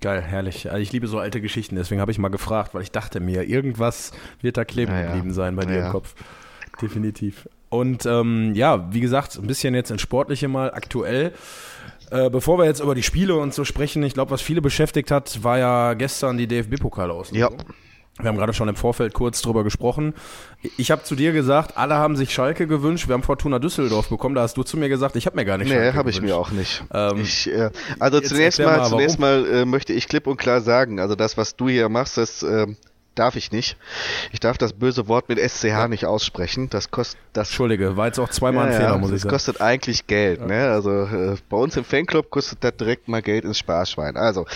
Geil, 0.00 0.22
herrlich. 0.22 0.70
Also 0.70 0.80
ich 0.80 0.92
liebe 0.92 1.06
so 1.08 1.18
alte 1.18 1.40
Geschichten, 1.42 1.76
deswegen 1.76 2.00
habe 2.00 2.10
ich 2.10 2.18
mal 2.18 2.28
gefragt, 2.28 2.72
weil 2.74 2.82
ich 2.82 2.90
dachte 2.90 3.20
mir, 3.20 3.44
irgendwas 3.48 4.12
wird 4.40 4.56
da 4.56 4.64
kleben 4.64 4.92
Ja, 4.92 5.06
geblieben 5.06 5.32
sein 5.34 5.56
bei 5.56 5.66
dir 5.66 5.76
Ja. 5.78 5.86
im 5.86 5.92
Kopf. 5.92 6.14
Definitiv. 6.80 7.48
Und 7.68 8.06
ähm, 8.06 8.54
ja, 8.54 8.92
wie 8.92 9.00
gesagt, 9.00 9.36
ein 9.36 9.46
bisschen 9.46 9.74
jetzt 9.74 9.90
ins 9.90 10.00
Sportliche 10.00 10.48
mal 10.48 10.72
aktuell. 10.72 11.32
Äh, 12.10 12.30
bevor 12.30 12.58
wir 12.58 12.64
jetzt 12.64 12.80
über 12.80 12.94
die 12.94 13.02
Spiele 13.02 13.36
und 13.36 13.52
so 13.54 13.64
sprechen, 13.64 14.02
ich 14.02 14.14
glaube, 14.14 14.30
was 14.30 14.40
viele 14.40 14.62
beschäftigt 14.62 15.10
hat, 15.10 15.44
war 15.44 15.58
ja 15.58 15.94
gestern 15.94 16.38
die 16.38 16.46
DFB-Pokal 16.48 17.10
aus. 17.10 17.30
Ja. 17.32 17.50
Wir 18.18 18.28
haben 18.28 18.36
gerade 18.36 18.52
schon 18.52 18.68
im 18.68 18.76
Vorfeld 18.76 19.14
kurz 19.14 19.40
drüber 19.40 19.64
gesprochen. 19.64 20.14
Ich 20.76 20.90
habe 20.90 21.02
zu 21.04 21.14
dir 21.14 21.32
gesagt, 21.32 21.76
alle 21.76 21.94
haben 21.94 22.16
sich 22.16 22.34
Schalke 22.34 22.66
gewünscht. 22.66 23.08
Wir 23.08 23.14
haben 23.14 23.22
Fortuna 23.22 23.58
Düsseldorf 23.58 24.08
bekommen. 24.08 24.34
Da 24.34 24.42
hast 24.42 24.56
du 24.56 24.62
zu 24.62 24.76
mir 24.76 24.88
gesagt, 24.88 25.16
ich 25.16 25.26
habe 25.26 25.36
mir 25.36 25.44
gar 25.44 25.56
nicht 25.56 25.70
Nee, 25.70 25.92
habe 25.92 26.10
ich 26.10 26.20
mir 26.20 26.36
auch 26.36 26.50
nicht. 26.50 26.84
Ähm, 26.92 27.20
ich, 27.22 27.50
äh, 27.50 27.70
also 27.98 28.20
zunächst 28.20 28.58
mal, 28.58 28.78
mal, 28.78 28.88
zunächst 28.88 29.18
mal 29.18 29.46
äh, 29.46 29.64
möchte 29.64 29.92
ich 29.92 30.06
klipp 30.06 30.26
und 30.26 30.36
klar 30.36 30.60
sagen, 30.60 31.00
also 31.00 31.14
das, 31.14 31.36
was 31.36 31.56
du 31.56 31.68
hier 31.68 31.88
machst, 31.88 32.18
das 32.18 32.42
äh, 32.42 32.66
darf 33.20 33.36
ich 33.36 33.52
nicht. 33.52 33.76
Ich 34.32 34.40
darf 34.40 34.58
das 34.58 34.72
böse 34.72 35.06
Wort 35.06 35.28
mit 35.28 35.38
SCH 35.38 35.88
nicht 35.88 36.06
aussprechen. 36.06 36.70
Das 36.70 36.90
kostet 36.90 37.20
das 37.32 37.48
Entschuldige, 37.48 37.96
war 37.96 38.06
jetzt 38.06 38.18
auch 38.18 38.30
zweimal 38.30 38.66
ein 38.66 38.72
ja, 38.72 38.78
Fehler, 38.78 38.90
ja, 38.92 38.98
muss 38.98 39.10
ich 39.10 39.14
das 39.16 39.22
sagen. 39.22 39.32
kostet 39.32 39.60
eigentlich 39.60 40.06
Geld. 40.06 40.46
Ne? 40.46 40.70
Also 40.70 40.90
äh, 40.90 41.36
bei 41.48 41.56
uns 41.56 41.76
im 41.76 41.84
Fanclub 41.84 42.30
kostet 42.30 42.64
das 42.64 42.76
direkt 42.76 43.08
mal 43.08 43.22
Geld 43.22 43.44
ins 43.44 43.58
Sparschwein. 43.58 44.16
Also 44.16 44.46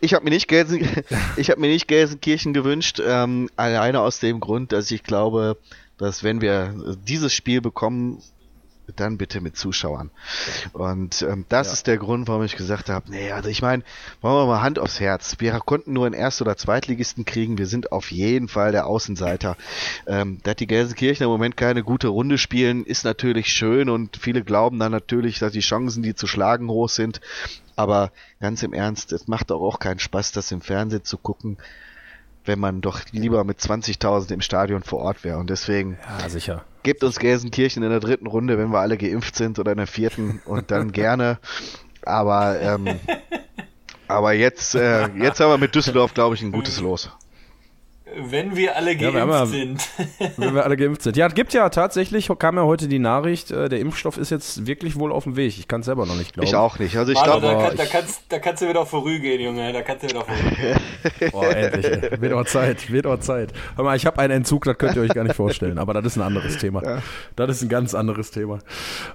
ich 0.00 0.14
habe 0.14 0.24
mir 0.24 0.30
nicht 0.30 0.48
Gelsen, 0.48 0.88
ich 1.36 1.50
habe 1.50 1.60
mir 1.60 1.68
nicht 1.68 1.86
Gelsenkirchen 1.86 2.54
gewünscht, 2.54 3.00
ähm, 3.06 3.50
alleine 3.56 4.00
aus 4.00 4.20
dem 4.20 4.40
Grund, 4.40 4.72
dass 4.72 4.90
ich 4.90 5.02
glaube, 5.02 5.58
dass 5.98 6.24
wenn 6.24 6.40
wir 6.40 6.74
dieses 7.06 7.32
Spiel 7.32 7.60
bekommen, 7.60 8.22
dann 8.96 9.16
bitte 9.18 9.40
mit 9.40 9.56
Zuschauern. 9.56 10.10
Und 10.72 11.22
ähm, 11.22 11.44
das 11.48 11.68
Ja. 11.68 11.72
ist 11.72 11.86
der 11.86 11.96
Grund, 11.98 12.28
warum 12.28 12.42
ich 12.44 12.56
gesagt 12.56 12.88
habe, 12.88 13.10
nee, 13.10 13.30
also 13.32 13.48
ich 13.48 13.62
meine, 13.62 13.82
wollen 14.20 14.34
wir 14.36 14.46
mal 14.46 14.62
Hand 14.62 14.78
aufs 14.78 15.00
Herz. 15.00 15.36
Wir 15.38 15.52
konnten 15.60 15.92
nur 15.92 16.06
einen 16.06 16.14
Erst- 16.14 16.40
oder 16.42 16.56
Zweitligisten 16.56 17.24
kriegen. 17.24 17.58
Wir 17.58 17.66
sind 17.66 17.92
auf 17.92 18.10
jeden 18.10 18.48
Fall 18.48 18.72
der 18.72 18.86
Außenseiter. 18.86 19.56
Ähm, 20.06 20.38
dass 20.42 20.56
die 20.56 20.66
Gelsenkirchen 20.66 21.24
im 21.24 21.30
Moment 21.30 21.56
keine 21.56 21.82
gute 21.82 22.08
Runde 22.08 22.38
spielen, 22.38 22.84
ist 22.84 23.04
natürlich 23.04 23.48
schön 23.52 23.88
und 23.88 24.16
viele 24.16 24.42
glauben 24.42 24.78
dann 24.78 24.92
natürlich, 24.92 25.38
dass 25.38 25.52
die 25.52 25.60
Chancen, 25.60 26.02
die 26.02 26.14
zu 26.14 26.26
schlagen, 26.26 26.68
hoch 26.68 26.88
sind. 26.88 27.20
Aber 27.76 28.12
ganz 28.40 28.62
im 28.62 28.72
Ernst, 28.72 29.12
es 29.12 29.26
macht 29.26 29.50
doch 29.50 29.60
auch 29.60 29.78
keinen 29.80 29.98
Spaß, 29.98 30.32
das 30.32 30.52
im 30.52 30.60
Fernsehen 30.60 31.04
zu 31.04 31.18
gucken, 31.18 31.58
wenn 32.44 32.58
man 32.60 32.80
doch 32.82 33.00
lieber 33.10 33.42
mit 33.44 33.58
20.000 33.58 34.30
im 34.32 34.40
Stadion 34.42 34.82
vor 34.82 35.00
Ort 35.00 35.24
wäre. 35.24 35.38
Und 35.38 35.50
deswegen 35.50 35.98
Ja, 36.20 36.28
sicher. 36.28 36.64
Gebt 36.84 37.02
uns 37.02 37.18
Gelsenkirchen 37.18 37.82
in 37.82 37.90
der 37.90 37.98
dritten 37.98 38.26
Runde, 38.28 38.58
wenn 38.58 38.68
wir 38.68 38.78
alle 38.78 38.96
geimpft 38.96 39.34
sind 39.34 39.58
oder 39.58 39.72
in 39.72 39.78
der 39.78 39.86
vierten 39.88 40.40
und 40.44 40.70
dann 40.70 40.92
gerne. 40.92 41.38
Aber 42.02 42.60
ähm, 42.60 43.00
aber 44.06 44.34
jetzt 44.34 44.74
äh, 44.74 45.08
jetzt 45.16 45.40
haben 45.40 45.50
wir 45.50 45.58
mit 45.58 45.74
Düsseldorf 45.74 46.14
glaube 46.14 46.36
ich 46.36 46.42
ein 46.42 46.52
gutes 46.52 46.80
Los. 46.80 47.10
Wenn 48.18 48.56
wir 48.56 48.76
alle 48.76 48.96
geimpft 48.96 49.16
Ja, 49.18 49.26
wir 49.26 49.34
ja- 49.34 49.46
sind. 49.46 49.88
Wenn 50.36 50.54
wir 50.54 50.64
alle 50.64 50.76
geimpft 50.76 51.02
sind. 51.02 51.16
Ja, 51.16 51.26
es 51.26 51.34
gibt 51.34 51.52
ja 51.52 51.68
tatsächlich, 51.68 52.30
kam 52.38 52.56
ja 52.56 52.64
heute 52.64 52.88
die 52.88 52.98
Nachricht, 52.98 53.50
äh, 53.50 53.68
der 53.68 53.80
Impfstoff 53.80 54.16
ist 54.18 54.30
jetzt 54.30 54.66
wirklich 54.66 54.98
wohl 54.98 55.12
auf 55.12 55.24
dem 55.24 55.36
Weg. 55.36 55.58
Ich 55.58 55.68
kann 55.68 55.80
es 55.80 55.86
selber 55.86 56.06
noch 56.06 56.16
nicht 56.16 56.32
glauben. 56.34 56.46
Ich 56.48 56.54
auch 56.54 56.78
nicht. 56.78 56.96
Also 56.96 57.12
ich 57.12 57.22
glaube, 57.22 57.46
da, 57.46 57.54
kann, 57.54 57.76
da, 57.76 57.84
kannst, 57.84 58.22
da 58.28 58.38
kannst 58.38 58.62
du 58.62 58.68
wieder 58.68 58.84
vorübergehen, 58.86 59.40
Junge. 59.40 59.72
Da 59.72 59.82
kannst 59.82 60.04
du 60.04 60.08
wieder 60.08 60.24
vorübergehen. 60.24 60.78
Boah, 61.32 61.56
endlich. 61.56 61.84
ey. 61.86 62.20
Wird 62.20 62.32
auch 62.32 62.44
Zeit, 62.44 62.90
wird 62.90 63.06
auch 63.06 63.18
Zeit. 63.20 63.52
Hör 63.76 63.84
mal, 63.84 63.96
ich 63.96 64.06
habe 64.06 64.18
einen 64.18 64.32
Entzug, 64.32 64.64
das 64.64 64.78
könnt 64.78 64.96
ihr 64.96 65.02
euch 65.02 65.14
gar 65.14 65.24
nicht 65.24 65.36
vorstellen. 65.36 65.78
Aber 65.78 65.94
das 65.94 66.04
ist 66.04 66.16
ein 66.16 66.22
anderes 66.22 66.58
Thema. 66.58 67.00
Das 67.36 67.50
ist 67.50 67.62
ein 67.62 67.68
ganz 67.68 67.94
anderes 67.94 68.30
Thema. 68.30 68.58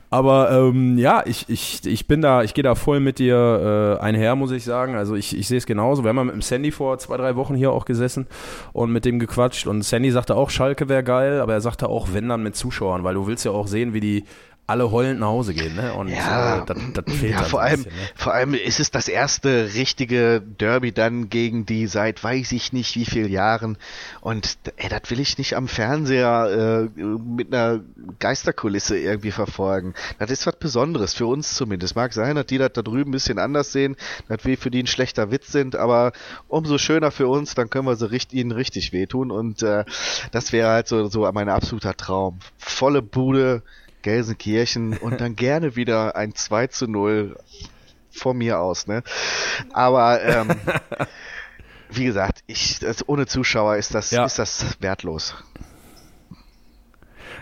Aber 0.10 0.52
ähm, 0.52 0.98
ja, 0.98 1.24
ich, 1.26 1.46
ich, 1.50 1.86
ich 1.86 2.08
bin 2.08 2.22
da, 2.22 2.44
ich 2.44 2.54
gehe 2.54 2.64
da 2.64 2.76
voll 2.76 3.00
mit 3.00 3.20
dir 3.20 3.98
äh, 4.00 4.04
einher, 4.04 4.36
muss 4.36 4.52
ich 4.52 4.64
sagen. 4.64 4.96
Also 4.96 5.16
ich, 5.16 5.38
ich 5.38 5.48
sehe 5.48 5.58
es 5.58 5.66
genauso. 5.66 6.04
Wir 6.04 6.10
haben 6.10 6.18
ja 6.18 6.24
mit 6.24 6.36
dem 6.36 6.42
Sandy 6.42 6.72
vor 6.72 6.98
zwei, 7.00 7.18
drei 7.18 7.36
Wochen 7.36 7.56
hier 7.56 7.72
auch 7.72 7.86
gesessen 7.86 8.28
und 8.74 8.89
mit 8.92 9.06
dem 9.06 9.20
gequatscht. 9.20 9.68
Und 9.68 9.84
Sandy 9.84 10.12
sagte 10.12 10.36
auch, 10.36 10.50
Schalke 10.50 10.90
wäre 10.90 11.04
geil, 11.04 11.42
aber 11.42 11.54
er 11.54 11.62
sagte 11.62 11.90
auch, 11.90 12.10
wenn 12.14 12.30
dann 12.30 12.44
mit 12.44 12.56
Zuschauern, 12.56 13.04
weil 13.04 13.16
du 13.16 13.28
willst 13.28 13.46
ja 13.46 13.52
auch 13.52 13.68
sehen, 13.68 13.94
wie 13.94 14.00
die 14.00 14.24
alle 14.70 14.92
heulend 14.92 15.20
nach 15.20 15.28
Hause 15.28 15.56
gehen. 15.56 15.76
Ne? 15.76 15.94
Und 15.94 16.10
Ja, 16.10 16.60
äh, 16.60 16.66
das, 16.66 16.78
das 16.94 17.16
fehlt 17.16 17.32
ja, 17.32 17.44
vor 17.44 17.62
allem, 17.62 17.84
bisschen, 17.84 18.00
ne? 18.00 18.08
vor 18.16 18.34
allem 18.34 18.54
ist 18.54 18.80
es 18.80 18.92
das 18.92 19.08
erste 19.08 19.74
richtige 19.74 20.42
Derby 20.42 20.92
dann 20.92 21.30
gegen 21.30 21.66
die 21.66 21.88
seit 21.88 22.24
weiß 22.24 22.52
ich 22.52 22.72
nicht 22.72 22.96
wie 22.96 23.06
viel 23.06 23.32
Jahren. 23.32 23.78
Und 24.22 24.58
ey, 24.78 24.88
das 24.90 25.10
will 25.10 25.20
ich 25.20 25.40
nicht 25.40 25.56
am 25.56 25.68
Fernseher 25.68 26.90
äh, 26.96 27.02
mit 27.02 27.54
einer 27.54 27.80
Geisterkulisse 28.20 28.98
irgendwie 28.98 29.32
verfolgen. 29.32 29.96
Das 30.20 30.30
ist 30.30 30.46
was 30.46 30.56
Besonderes, 30.58 31.16
für 31.16 31.26
uns 31.26 31.56
zumindest. 31.56 31.96
Mag 31.96 32.14
sein, 32.14 32.36
dass 32.36 32.46
die 32.46 32.60
das 32.60 32.74
da 32.74 32.84
drüben 32.84 33.10
ein 33.10 33.14
bisschen 33.14 33.40
anders 33.40 33.72
sehen, 33.72 33.96
dass 34.28 34.46
wir 34.46 34.58
für 34.58 34.70
die 34.70 34.84
ein 34.84 34.88
schlechter 34.88 35.32
Witz 35.32 35.52
sind, 35.52 35.76
aber 35.76 36.12
umso 36.48 36.78
schöner 36.78 37.10
für 37.10 37.28
uns, 37.28 37.56
dann 37.56 37.72
können 37.72 37.88
wir 37.88 37.96
sie 37.96 38.12
richt 38.12 38.34
ihnen 38.34 38.52
richtig 38.52 38.94
wehtun. 38.94 39.32
Und 39.32 39.64
äh, 39.64 39.84
das 40.32 40.52
wäre 40.52 40.70
halt 40.70 40.88
so, 40.88 41.08
so 41.08 41.30
mein 41.32 41.50
absoluter 41.50 41.98
Traum. 41.98 42.38
Volle 42.60 43.02
Bude, 43.02 43.64
Gelsenkirchen 44.02 44.98
und 44.98 45.20
dann 45.22 45.36
gerne 45.36 45.76
wieder 45.76 46.16
ein 46.16 46.34
2 46.36 46.68
zu 46.68 46.88
0 46.88 47.38
von 48.12 48.38
mir 48.38 48.60
aus, 48.60 48.88
ne? 48.88 49.04
Aber 49.74 50.24
ähm, 50.24 50.50
wie 51.90 52.06
gesagt, 52.06 52.44
ich 52.48 52.80
das, 52.80 53.08
ohne 53.08 53.26
Zuschauer 53.28 53.76
ist 53.78 53.94
das 53.94 54.12
Ja. 54.12 54.26
ist 54.26 54.40
das 54.40 54.78
wertlos. 54.80 55.36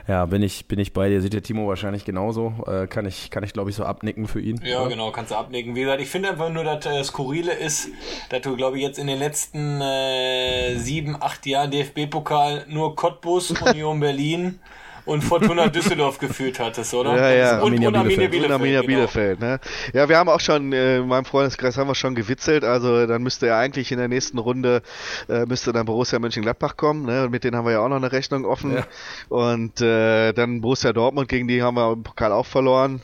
Ja, 0.08 0.26
bin 0.26 0.42
ich, 0.42 0.70
bin 0.70 0.80
ich 0.80 0.94
bei 0.94 1.10
dir. 1.10 1.20
Sieht 1.22 1.34
der 1.34 1.44
Timo 1.44 1.68
wahrscheinlich 1.68 2.06
genauso. 2.06 2.54
Äh, 2.66 2.88
kann 2.88 3.06
ich, 3.06 3.30
kann 3.30 3.44
ich 3.44 3.52
glaube 3.52 3.70
ich, 3.72 3.76
so 3.76 3.84
abnicken 3.84 4.26
für 4.28 4.40
ihn. 4.40 4.62
Ja, 4.64 4.88
genau, 4.88 5.12
kannst 5.12 5.32
du 5.32 5.36
abnicken. 5.36 5.76
Wie 5.76 5.82
gesagt, 5.82 6.02
ich 6.02 6.08
finde 6.08 6.30
einfach 6.30 6.50
nur, 6.50 6.64
dass 6.64 6.86
äh, 6.86 7.04
Skurrile 7.04 7.52
ist, 7.52 7.90
dass 8.30 8.42
du, 8.42 8.56
glaube 8.56 8.78
ich, 8.78 8.84
jetzt 8.84 9.00
in 9.00 9.08
den 9.08 9.20
letzten 9.20 9.82
äh, 9.82 10.78
sieben, 10.78 11.22
acht 11.22 11.46
Jahren 11.46 11.72
DFB-Pokal 11.72 12.68
nur 12.70 12.96
Cottbus, 12.96 13.52
Union 13.62 14.00
Berlin 14.00 14.60
und 15.08 15.24
Fortuna 15.24 15.68
Düsseldorf 15.70 16.18
geführt 16.20 16.60
hattest, 16.60 16.94
oder? 16.94 17.16
Ja, 17.16 17.30
ja. 17.32 17.52
Und, 17.60 17.68
Arminia 17.74 17.88
und 17.88 17.96
Arminia 17.96 18.28
Bielefeld. 18.28 18.32
Bielefeld. 18.32 18.46
Und 18.46 18.52
Arminia 18.52 18.82
genau. 18.82 18.94
Bielefeld, 18.94 19.40
ne? 19.40 19.60
Ja, 19.94 20.10
wir 20.10 20.18
haben 20.18 20.30
auch 20.30 20.40
schon, 20.40 20.74
äh, 20.74 20.98
in 20.98 21.08
meinem 21.08 21.26
Freundeskreis 21.26 21.78
haben 21.78 21.88
wir 21.88 21.96
schon 21.96 22.14
gewitzelt, 22.14 22.64
also 22.64 23.08
dann 23.08 23.24
müsste 23.24 23.48
ja 23.48 23.58
eigentlich 23.58 23.92
in 23.92 23.98
der 23.98 24.10
nächsten 24.10 24.38
Runde, 24.38 24.82
äh, 25.30 25.46
müsste 25.46 25.74
dann 25.74 25.86
Borussia 25.86 26.20
Mönchengladbach 26.20 26.78
kommen, 26.78 27.06
ne? 27.06 27.24
Und 27.24 27.32
mit 27.32 27.44
denen 27.44 27.56
haben 27.56 27.66
wir 27.66 27.72
ja 27.72 27.80
auch 27.80 27.90
noch 27.90 27.96
eine 27.96 28.12
Rechnung 28.12 28.46
offen. 28.46 28.74
Ja. 28.76 28.86
Und 29.30 29.82
äh, 29.82 30.34
dann 30.34 30.62
Borussia 30.62 30.94
Dortmund, 30.94 31.30
gegen 31.30 31.48
die 31.48 31.64
haben 31.64 31.76
wir 31.76 31.94
im 31.94 32.04
Pokal 32.04 32.32
auch 32.32 32.46
verloren. 32.46 33.02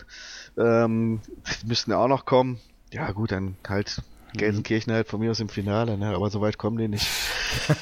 Ähm, 0.57 1.21
die 1.61 1.67
müssten 1.67 1.91
ja 1.91 1.97
auch 1.97 2.07
noch 2.07 2.25
kommen. 2.25 2.59
Ja 2.91 3.11
gut, 3.11 3.31
dann 3.31 3.55
halt 3.67 4.01
Gelsenkirchen 4.35 4.91
halt 4.93 5.07
von 5.07 5.19
mir 5.19 5.31
aus 5.31 5.39
im 5.39 5.49
Finale, 5.49 5.97
ne? 5.97 6.15
Aber 6.15 6.29
so 6.29 6.41
weit 6.41 6.57
kommen 6.57 6.77
die 6.77 6.87
nicht. 6.87 7.07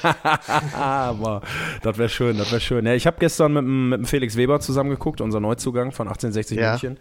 Aber 0.73 1.41
das 1.81 1.97
wäre 1.97 2.09
schön, 2.09 2.37
das 2.37 2.51
wäre 2.51 2.61
schön. 2.61 2.85
Ja, 2.85 2.93
ich 2.93 3.07
habe 3.07 3.17
gestern 3.19 3.53
mit, 3.53 3.63
dem- 3.63 3.89
mit 3.89 3.99
dem 3.99 4.05
Felix 4.05 4.35
Weber 4.35 4.59
zusammengeguckt, 4.59 5.21
unser 5.21 5.39
Neuzugang 5.39 5.91
von 5.91 6.07
1860 6.07 6.57
Ja. 6.57 6.71
München. 6.71 6.97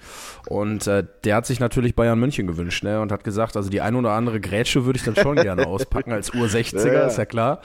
Und 0.48 0.86
äh, 0.86 1.04
der 1.24 1.36
hat 1.36 1.46
sich 1.46 1.60
natürlich 1.60 1.94
Bayern 1.94 2.18
München 2.18 2.46
gewünscht 2.46 2.84
ne? 2.84 3.00
und 3.00 3.12
hat 3.12 3.24
gesagt, 3.24 3.56
also 3.56 3.70
die 3.70 3.80
ein 3.80 3.94
oder 3.96 4.12
andere 4.12 4.40
Grätsche 4.40 4.84
würde 4.84 4.98
ich 4.98 5.04
dann 5.04 5.16
schon 5.16 5.36
gerne 5.42 5.66
auspacken 5.66 6.12
als 6.12 6.32
Ur-60er, 6.34 6.92
Ja. 6.92 7.06
ist 7.06 7.18
ja 7.18 7.24
klar. 7.24 7.60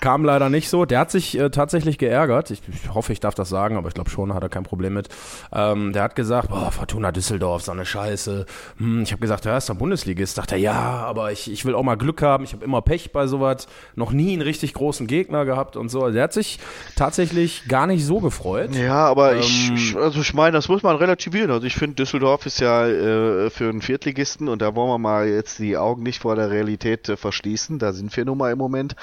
Kam 0.00 0.24
leider 0.24 0.48
nicht 0.50 0.68
so. 0.68 0.84
Der 0.84 0.98
hat 1.00 1.10
sich 1.10 1.38
äh, 1.38 1.50
tatsächlich 1.50 1.98
geärgert. 1.98 2.50
Ich, 2.50 2.62
ich 2.68 2.92
hoffe, 2.94 3.12
ich 3.12 3.20
darf 3.20 3.34
das 3.34 3.48
sagen, 3.48 3.76
aber 3.76 3.88
ich 3.88 3.94
glaube 3.94 4.10
schon, 4.10 4.34
hat 4.34 4.42
er 4.42 4.48
kein 4.48 4.64
Problem 4.64 4.94
mit. 4.94 5.08
Ähm, 5.52 5.92
der 5.92 6.02
hat 6.02 6.16
gesagt, 6.16 6.48
boah, 6.48 6.70
Fortuna 6.70 7.12
Düsseldorf, 7.12 7.62
so 7.62 7.72
eine 7.72 7.84
Scheiße. 7.86 8.46
Hm, 8.78 9.02
ich 9.02 9.12
habe 9.12 9.20
gesagt, 9.20 9.44
ja, 9.44 9.56
ist 9.56 9.68
doch 9.68 9.74
Bundesligist. 9.76 10.34
Sagt 10.34 10.52
er, 10.52 10.58
ja, 10.58 10.72
aber 10.74 11.29
ich, 11.30 11.50
ich 11.50 11.64
will 11.64 11.74
auch 11.74 11.82
mal 11.82 11.96
Glück 11.96 12.22
haben. 12.22 12.44
Ich 12.44 12.52
habe 12.52 12.64
immer 12.64 12.82
Pech 12.82 13.12
bei 13.12 13.26
sowas. 13.26 13.66
Noch 13.94 14.12
nie 14.12 14.32
einen 14.32 14.42
richtig 14.42 14.74
großen 14.74 15.06
Gegner 15.06 15.44
gehabt 15.44 15.76
und 15.76 15.88
so. 15.88 16.02
Also 16.02 16.14
der 16.14 16.24
hat 16.24 16.32
sich 16.32 16.58
tatsächlich 16.96 17.68
gar 17.68 17.86
nicht 17.86 18.04
so 18.04 18.20
gefreut. 18.20 18.74
Ja, 18.74 19.06
aber 19.06 19.36
ich, 19.36 19.68
Ähm, 19.68 19.74
ich, 19.76 19.96
also 19.96 20.20
ich 20.20 20.34
meine, 20.34 20.52
das 20.52 20.68
muss 20.68 20.82
man 20.82 20.96
relativieren. 20.96 21.50
Also 21.50 21.66
ich 21.66 21.74
finde, 21.74 21.96
Düsseldorf 21.96 22.46
ist 22.46 22.60
ja 22.60 22.86
äh, 22.86 23.50
für 23.50 23.68
einen 23.68 23.82
Viertligisten 23.82 24.48
und 24.48 24.62
da 24.62 24.74
wollen 24.74 24.90
wir 24.90 24.98
mal 24.98 25.28
jetzt 25.28 25.58
die 25.58 25.76
Augen 25.76 26.02
nicht 26.02 26.20
vor 26.20 26.36
der 26.36 26.50
Realität 26.50 27.08
äh, 27.08 27.16
verschließen. 27.16 27.78
Da 27.78 27.92
sind 27.92 28.16
wir 28.16 28.24
nun 28.24 28.38
mal 28.38 28.52
im 28.52 28.58
Moment. 28.58 28.96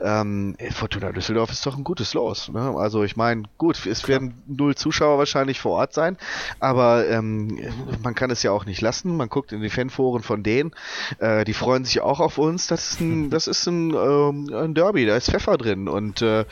Ähm, 0.00 0.56
Fortuna 0.72 1.12
Düsseldorf 1.12 1.50
ist 1.50 1.64
doch 1.66 1.76
ein 1.76 1.84
gutes 1.84 2.14
Los. 2.14 2.50
Ne? 2.52 2.74
Also 2.76 3.02
ich 3.04 3.16
meine, 3.16 3.44
gut, 3.58 3.86
es 3.86 4.06
werden 4.08 4.42
null 4.46 4.74
Zuschauer 4.74 5.18
wahrscheinlich 5.18 5.60
vor 5.60 5.72
Ort 5.72 5.92
sein, 5.94 6.16
aber 6.60 7.08
ähm, 7.08 7.58
man 8.02 8.14
kann 8.14 8.30
es 8.30 8.42
ja 8.42 8.50
auch 8.50 8.66
nicht 8.66 8.80
lassen. 8.80 9.16
Man 9.16 9.28
guckt 9.28 9.52
in 9.52 9.60
die 9.60 9.70
Fanforen 9.70 10.22
von 10.22 10.42
denen. 10.42 10.72
Äh, 11.18 11.44
die 11.44 11.54
freuen 11.64 11.84
sich 11.84 12.00
auch 12.00 12.20
auf 12.20 12.38
uns. 12.38 12.66
Das 12.66 12.92
ist 12.92 13.00
ein, 13.00 13.30
das 13.30 13.46
ist 13.46 13.66
ein, 13.66 13.94
ähm, 13.94 14.50
ein 14.52 14.74
Derby, 14.74 15.06
da 15.06 15.16
ist 15.16 15.30
Pfeffer 15.30 15.56
drin 15.56 15.88
und 15.88 16.22
äh, 16.22 16.44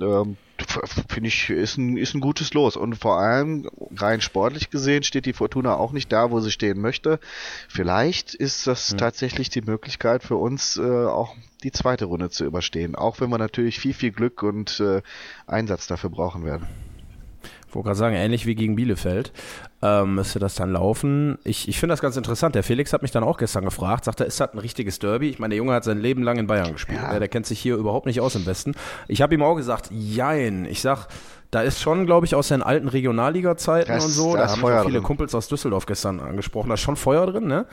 ähm, 0.00 0.36
finde 1.08 1.28
ich, 1.28 1.50
ist 1.50 1.78
ein, 1.78 1.96
ist 1.96 2.14
ein 2.14 2.20
gutes 2.20 2.54
Los. 2.54 2.76
Und 2.76 2.96
vor 2.96 3.18
allem, 3.18 3.68
rein 3.96 4.20
sportlich 4.20 4.70
gesehen, 4.70 5.02
steht 5.02 5.26
die 5.26 5.32
Fortuna 5.32 5.74
auch 5.74 5.92
nicht 5.92 6.12
da, 6.12 6.30
wo 6.30 6.40
sie 6.40 6.50
stehen 6.50 6.80
möchte. 6.80 7.18
Vielleicht 7.68 8.34
ist 8.34 8.66
das 8.66 8.94
tatsächlich 8.96 9.50
die 9.50 9.62
Möglichkeit 9.62 10.22
für 10.22 10.36
uns, 10.36 10.76
äh, 10.76 10.82
auch 10.82 11.34
die 11.62 11.72
zweite 11.72 12.06
Runde 12.06 12.30
zu 12.30 12.44
überstehen. 12.44 12.94
Auch 12.94 13.20
wenn 13.20 13.30
wir 13.30 13.38
natürlich 13.38 13.78
viel, 13.78 13.94
viel 13.94 14.12
Glück 14.12 14.42
und 14.42 14.80
äh, 14.80 15.02
Einsatz 15.46 15.86
dafür 15.86 16.10
brauchen 16.10 16.44
werden. 16.44 16.66
Ich 17.70 17.74
wollte 17.76 17.86
gerade 17.86 17.98
sagen, 17.98 18.16
ähnlich 18.16 18.46
wie 18.46 18.56
gegen 18.56 18.74
Bielefeld 18.74 19.32
ähm, 19.80 20.16
müsste 20.16 20.40
das 20.40 20.56
dann 20.56 20.72
laufen. 20.72 21.38
Ich, 21.44 21.68
ich 21.68 21.78
finde 21.78 21.92
das 21.92 22.00
ganz 22.00 22.16
interessant. 22.16 22.56
Der 22.56 22.64
Felix 22.64 22.92
hat 22.92 23.02
mich 23.02 23.12
dann 23.12 23.22
auch 23.22 23.38
gestern 23.38 23.64
gefragt, 23.64 24.06
sagt 24.06 24.18
er, 24.18 24.26
ist 24.26 24.40
das 24.40 24.52
ein 24.52 24.58
richtiges 24.58 24.98
Derby? 24.98 25.28
Ich 25.28 25.38
meine, 25.38 25.52
der 25.52 25.58
Junge 25.58 25.72
hat 25.72 25.84
sein 25.84 25.98
Leben 25.98 26.24
lang 26.24 26.36
in 26.36 26.48
Bayern 26.48 26.72
gespielt. 26.72 26.98
Ja. 27.00 27.12
Ja. 27.12 27.18
Der 27.20 27.28
kennt 27.28 27.46
sich 27.46 27.60
hier 27.60 27.76
überhaupt 27.76 28.06
nicht 28.06 28.20
aus 28.20 28.34
im 28.34 28.44
Westen. 28.44 28.74
Ich 29.06 29.22
habe 29.22 29.34
ihm 29.34 29.42
auch 29.44 29.54
gesagt, 29.54 29.88
jein. 29.92 30.64
Ich 30.64 30.80
sag, 30.80 31.06
da 31.52 31.62
ist 31.62 31.80
schon, 31.80 32.06
glaube 32.06 32.26
ich, 32.26 32.34
aus 32.34 32.48
seinen 32.48 32.64
alten 32.64 32.88
Regionalliga-Zeiten 32.88 33.92
und 33.92 34.00
so, 34.00 34.34
da 34.34 34.46
da 34.46 34.50
haben 34.50 34.60
Feuer 34.60 34.82
viele 34.82 34.94
drin. 34.94 35.02
Kumpels 35.04 35.32
aus 35.36 35.46
Düsseldorf 35.46 35.86
gestern 35.86 36.18
angesprochen, 36.18 36.70
da 36.70 36.74
ist 36.74 36.80
schon 36.80 36.96
Feuer 36.96 37.24
drin, 37.26 37.46
ne? 37.46 37.66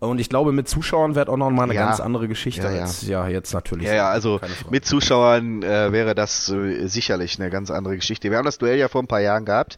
Und 0.00 0.18
ich 0.18 0.30
glaube, 0.30 0.52
mit 0.52 0.66
Zuschauern 0.66 1.14
wird 1.14 1.28
auch 1.28 1.36
noch 1.36 1.50
mal 1.50 1.64
eine 1.64 1.74
Ja. 1.74 1.86
ganz 1.86 2.00
andere 2.00 2.26
Geschichte 2.26 2.62
Ja, 2.62 2.72
ja. 2.72 2.80
als 2.82 3.06
ja 3.06 3.28
jetzt 3.28 3.52
natürlich. 3.52 3.86
Ja, 3.86 3.94
ja, 3.94 4.08
also 4.10 4.40
mit 4.70 4.86
Zuschauern 4.86 5.62
äh, 5.62 5.92
wäre 5.92 6.14
das 6.14 6.48
äh, 6.48 6.86
sicherlich 6.86 7.38
eine 7.38 7.50
ganz 7.50 7.70
andere 7.70 7.96
Geschichte. 7.96 8.30
Wir 8.30 8.38
haben 8.38 8.46
das 8.46 8.56
Duell 8.56 8.78
ja 8.78 8.88
vor 8.88 9.02
ein 9.02 9.06
paar 9.08 9.20
Jahren 9.20 9.44
gehabt. 9.44 9.76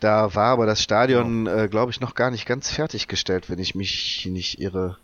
Da 0.00 0.34
war 0.34 0.46
aber 0.52 0.64
das 0.64 0.82
Stadion, 0.82 1.46
äh, 1.46 1.68
glaube 1.70 1.92
ich, 1.92 2.00
noch 2.00 2.14
gar 2.14 2.30
nicht 2.30 2.46
ganz 2.46 2.70
fertiggestellt, 2.70 3.50
wenn 3.50 3.58
ich 3.58 3.74
mich 3.74 4.26
nicht 4.30 4.58
irre. 4.58 4.96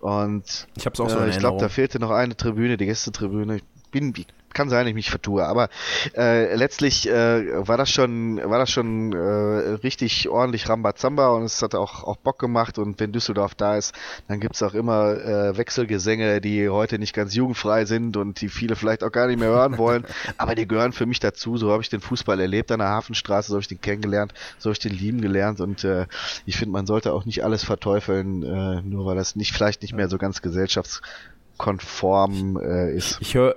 Und 0.00 0.66
Ich 0.76 0.84
hab's 0.84 0.98
auch 1.00 1.08
so 1.08 1.20
äh, 1.20 1.30
ich 1.30 1.38
glaube, 1.38 1.60
da 1.60 1.68
fehlte 1.68 1.98
noch 2.00 2.10
eine 2.10 2.36
Tribüne, 2.36 2.76
die 2.76 2.86
Gästetribüne. 2.86 3.56
Ich 3.56 3.64
bin, 3.92 4.12
kann 4.56 4.70
sein, 4.70 4.86
ich 4.86 4.94
mich 4.94 5.10
vertue, 5.10 5.44
aber 5.44 5.68
äh, 6.16 6.54
letztlich 6.56 7.06
äh, 7.08 7.68
war 7.68 7.76
das 7.76 7.90
schon, 7.90 8.40
war 8.42 8.58
das 8.58 8.70
schon 8.70 9.12
äh, 9.12 9.18
richtig 9.18 10.30
ordentlich 10.30 10.66
Rambazamba 10.68 11.28
und 11.28 11.42
es 11.42 11.60
hat 11.60 11.74
auch, 11.74 12.04
auch 12.04 12.16
Bock 12.16 12.38
gemacht 12.38 12.78
und 12.78 12.98
wenn 12.98 13.12
Düsseldorf 13.12 13.54
da 13.54 13.76
ist, 13.76 13.94
dann 14.28 14.40
gibt's 14.40 14.62
auch 14.62 14.72
immer 14.72 15.12
äh, 15.12 15.58
Wechselgesänge, 15.58 16.40
die 16.40 16.70
heute 16.70 16.98
nicht 16.98 17.12
ganz 17.12 17.34
jugendfrei 17.34 17.84
sind 17.84 18.16
und 18.16 18.40
die 18.40 18.48
viele 18.48 18.76
vielleicht 18.76 19.04
auch 19.04 19.12
gar 19.12 19.26
nicht 19.26 19.38
mehr 19.38 19.50
hören 19.50 19.76
wollen, 19.76 20.06
aber 20.38 20.54
die 20.54 20.66
gehören 20.66 20.92
für 20.92 21.04
mich 21.04 21.20
dazu. 21.20 21.58
So 21.58 21.70
habe 21.70 21.82
ich 21.82 21.90
den 21.90 22.00
Fußball 22.00 22.40
erlebt 22.40 22.72
an 22.72 22.78
der 22.78 22.88
Hafenstraße, 22.88 23.48
so 23.48 23.56
habe 23.56 23.60
ich 23.60 23.68
den 23.68 23.82
kennengelernt, 23.82 24.32
so 24.58 24.70
habe 24.70 24.72
ich 24.72 24.78
den 24.78 24.94
lieben 24.94 25.20
gelernt 25.20 25.60
und 25.60 25.84
äh, 25.84 26.06
ich 26.46 26.56
finde, 26.56 26.72
man 26.72 26.86
sollte 26.86 27.12
auch 27.12 27.26
nicht 27.26 27.44
alles 27.44 27.62
verteufeln, 27.62 28.42
äh, 28.42 28.80
nur 28.80 29.04
weil 29.04 29.16
das 29.16 29.36
nicht 29.36 29.52
vielleicht 29.52 29.82
nicht 29.82 29.92
mehr 29.92 30.08
so 30.08 30.16
ganz 30.16 30.40
gesellschaftskonform 30.40 32.56
äh, 32.56 32.96
ist. 32.96 33.18
Ich 33.20 33.34
höre 33.34 33.54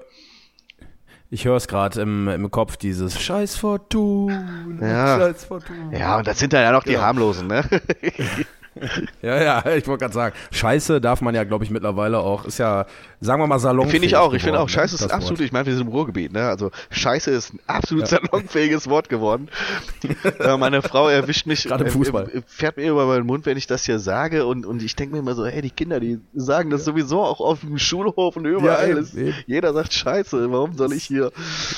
ich 1.30 1.46
höre 1.46 1.56
es 1.58 1.68
gerade 1.68 2.02
im, 2.02 2.28
im 2.28 2.50
Kopf, 2.52 2.78
dieses 2.78 3.20
Scheiß 3.22 3.56
Fortuna, 3.56 4.44
Ja. 4.82 5.18
Scheiß 5.20 5.46
Fortuna. 5.46 5.98
Ja, 5.98 6.18
und 6.18 6.28
das 6.28 6.40
sind 6.40 6.54
dann 6.54 6.62
ja 6.64 6.72
noch 6.72 6.84
die 6.84 6.92
Genau. 6.94 7.04
harmlosen, 7.04 7.48
ne? 7.48 7.64
ja, 9.22 9.42
ja, 9.42 9.76
ich 9.76 9.88
wollte 9.88 10.04
gerade 10.04 10.14
sagen, 10.14 10.36
Scheiße 10.52 11.02
darf 11.02 11.22
man 11.22 11.36
ja, 11.36 11.44
glaube 11.44 11.64
ich, 11.64 11.70
mittlerweile 11.70 12.20
auch, 12.20 12.46
ist 12.46 12.58
ja, 12.58 12.86
sagen 13.20 13.42
wir 13.42 13.48
mal, 13.48 13.60
salonfähig. 13.60 13.92
Finde 13.92 14.08
ich 14.08 14.16
auch, 14.16 14.34
ich 14.34 14.44
finde 14.44 14.60
auch, 14.60 14.70
Scheiße 14.70 14.96
ist 14.96 15.12
absolut, 15.12 15.40
Wort. 15.40 15.46
ich 15.46 15.52
meine, 15.52 15.66
wir 15.66 15.74
sind 15.74 15.88
im 15.88 15.94
Ruhrgebiet, 15.94 16.32
ne? 16.32 16.48
Also 16.48 16.72
Scheiße 16.90 17.32
ist 17.32 17.54
ein 17.54 17.60
absolut 17.68 18.10
ja. 18.10 18.20
salonfähiges 18.20 18.90
Wort 18.90 19.10
geworden. 19.10 19.50
äh, 20.40 20.58
meine 20.58 20.82
Frau 20.82 21.10
erwischt 21.10 21.46
mich, 21.46 21.64
Gerade 21.64 21.86
im 21.86 21.92
Fußball. 21.92 22.30
Äh, 22.30 22.42
fährt 22.46 22.78
mir 22.78 22.90
über 22.90 23.06
meinen 23.06 23.26
Mund, 23.26 23.46
wenn 23.46 23.58
ich 23.58 23.68
das 23.68 23.86
hier 23.86 24.00
sage 24.00 24.46
und, 24.46 24.66
und 24.66 24.82
ich 24.82 24.96
denke 24.96 25.14
mir 25.14 25.20
immer 25.20 25.36
so, 25.36 25.46
hey, 25.46 25.62
die 25.62 25.72
Kinder, 25.72 26.00
die 26.00 26.20
sagen 26.34 26.70
das 26.70 26.82
ja. 26.82 26.86
sowieso 26.86 27.22
auch 27.22 27.40
auf 27.40 27.62
dem 27.62 27.78
Schulhof 27.78 28.36
und 28.36 28.46
überall. 28.46 28.90
Ja, 28.90 29.20
eben. 29.20 29.36
Jeder 29.48 29.74
sagt 29.74 29.94
Scheiße, 29.94 30.52
warum 30.52 30.74
soll 30.74 30.94
ich 30.94 31.04
hier? 31.04 31.32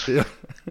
Ja. 0.07 0.23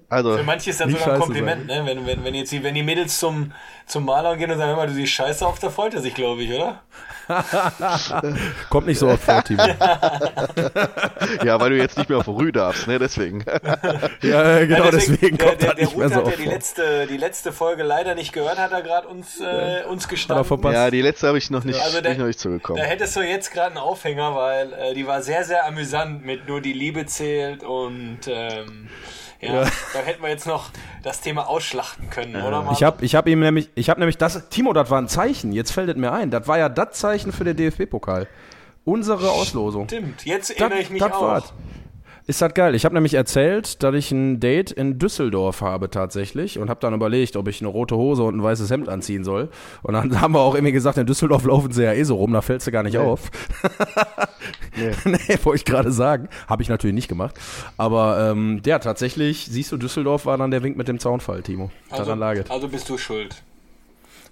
Also, 0.08 0.36
Für 0.36 0.44
manche 0.44 0.70
ist 0.70 0.80
das 0.80 0.90
sogar 0.90 1.14
ein 1.14 1.20
Kompliment, 1.20 1.66
ne? 1.66 1.82
Wenn, 1.84 2.06
wenn, 2.06 2.24
wenn, 2.24 2.34
jetzt 2.34 2.52
die, 2.52 2.62
wenn 2.62 2.74
die 2.74 2.82
Mädels 2.82 3.18
zum, 3.18 3.52
zum 3.86 4.04
Maler 4.04 4.36
gehen 4.36 4.50
und 4.50 4.58
sagen, 4.58 4.72
immer, 4.72 4.86
du 4.86 4.92
siehst 4.92 5.12
scheiße 5.12 5.46
auf, 5.46 5.58
der 5.58 5.70
freut 5.70 5.94
er 5.94 6.00
sich, 6.00 6.14
glaube 6.20 6.42
ich, 6.42 6.52
oder? 6.52 6.82
Kommt 8.70 8.86
nicht 8.86 8.98
so 8.98 9.08
oft 9.08 9.22
vor, 9.22 9.42
Timo. 9.44 9.62
ja, 11.44 11.60
weil 11.60 11.70
du 11.70 11.76
jetzt 11.76 11.96
nicht 11.96 12.08
mehr 12.08 12.18
auf 12.18 12.28
Rü 12.28 12.52
darfst, 12.52 12.88
ne? 12.88 12.98
Deswegen. 12.98 13.44
ja, 14.22 14.64
genau, 14.64 14.84
ja, 14.84 14.90
deswegen, 14.90 15.36
deswegen 15.36 15.38
kommt 15.38 15.62
der, 15.62 15.74
der, 15.74 15.74
der 15.74 15.84
nicht 15.84 15.96
mehr 15.96 16.08
so 16.08 16.16
hat 16.16 16.26
ja 16.26 16.36
die 16.36 16.44
letzte, 16.44 17.06
die 17.06 17.16
letzte 17.16 17.52
Folge 17.52 17.82
leider 17.82 18.14
nicht 18.14 18.32
gehört, 18.32 18.58
hat 18.58 18.72
er 18.72 18.82
gerade 18.82 19.08
uns, 19.08 19.40
äh, 19.40 19.84
uns 19.88 20.08
gestanden. 20.08 20.72
Ja, 20.72 20.90
die 20.90 21.02
letzte 21.02 21.28
habe 21.28 21.38
ich 21.38 21.50
noch 21.50 21.64
nicht, 21.64 21.80
also 21.80 22.00
der, 22.00 22.16
noch 22.16 22.26
nicht 22.26 22.40
zugekommen. 22.40 22.82
Da 22.82 22.88
hättest 22.88 23.16
du 23.16 23.20
jetzt 23.20 23.52
gerade 23.52 23.68
einen 23.68 23.78
Aufhänger, 23.78 24.34
weil 24.34 24.72
äh, 24.72 24.94
die 24.94 25.06
war 25.06 25.22
sehr, 25.22 25.44
sehr 25.44 25.66
amüsant 25.66 26.24
mit 26.24 26.48
nur 26.48 26.60
die 26.60 26.72
Liebe 26.72 27.06
zählt 27.06 27.62
und 27.62 28.20
ähm, 28.26 28.88
ja, 29.40 29.62
ja. 29.64 29.70
dann 29.94 30.04
hätten 30.04 30.22
wir 30.22 30.28
jetzt 30.28 30.46
noch 30.46 30.70
das 31.02 31.20
Thema 31.20 31.48
ausschlachten 31.48 32.10
können, 32.10 32.34
äh, 32.34 32.42
oder? 32.42 32.62
Mann? 32.62 32.74
Ich 32.74 32.82
habe 32.82 33.04
ich 33.04 33.14
hab 33.14 33.26
ihm 33.26 33.40
nämlich, 33.40 33.70
ich 33.74 33.90
habe 33.90 34.00
nämlich 34.00 34.18
das, 34.18 34.48
Timo, 34.48 34.72
das 34.72 34.90
war 34.90 35.00
ein 35.00 35.08
Zeichen, 35.08 35.52
jetzt 35.52 35.72
fällt 35.72 35.88
es 35.88 35.96
mir 35.96 36.12
ein, 36.12 36.30
das 36.30 36.46
war 36.46 36.58
ja 36.58 36.68
das 36.68 36.98
Zeichen 36.98 37.32
für 37.32 37.44
den 37.44 37.56
DFB-Pokal. 37.56 38.26
Unsere 38.84 39.30
Auslosung. 39.30 39.86
Stimmt, 39.86 40.24
jetzt 40.24 40.50
erinnere 40.50 40.78
das, 40.78 40.80
ich 40.80 40.90
mich 40.90 41.02
auch. 41.02 41.20
War's. 41.20 41.52
Ist 42.26 42.42
das 42.42 42.54
geil. 42.54 42.74
Ich 42.74 42.84
habe 42.84 42.94
nämlich 42.94 43.14
erzählt, 43.14 43.82
dass 43.82 43.94
ich 43.94 44.10
ein 44.12 44.40
Date 44.40 44.70
in 44.70 44.98
Düsseldorf 44.98 45.62
habe 45.62 45.90
tatsächlich 45.90 46.58
und 46.58 46.70
habe 46.70 46.80
dann 46.80 46.94
überlegt, 46.94 47.36
ob 47.36 47.48
ich 47.48 47.60
eine 47.60 47.68
rote 47.68 47.96
Hose 47.96 48.22
und 48.22 48.36
ein 48.36 48.42
weißes 48.42 48.70
Hemd 48.70 48.88
anziehen 48.88 49.24
soll. 49.24 49.48
Und 49.82 49.94
dann 49.94 50.20
haben 50.20 50.34
wir 50.34 50.40
auch 50.40 50.54
irgendwie 50.54 50.72
gesagt, 50.72 50.98
in 50.98 51.06
Düsseldorf 51.06 51.44
laufen 51.44 51.72
sie 51.72 51.84
ja 51.84 51.92
eh 51.92 52.04
so 52.04 52.16
rum, 52.16 52.32
da 52.32 52.42
fällst 52.42 52.66
du 52.66 52.70
gar 52.70 52.82
nicht 52.82 52.94
nee. 52.94 53.00
auf. 53.00 53.30
nee, 54.76 54.92
nee 55.04 55.38
wollte 55.42 55.56
ich 55.56 55.64
gerade 55.64 55.92
sagen. 55.92 56.28
Habe 56.46 56.62
ich 56.62 56.68
natürlich 56.68 56.94
nicht 56.94 57.08
gemacht. 57.08 57.34
Aber 57.76 58.30
ähm, 58.30 58.60
ja, 58.64 58.78
tatsächlich, 58.78 59.46
siehst 59.50 59.72
du, 59.72 59.76
Düsseldorf 59.76 60.26
war 60.26 60.38
dann 60.38 60.50
der 60.50 60.62
Wink 60.62 60.76
mit 60.76 60.88
dem 60.88 60.98
Zaunfall, 60.98 61.42
Timo. 61.42 61.70
Also, 61.90 62.12
also 62.12 62.68
bist 62.68 62.88
du 62.88 62.98
schuld 62.98 63.42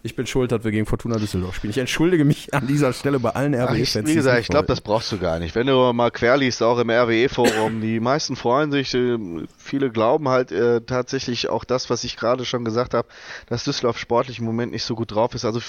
ich 0.03 0.15
bin 0.15 0.27
schuld, 0.27 0.53
dass 0.53 0.63
wir 0.63 0.71
gegen 0.71 0.87
Fortuna 0.87 1.17
Düsseldorf 1.17 1.57
spielen. 1.57 1.73
Ich 1.73 1.79
entschuldige 1.79 2.25
mich 2.25 2.55
an 2.55 2.67
dieser 2.67 2.93
Stelle 2.93 3.19
bei 3.19 3.31
allen 3.31 3.55
RWE-Fans. 3.55 4.09
Wie 4.09 4.15
gesagt, 4.15 4.41
ich 4.41 4.49
glaube, 4.49 4.67
das 4.67 4.81
brauchst 4.81 5.11
du 5.11 5.19
gar 5.19 5.41
nicht. 5.41 5.55
Wenn 5.55 5.67
du 5.67 5.93
mal 5.93 6.11
querliest, 6.11 6.63
auch 6.63 6.79
im 6.79 6.89
RWE-Forum, 6.89 7.81
die 7.81 7.99
meisten 7.99 8.37
freuen 8.37 8.71
sich, 8.71 8.95
äh, 8.95 9.19
viele 9.57 9.91
glauben 9.91 10.29
halt 10.29 10.53
äh, 10.53 10.81
tatsächlich 10.83 11.49
auch 11.49 11.65
das, 11.65 11.91
was 11.91 12.05
ich 12.05 12.17
gerade 12.17 12.45
schon 12.45 12.65
gesagt 12.65 12.95
habe, 12.95 13.09
dass 13.47 13.65
Düsseldorf 13.65 13.99
sportlich 13.99 14.39
im 14.39 14.45
Moment 14.45 14.71
nicht 14.73 14.85
so 14.85 14.95
gut 14.95 15.11
drauf 15.11 15.35
ist. 15.35 15.45
Also 15.45 15.61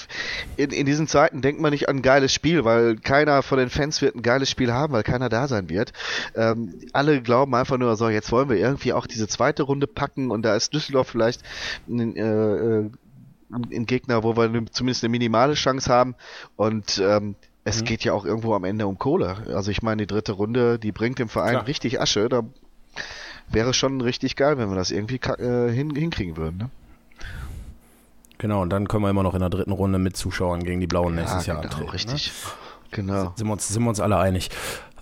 in, 0.56 0.70
in 0.70 0.86
diesen 0.86 1.08
Zeiten 1.08 1.42
denkt 1.42 1.60
man 1.60 1.72
nicht 1.72 1.88
an 1.88 1.96
ein 1.96 2.02
geiles 2.02 2.32
Spiel, 2.32 2.64
weil 2.64 2.96
keiner 2.96 3.42
von 3.42 3.58
den 3.58 3.68
Fans 3.68 4.00
wird 4.00 4.14
ein 4.14 4.22
geiles 4.22 4.48
Spiel 4.48 4.72
haben, 4.72 4.92
weil 4.92 5.02
keiner 5.02 5.28
da 5.28 5.48
sein 5.48 5.68
wird. 5.68 5.92
Ähm, 6.36 6.74
alle 6.92 7.20
glauben 7.20 7.54
einfach 7.54 7.78
nur, 7.78 7.96
so, 7.96 8.08
jetzt 8.08 8.30
wollen 8.30 8.48
wir 8.48 8.56
irgendwie 8.56 8.92
auch 8.92 9.08
diese 9.08 9.26
zweite 9.26 9.64
Runde 9.64 9.88
packen 9.88 10.30
und 10.30 10.42
da 10.42 10.54
ist 10.54 10.72
Düsseldorf 10.72 11.08
vielleicht 11.08 11.42
ein, 11.88 12.16
äh, 12.16 12.90
äh 13.52 13.76
ein 13.76 13.86
Gegner, 13.86 14.22
wo 14.22 14.36
wir 14.36 14.48
zumindest 14.70 15.04
eine 15.04 15.10
minimale 15.10 15.54
Chance 15.54 15.92
haben. 15.92 16.14
Und 16.56 17.02
ähm, 17.04 17.34
es 17.64 17.80
mhm. 17.80 17.84
geht 17.84 18.04
ja 18.04 18.12
auch 18.12 18.24
irgendwo 18.24 18.54
am 18.54 18.64
Ende 18.64 18.86
um 18.86 18.98
Kohle. 18.98 19.36
Also 19.54 19.70
ich 19.70 19.82
meine, 19.82 20.02
die 20.02 20.06
dritte 20.06 20.32
Runde, 20.32 20.78
die 20.78 20.92
bringt 20.92 21.18
dem 21.18 21.28
Verein 21.28 21.52
Klar. 21.52 21.66
richtig 21.66 22.00
Asche. 22.00 22.28
Da 22.28 22.42
wäre 23.48 23.74
schon 23.74 24.00
richtig 24.00 24.36
geil, 24.36 24.58
wenn 24.58 24.70
wir 24.70 24.76
das 24.76 24.90
irgendwie 24.90 25.16
äh, 25.16 25.70
hin, 25.70 25.94
hinkriegen 25.94 26.36
würden. 26.36 26.56
Ne? 26.58 26.70
Genau, 28.38 28.62
und 28.62 28.70
dann 28.70 28.88
können 28.88 29.04
wir 29.04 29.10
immer 29.10 29.22
noch 29.22 29.34
in 29.34 29.40
der 29.40 29.50
dritten 29.50 29.72
Runde 29.72 29.98
mit 29.98 30.16
Zuschauern 30.16 30.64
gegen 30.64 30.80
die 30.80 30.86
Blauen 30.86 31.14
nächstes 31.14 31.46
ja, 31.46 31.54
Jahr 31.54 31.62
genau, 31.62 31.74
antreten. 31.74 31.88
Ne? 31.88 31.94
Richtig. 31.94 32.32
Ne? 32.32 32.50
Genau. 32.92 33.32
Sind 33.36 33.46
wir, 33.46 33.52
uns, 33.52 33.68
sind 33.68 33.82
wir 33.82 33.88
uns 33.88 34.00
alle 34.00 34.18
einig. 34.18 34.50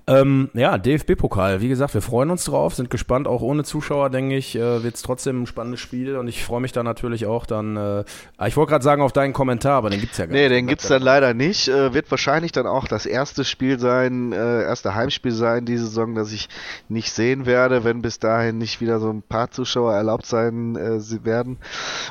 Ähm, 0.08 0.48
ja, 0.54 0.78
DFB-Pokal. 0.78 1.60
Wie 1.60 1.68
gesagt, 1.68 1.92
wir 1.92 2.00
freuen 2.00 2.30
uns 2.30 2.44
drauf, 2.44 2.74
sind 2.74 2.88
gespannt. 2.88 3.28
Auch 3.28 3.42
ohne 3.42 3.62
Zuschauer, 3.62 4.08
denke 4.08 4.36
ich, 4.36 4.56
äh, 4.56 4.82
wird 4.82 4.94
es 4.94 5.02
trotzdem 5.02 5.42
ein 5.42 5.46
spannendes 5.46 5.80
Spiel. 5.80 6.16
Und 6.16 6.28
ich 6.28 6.42
freue 6.44 6.62
mich 6.62 6.72
da 6.72 6.82
natürlich 6.82 7.26
auch 7.26 7.44
dann. 7.44 7.76
Äh, 7.76 8.04
ich 8.46 8.56
wollte 8.56 8.70
gerade 8.70 8.84
sagen 8.84 9.02
auf 9.02 9.12
deinen 9.12 9.34
Kommentar, 9.34 9.74
aber 9.74 9.90
den 9.90 10.00
gibt 10.00 10.12
es 10.12 10.18
ja 10.18 10.24
gar 10.24 10.32
nee, 10.32 10.40
nicht. 10.40 10.50
Nee, 10.50 10.56
den 10.56 10.66
gibt 10.66 10.80
es 10.80 10.88
dann 10.88 11.02
leider 11.02 11.34
nicht. 11.34 11.68
Äh, 11.68 11.92
wird 11.92 12.10
wahrscheinlich 12.10 12.52
dann 12.52 12.66
auch 12.66 12.88
das 12.88 13.04
erste 13.04 13.44
Spiel 13.44 13.78
sein, 13.78 14.32
äh, 14.32 14.62
erste 14.62 14.94
Heimspiel 14.94 15.32
sein 15.32 15.66
diese 15.66 15.84
Saison, 15.84 16.14
das 16.14 16.32
ich 16.32 16.48
nicht 16.88 17.12
sehen 17.12 17.44
werde, 17.44 17.84
wenn 17.84 18.00
bis 18.00 18.18
dahin 18.18 18.56
nicht 18.56 18.80
wieder 18.80 19.00
so 19.00 19.10
ein 19.10 19.20
paar 19.20 19.50
Zuschauer 19.50 19.92
erlaubt 19.92 20.24
sein 20.24 20.76
äh, 20.76 21.24
werden. 21.24 21.58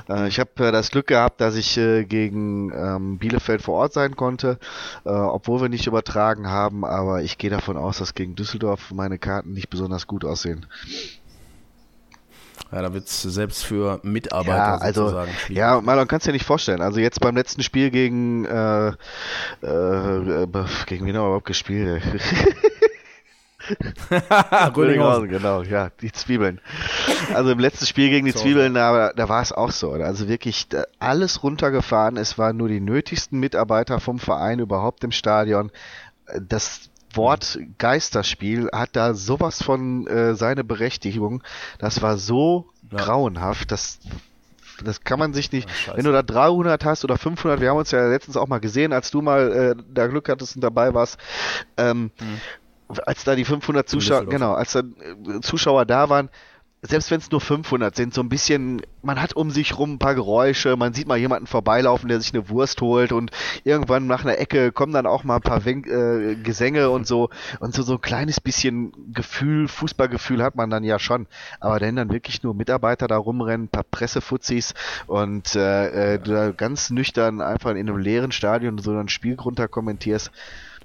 Äh, 0.07 0.27
ich 0.27 0.39
habe 0.39 0.51
das 0.71 0.91
Glück 0.91 1.07
gehabt, 1.07 1.41
dass 1.41 1.55
ich 1.55 1.75
gegen 1.75 2.71
ähm, 2.73 3.17
Bielefeld 3.17 3.61
vor 3.61 3.75
Ort 3.75 3.93
sein 3.93 4.15
konnte, 4.15 4.57
obwohl 5.03 5.61
wir 5.61 5.69
nicht 5.69 5.87
übertragen 5.87 6.49
haben, 6.49 6.83
aber 6.83 7.21
ich 7.21 7.37
gehe 7.37 7.49
davon 7.49 7.77
aus, 7.77 7.86
aus, 7.87 7.97
dass 7.97 8.13
gegen 8.13 8.35
Düsseldorf 8.35 8.91
meine 8.91 9.17
Karten 9.17 9.53
nicht 9.53 9.69
besonders 9.69 10.07
gut 10.07 10.25
aussehen. 10.25 10.65
Ja, 12.71 12.81
da 12.81 12.93
wird 12.93 13.07
es 13.07 13.21
selbst 13.21 13.63
für 13.63 13.99
Mitarbeiter 14.03 14.57
ja, 14.57 14.77
also, 14.77 15.03
sozusagen. 15.03 15.31
Ja, 15.49 15.79
Marlon, 15.79 16.07
kannst 16.07 16.25
du 16.25 16.31
dir 16.31 16.33
nicht 16.33 16.45
vorstellen. 16.45 16.81
Also 16.81 16.99
jetzt 16.99 17.21
beim 17.21 17.35
letzten 17.35 17.63
Spiel 17.63 17.91
gegen 17.91 18.45
äh, 18.45 18.89
äh, 18.89 18.93
gegen 19.61 21.05
wen 21.05 21.15
haben 21.15 21.23
wir 21.23 21.27
überhaupt 21.27 21.45
gespielt? 21.45 22.03
Rödinghausen, 24.75 25.29
genau, 25.29 25.61
ja, 25.61 25.89
die 26.01 26.11
Zwiebeln. 26.11 26.61
Also 27.33 27.51
im 27.51 27.59
letzten 27.59 27.85
Spiel 27.85 28.09
gegen 28.09 28.25
die 28.25 28.31
so. 28.31 28.39
Zwiebeln, 28.39 28.73
da, 28.73 29.11
da 29.13 29.29
war 29.29 29.41
es 29.41 29.51
auch 29.51 29.71
so. 29.71 29.91
Also 29.91 30.27
wirklich 30.27 30.67
alles 30.99 31.43
runtergefahren. 31.43 32.17
Es 32.17 32.37
waren 32.37 32.57
nur 32.57 32.69
die 32.69 32.79
nötigsten 32.79 33.39
Mitarbeiter 33.39 33.99
vom 33.99 34.19
Verein 34.19 34.59
überhaupt 34.59 35.03
im 35.03 35.11
Stadion. 35.11 35.71
Das 36.39 36.89
Wort 37.13 37.59
Geisterspiel 37.77 38.69
hat 38.73 38.95
da 38.95 39.13
sowas 39.13 39.63
von 39.63 40.07
äh, 40.07 40.35
seine 40.35 40.63
Berechtigung. 40.63 41.43
Das 41.79 42.01
war 42.01 42.17
so 42.17 42.69
ja. 42.91 42.97
grauenhaft, 42.97 43.71
das 43.71 43.99
das 44.83 45.03
kann 45.03 45.17
man 45.17 45.33
sich 45.33 45.51
nicht, 45.51 45.67
Ach, 45.89 45.97
wenn 45.97 46.05
du 46.05 46.11
da 46.11 46.21
300 46.21 46.85
hast 46.85 47.03
oder 47.03 47.17
500, 47.17 47.59
wir 47.61 47.69
haben 47.69 47.77
uns 47.77 47.89
ja 47.89 48.07
letztens 48.07 48.37
auch 48.37 48.47
mal 48.47 48.59
gesehen, 48.59 48.93
als 48.93 49.09
du 49.09 49.23
mal 49.23 49.51
äh, 49.51 49.83
da 49.91 50.05
Glück 50.05 50.29
hattest 50.29 50.55
und 50.55 50.61
dabei 50.61 50.93
warst, 50.93 51.17
ähm, 51.77 52.11
hm. 52.19 52.97
als 53.05 53.23
da 53.23 53.35
die 53.35 53.45
500 53.45 53.89
Zuschauer, 53.89 54.27
genau, 54.27 54.53
als 54.53 54.73
da 54.73 54.81
äh, 54.81 55.41
Zuschauer 55.41 55.85
da 55.85 56.09
waren, 56.09 56.29
selbst 56.87 57.11
wenn 57.11 57.19
es 57.19 57.31
nur 57.31 57.41
500 57.41 57.95
sind, 57.95 58.13
so 58.13 58.21
ein 58.21 58.29
bisschen, 58.29 58.81
man 59.01 59.21
hat 59.21 59.35
um 59.35 59.51
sich 59.51 59.77
rum 59.77 59.93
ein 59.93 59.99
paar 59.99 60.15
Geräusche, 60.15 60.75
man 60.77 60.93
sieht 60.93 61.07
mal 61.07 61.17
jemanden 61.17 61.47
vorbeilaufen, 61.47 62.09
der 62.09 62.19
sich 62.19 62.33
eine 62.33 62.49
Wurst 62.49 62.81
holt 62.81 63.11
und 63.11 63.31
irgendwann 63.63 64.07
nach 64.07 64.23
einer 64.23 64.37
Ecke 64.37 64.71
kommen 64.71 64.93
dann 64.93 65.05
auch 65.05 65.23
mal 65.23 65.37
ein 65.37 65.41
paar 65.41 65.65
Wen 65.65 65.83
äh, 65.83 66.35
Gesänge 66.35 66.89
und 66.89 67.05
so 67.05 67.29
und 67.59 67.73
so 67.73 67.83
so 67.83 67.93
ein 67.93 68.01
kleines 68.01 68.39
bisschen 68.39 68.91
Gefühl, 69.13 69.67
Fußballgefühl 69.67 70.41
hat 70.41 70.55
man 70.55 70.69
dann 70.69 70.83
ja 70.83 70.99
schon, 70.99 71.27
aber 71.59 71.81
wenn 71.81 71.95
dann 71.95 72.11
wirklich 72.11 72.43
nur 72.43 72.53
Mitarbeiter 72.53 73.07
da 73.07 73.17
rumrennen, 73.17 73.65
ein 73.65 73.69
paar 73.69 73.83
Pressefuzis 73.83 74.73
und 75.07 75.55
äh, 75.55 76.13
äh, 76.15 76.19
du 76.19 76.31
da 76.31 76.51
ganz 76.51 76.89
nüchtern 76.89 77.41
einfach 77.41 77.71
in 77.71 77.77
einem 77.77 77.97
leeren 77.97 78.31
Stadion 78.31 78.77
so 78.77 78.91
ein 78.97 79.09
Spiel 79.09 79.35
runter 79.35 79.67
kommentierst, 79.67 80.31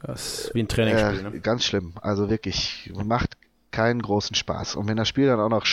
das 0.03 0.46
ist 0.46 0.55
wie 0.55 0.61
ein 0.61 0.68
Trainingsspiel, 0.68 1.20
äh, 1.20 1.30
ne? 1.30 1.40
Ganz 1.40 1.64
schlimm. 1.64 1.92
Also 2.00 2.28
wirklich, 2.28 2.90
macht 3.05 3.36
keinen 3.72 4.02
großen 4.02 4.36
Spaß. 4.36 4.76
Und 4.76 4.88
wenn 4.88 4.96
das 4.96 5.08
Spiel 5.08 5.26
dann 5.26 5.40
auch 5.40 5.48
noch 5.48 5.66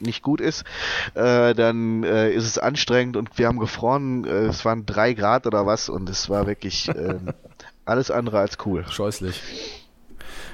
nicht 0.00 0.22
gut 0.22 0.40
ist, 0.40 0.64
äh, 1.14 1.54
dann 1.54 2.04
äh, 2.04 2.30
ist 2.30 2.44
es 2.44 2.58
anstrengend 2.58 3.16
und 3.16 3.38
wir 3.38 3.48
haben 3.48 3.58
gefroren, 3.58 4.24
äh, 4.24 4.46
es 4.46 4.64
waren 4.64 4.86
drei 4.86 5.14
Grad 5.14 5.46
oder 5.46 5.66
was 5.66 5.88
und 5.88 6.08
es 6.08 6.30
war 6.30 6.46
wirklich 6.46 6.88
äh, 6.88 7.16
alles 7.84 8.10
andere 8.10 8.38
als 8.38 8.58
cool. 8.64 8.84
Scheußlich. 8.88 9.42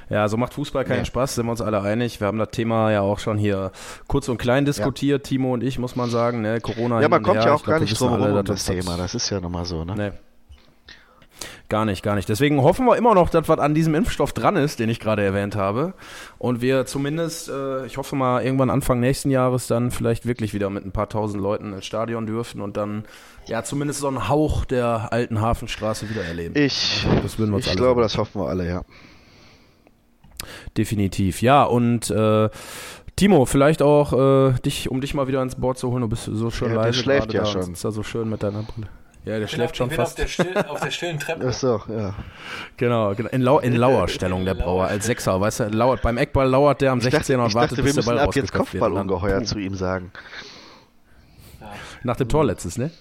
Ja, 0.09 0.27
so 0.27 0.37
macht 0.37 0.53
Fußball 0.53 0.85
keinen 0.85 0.99
ja. 0.99 1.05
Spaß, 1.05 1.35
sind 1.35 1.45
wir 1.45 1.51
uns 1.51 1.61
alle 1.61 1.81
einig. 1.81 2.19
Wir 2.19 2.27
haben 2.27 2.37
das 2.37 2.49
Thema 2.51 2.91
ja 2.91 3.01
auch 3.01 3.19
schon 3.19 3.37
hier 3.37 3.71
kurz 4.07 4.27
und 4.29 4.37
klein 4.37 4.65
diskutiert, 4.65 5.25
ja. 5.25 5.29
Timo 5.29 5.53
und 5.53 5.63
ich, 5.63 5.79
muss 5.79 5.95
man 5.95 6.09
sagen. 6.09 6.41
Ne? 6.41 6.59
Corona. 6.61 7.01
Ja, 7.01 7.09
man 7.09 7.23
kommt 7.23 7.37
her. 7.37 7.47
ja 7.47 7.53
auch 7.53 7.61
ich 7.61 7.65
gar 7.65 7.77
glaub, 7.77 7.89
nicht 7.89 7.99
drum 7.99 8.19
herum 8.19 8.37
um 8.37 8.45
das 8.45 8.65
Thema. 8.65 8.97
Das 8.97 9.15
ist 9.15 9.29
ja 9.29 9.39
nochmal 9.39 9.65
so, 9.65 9.83
ne? 9.85 9.95
Nee. 9.95 10.11
Gar 11.69 11.85
nicht, 11.85 12.03
gar 12.03 12.15
nicht. 12.15 12.29
Deswegen 12.29 12.61
hoffen 12.61 12.85
wir 12.85 12.97
immer 12.97 13.15
noch, 13.15 13.29
dass 13.29 13.49
was 13.49 13.59
an 13.59 13.73
diesem 13.73 13.95
Impfstoff 13.95 14.33
dran 14.33 14.57
ist, 14.57 14.79
den 14.79 14.89
ich 14.89 14.99
gerade 14.99 15.23
erwähnt 15.23 15.55
habe. 15.55 15.93
Und 16.37 16.61
wir 16.61 16.85
zumindest, 16.85 17.49
äh, 17.49 17.85
ich 17.85 17.97
hoffe 17.97 18.15
mal, 18.15 18.43
irgendwann 18.43 18.69
Anfang 18.69 18.99
nächsten 18.99 19.31
Jahres 19.31 19.67
dann 19.67 19.89
vielleicht 19.89 20.25
wirklich 20.25 20.53
wieder 20.53 20.69
mit 20.69 20.85
ein 20.85 20.91
paar 20.91 21.09
tausend 21.09 21.41
Leuten 21.41 21.73
ins 21.73 21.85
Stadion 21.85 22.25
dürfen 22.25 22.61
und 22.61 22.77
dann 22.77 23.05
ja 23.47 23.63
zumindest 23.63 24.01
so 24.01 24.07
einen 24.07 24.29
Hauch 24.29 24.65
der 24.65 25.11
alten 25.11 25.41
Hafenstraße 25.41 26.09
wieder 26.09 26.23
erleben. 26.23 26.53
Ich, 26.57 27.07
das 27.23 27.39
würden 27.39 27.51
wir 27.51 27.55
uns 27.55 27.67
ich 27.67 27.75
glaube, 27.75 28.01
das 28.01 28.17
hoffen 28.17 28.41
wir 28.41 28.49
alle, 28.49 28.67
ja. 28.67 28.83
Definitiv, 30.77 31.41
ja. 31.41 31.63
Und 31.63 32.09
äh, 32.11 32.49
Timo, 33.15 33.45
vielleicht 33.45 33.81
auch 33.81 34.13
äh, 34.49 34.53
dich, 34.65 34.89
um 34.89 35.01
dich 35.01 35.13
mal 35.13 35.27
wieder 35.27 35.41
ins 35.41 35.55
Board 35.55 35.77
zu 35.77 35.91
holen. 35.91 36.01
Du 36.01 36.09
bist 36.09 36.25
so 36.25 36.49
schön 36.49 36.69
ja, 36.69 36.75
leise. 36.75 36.97
Der 36.97 37.03
schläft 37.03 37.33
ja 37.33 37.41
da 37.41 37.45
schon. 37.47 37.63
Sitzt 37.63 37.85
da 37.85 37.91
so 37.91 38.03
schön 38.03 38.29
mit 38.29 38.43
deiner 38.43 38.63
Brille. 38.63 38.89
Ja, 39.25 39.39
der 39.39 39.47
schläft 39.47 39.77
schon 39.77 39.89
ich 39.89 39.95
fast. 39.95 40.17
Bin 40.17 40.25
auf, 40.25 40.35
der 40.35 40.43
still, 40.45 40.57
auf 40.67 40.79
der 40.81 40.91
stillen 40.91 41.19
Treppe. 41.19 41.45
Ach 41.49 41.53
so, 41.53 41.81
ja. 41.87 42.13
Genau, 42.77 43.15
genau. 43.15 43.29
In, 43.29 43.41
Lau 43.41 43.59
in 43.59 43.75
Lauerstellung 43.77 44.43
der 44.43 44.53
Brauer 44.55 44.87
als 44.87 45.05
Sechser, 45.05 45.39
weißt 45.39 45.61
du, 45.61 45.63
lauert, 45.69 46.01
beim 46.01 46.17
Eckball 46.17 46.47
lauert 46.49 46.81
der 46.81 46.91
am 46.91 46.99
16er 46.99 47.37
und 47.37 47.47
ich 47.47 47.55
wartet, 47.55 47.71
dachte, 47.77 47.83
bis 47.83 47.95
der 47.95 48.01
Ball 48.03 48.15
müssen 48.15 48.27
ab 48.27 48.35
jetzt 48.35 48.51
und 48.51 48.53
dann- 48.53 48.59
Kopfballungeheuer 48.65 49.43
zu 49.43 49.59
ihm 49.59 49.75
sagen. 49.75 50.11
Nach 52.03 52.17
dem 52.17 52.27
Tor 52.27 52.43
letztes, 52.45 52.77
ne? 52.77 52.91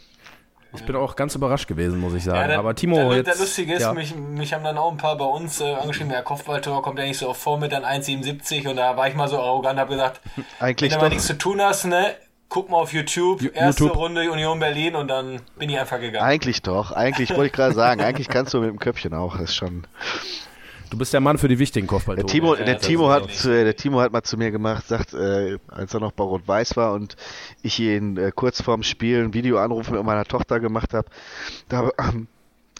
Ich 0.74 0.86
bin 0.86 0.96
auch 0.96 1.16
ganz 1.16 1.34
überrascht 1.34 1.68
gewesen, 1.68 1.98
muss 2.00 2.14
ich 2.14 2.24
sagen. 2.24 2.38
Ja, 2.40 2.46
der, 2.46 2.58
Aber 2.60 2.74
Timo 2.74 2.96
der, 2.96 3.16
jetzt. 3.18 3.26
der 3.26 3.36
Lustige 3.36 3.74
ist, 3.74 3.82
ja. 3.82 3.92
mich, 3.92 4.14
mich 4.16 4.54
haben 4.54 4.64
dann 4.64 4.78
auch 4.78 4.90
ein 4.90 4.96
paar 4.96 5.18
bei 5.18 5.24
uns 5.26 5.60
äh, 5.60 5.74
angeschrieben, 5.74 6.08
der 6.10 6.22
Kopfballtor 6.22 6.80
kommt 6.82 6.98
ja 6.98 7.04
nicht 7.04 7.18
so 7.18 7.28
oft 7.28 7.42
vor 7.42 7.58
mit 7.58 7.72
dann 7.72 7.84
1,77 7.84 8.66
und 8.70 8.76
da 8.76 8.96
war 8.96 9.06
ich 9.06 9.14
mal 9.14 9.28
so 9.28 9.38
arrogant, 9.38 9.78
habe 9.78 9.90
gesagt, 9.90 10.22
Eigentlich 10.60 10.92
wenn 10.92 10.98
du 10.98 11.04
mal 11.04 11.08
nichts 11.10 11.26
zu 11.26 11.36
tun 11.36 11.60
hast, 11.60 11.84
ne, 11.84 12.14
guck 12.52 12.68
mal 12.68 12.76
auf 12.76 12.92
YouTube, 12.92 13.42
erste 13.54 13.84
YouTube. 13.84 13.96
Runde 13.96 14.30
Union 14.30 14.58
Berlin 14.58 14.94
und 14.94 15.08
dann 15.08 15.40
bin 15.58 15.70
ich 15.70 15.78
einfach 15.78 15.98
gegangen. 15.98 16.22
Eigentlich 16.22 16.60
doch. 16.60 16.92
Eigentlich 16.92 17.30
wollte 17.30 17.46
ich 17.46 17.52
gerade 17.52 17.74
sagen, 17.74 18.02
eigentlich 18.02 18.28
kannst 18.28 18.52
du 18.52 18.60
mit 18.60 18.68
dem 18.68 18.78
Köpfchen 18.78 19.14
auch. 19.14 19.38
Das 19.38 19.44
ist 19.44 19.56
schon. 19.56 19.86
Du 20.90 20.98
bist 20.98 21.14
der 21.14 21.22
Mann 21.22 21.38
für 21.38 21.48
die 21.48 21.58
wichtigen 21.58 21.86
Kopfballtore. 21.86 22.26
Der 22.26 22.30
Timo, 22.30 22.54
ja, 22.54 22.64
der 22.64 22.78
Timo 22.78 23.08
hat, 23.08 23.46
äh, 23.46 23.64
der 23.64 23.74
Timo 23.74 24.02
hat 24.02 24.12
mal 24.12 24.22
zu 24.22 24.36
mir 24.36 24.50
gemacht, 24.50 24.86
sagt, 24.86 25.14
äh, 25.14 25.56
als 25.68 25.94
er 25.94 26.00
noch 26.00 26.12
bei 26.12 26.24
Rot-Weiß 26.24 26.76
war 26.76 26.92
und 26.92 27.16
ich 27.62 27.80
ihn 27.80 28.18
äh, 28.18 28.32
kurz 28.34 28.60
vorm 28.60 28.82
Spiel 28.82 29.24
ein 29.24 29.32
Videoanruf 29.32 29.90
mit 29.90 30.04
meiner 30.04 30.26
Tochter 30.26 30.60
gemacht 30.60 30.92
habe, 30.92 31.08
da 31.70 31.88
ähm, 31.98 32.28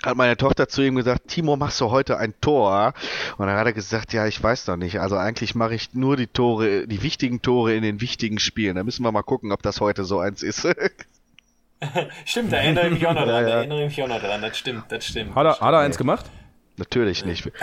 hat 0.04 0.16
meine 0.16 0.36
Tochter 0.36 0.68
zu 0.68 0.82
ihm 0.82 0.94
gesagt, 0.96 1.28
Timo, 1.28 1.56
machst 1.56 1.80
du 1.80 1.90
heute 1.90 2.18
ein 2.18 2.34
Tor? 2.40 2.92
Und 3.38 3.46
dann 3.46 3.56
hat 3.56 3.66
er 3.66 3.72
gesagt, 3.72 4.12
ja, 4.12 4.26
ich 4.26 4.42
weiß 4.42 4.66
noch 4.66 4.76
nicht. 4.76 5.00
Also 5.00 5.16
eigentlich 5.16 5.54
mache 5.54 5.74
ich 5.74 5.94
nur 5.94 6.16
die 6.16 6.26
Tore, 6.26 6.86
die 6.86 7.02
wichtigen 7.02 7.42
Tore 7.42 7.74
in 7.74 7.82
den 7.82 8.00
wichtigen 8.00 8.38
Spielen. 8.38 8.76
Da 8.76 8.84
müssen 8.84 9.04
wir 9.04 9.12
mal 9.12 9.22
gucken, 9.22 9.52
ob 9.52 9.62
das 9.62 9.80
heute 9.80 10.04
so 10.04 10.18
eins 10.18 10.42
ist. 10.42 10.66
Stimmt, 12.24 12.52
da 12.52 12.58
erinnere 12.58 12.86
ich 12.86 12.92
mich 12.94 13.06
auch 13.06 13.14
noch 13.14 13.24
dran, 13.26 13.28
Ja, 13.28 13.42
da 13.42 13.48
ja. 13.48 13.56
erinnere 13.56 13.80
ich 13.86 13.96
mich 13.96 14.02
auch 14.04 14.08
noch 14.08 14.20
dran, 14.20 14.40
das 14.40 14.56
stimmt, 14.56 14.84
das 14.88 15.04
stimmt. 15.06 15.34
Hat 15.34 15.46
er, 15.46 15.60
hat 15.60 15.72
er 15.74 15.78
eins 15.80 15.98
gemacht? 15.98 16.26
Natürlich 16.76 17.24
nicht. 17.24 17.50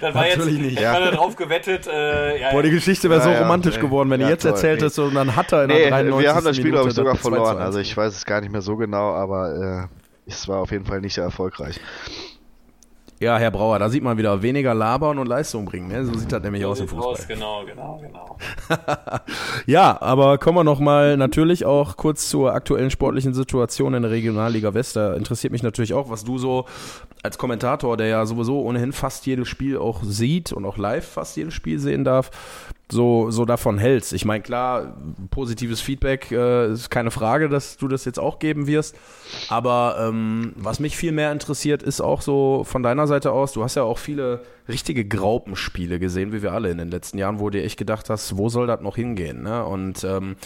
Das 0.00 0.14
war 0.14 0.26
jetzt, 0.26 0.38
Natürlich 0.38 0.58
nicht, 0.60 0.72
ich 0.74 0.80
ja. 0.80 0.92
war 0.92 1.00
da 1.00 1.10
drauf 1.10 1.36
gewettet, 1.36 1.86
äh, 1.86 2.40
ja, 2.40 2.50
Boah, 2.50 2.62
die 2.62 2.70
Geschichte 2.70 3.08
wäre 3.10 3.20
so 3.20 3.28
Ja, 3.28 3.36
ja, 3.36 3.42
romantisch 3.42 3.76
nee. 3.76 3.80
geworden, 3.80 4.10
wenn 4.10 4.20
Ja, 4.20 4.26
du 4.26 4.32
jetzt 4.32 4.42
toll, 4.42 4.52
erzählt 4.52 4.80
nee. 4.80 4.84
hättest 4.86 4.98
und 4.98 5.14
dann 5.14 5.36
hat 5.36 5.52
er 5.52 5.62
in 5.64 5.68
der 5.68 5.78
Nee, 5.78 5.90
93. 5.90 6.24
wir 6.24 6.34
haben 6.34 6.44
das 6.44 6.56
Spiel, 6.56 6.70
glaube 6.72 6.88
ich, 6.88 6.94
sogar 6.94 7.14
das 7.14 7.22
2 7.22 7.28
zu 7.28 7.34
verloren. 7.34 7.56
1 7.58 7.64
Also 7.66 7.78
ich 7.78 7.96
weiß 7.96 8.14
es 8.14 8.24
gar 8.24 8.40
nicht 8.40 8.50
mehr 8.52 8.62
so 8.62 8.76
genau, 8.76 9.14
aber 9.14 9.88
äh, 9.88 9.97
es 10.28 10.46
war 10.46 10.58
auf 10.58 10.70
jeden 10.70 10.84
Fall 10.84 11.00
nicht 11.00 11.14
sehr 11.14 11.24
erfolgreich. 11.24 11.80
Ja, 13.20 13.36
Herr 13.36 13.50
Brauer, 13.50 13.80
da 13.80 13.88
sieht 13.88 14.04
man 14.04 14.16
wieder 14.16 14.42
weniger 14.42 14.74
labern 14.74 15.18
und 15.18 15.26
Leistung 15.26 15.64
bringen. 15.64 15.88
Ne? 15.88 16.04
So 16.04 16.14
sieht 16.16 16.30
das 16.30 16.40
nämlich 16.40 16.62
so 16.62 16.68
aus 16.68 16.78
im 16.78 16.86
Fußball. 16.86 17.14
aus, 17.14 17.26
genau, 17.26 17.64
genau, 17.64 18.00
genau. 18.00 18.36
Ja, 19.66 20.00
aber 20.00 20.38
kommen 20.38 20.56
wir 20.56 20.62
noch 20.62 20.78
mal 20.78 21.16
natürlich 21.16 21.64
auch 21.64 21.96
kurz 21.96 22.28
zur 22.28 22.54
aktuellen 22.54 22.92
sportlichen 22.92 23.34
Situation 23.34 23.94
in 23.94 24.02
der 24.02 24.12
Regionalliga 24.12 24.72
West. 24.72 24.94
Da 24.94 25.14
interessiert 25.14 25.52
mich 25.52 25.64
natürlich 25.64 25.94
auch, 25.94 26.10
was 26.10 26.22
du 26.22 26.38
so 26.38 26.66
als 27.24 27.38
Kommentator, 27.38 27.96
der 27.96 28.06
ja 28.06 28.24
sowieso 28.24 28.60
ohnehin 28.60 28.92
fast 28.92 29.26
jedes 29.26 29.48
Spiel 29.48 29.78
auch 29.78 30.04
sieht 30.04 30.52
und 30.52 30.64
auch 30.64 30.76
live 30.76 31.08
fast 31.08 31.36
jedes 31.36 31.54
Spiel 31.54 31.80
sehen 31.80 32.04
darf, 32.04 32.30
so, 32.90 33.30
so 33.30 33.44
davon 33.44 33.78
hältst. 33.78 34.12
Ich 34.12 34.24
meine, 34.24 34.42
klar, 34.42 34.96
positives 35.30 35.80
Feedback 35.80 36.30
äh, 36.32 36.72
ist 36.72 36.90
keine 36.90 37.10
Frage, 37.10 37.48
dass 37.48 37.76
du 37.76 37.86
das 37.88 38.04
jetzt 38.04 38.18
auch 38.18 38.38
geben 38.38 38.66
wirst. 38.66 38.96
Aber 39.48 39.96
ähm, 40.00 40.52
was 40.56 40.80
mich 40.80 40.96
viel 40.96 41.12
mehr 41.12 41.30
interessiert, 41.32 41.82
ist 41.82 42.00
auch 42.00 42.22
so 42.22 42.64
von 42.64 42.82
deiner 42.82 43.06
Seite 43.06 43.32
aus, 43.32 43.52
du 43.52 43.62
hast 43.62 43.74
ja 43.74 43.82
auch 43.82 43.98
viele 43.98 44.42
richtige 44.68 45.04
Graupenspiele 45.04 45.98
gesehen, 45.98 46.32
wie 46.32 46.42
wir 46.42 46.52
alle 46.52 46.70
in 46.70 46.78
den 46.78 46.90
letzten 46.90 47.18
Jahren, 47.18 47.40
wo 47.40 47.50
du 47.50 47.58
dir 47.58 47.64
echt 47.64 47.78
gedacht 47.78 48.08
hast, 48.10 48.36
wo 48.36 48.48
soll 48.48 48.66
das 48.66 48.80
noch 48.80 48.96
hingehen? 48.96 49.42
Ne? 49.42 49.64
Und 49.64 50.04
ähm, 50.04 50.36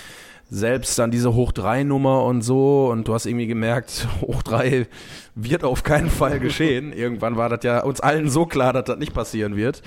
selbst 0.53 0.99
dann 0.99 1.11
diese 1.11 1.33
Hoch-3-Nummer 1.33 2.25
und 2.25 2.43
so 2.43 2.91
und 2.93 3.09
du 3.09 3.15
hast 3.15 3.25
irgendwie 3.25 3.47
gemerkt, 3.47 4.07
Hoch-3 4.21 4.87
wird 5.35 5.65
auf 5.65 5.83
keinen 5.83 6.11
Fall 6.11 6.41
geschehen. 6.41 6.93
Irgendwann 6.97 7.39
war 7.39 7.49
das 7.49 7.61
ja 7.65 7.83
uns 7.83 8.01
allen 8.01 8.29
so 8.29 8.45
klar, 8.45 8.75
dass 8.75 8.85
das 8.85 8.99
nicht 8.99 9.15
passieren 9.15 9.57
wird. 9.57 9.83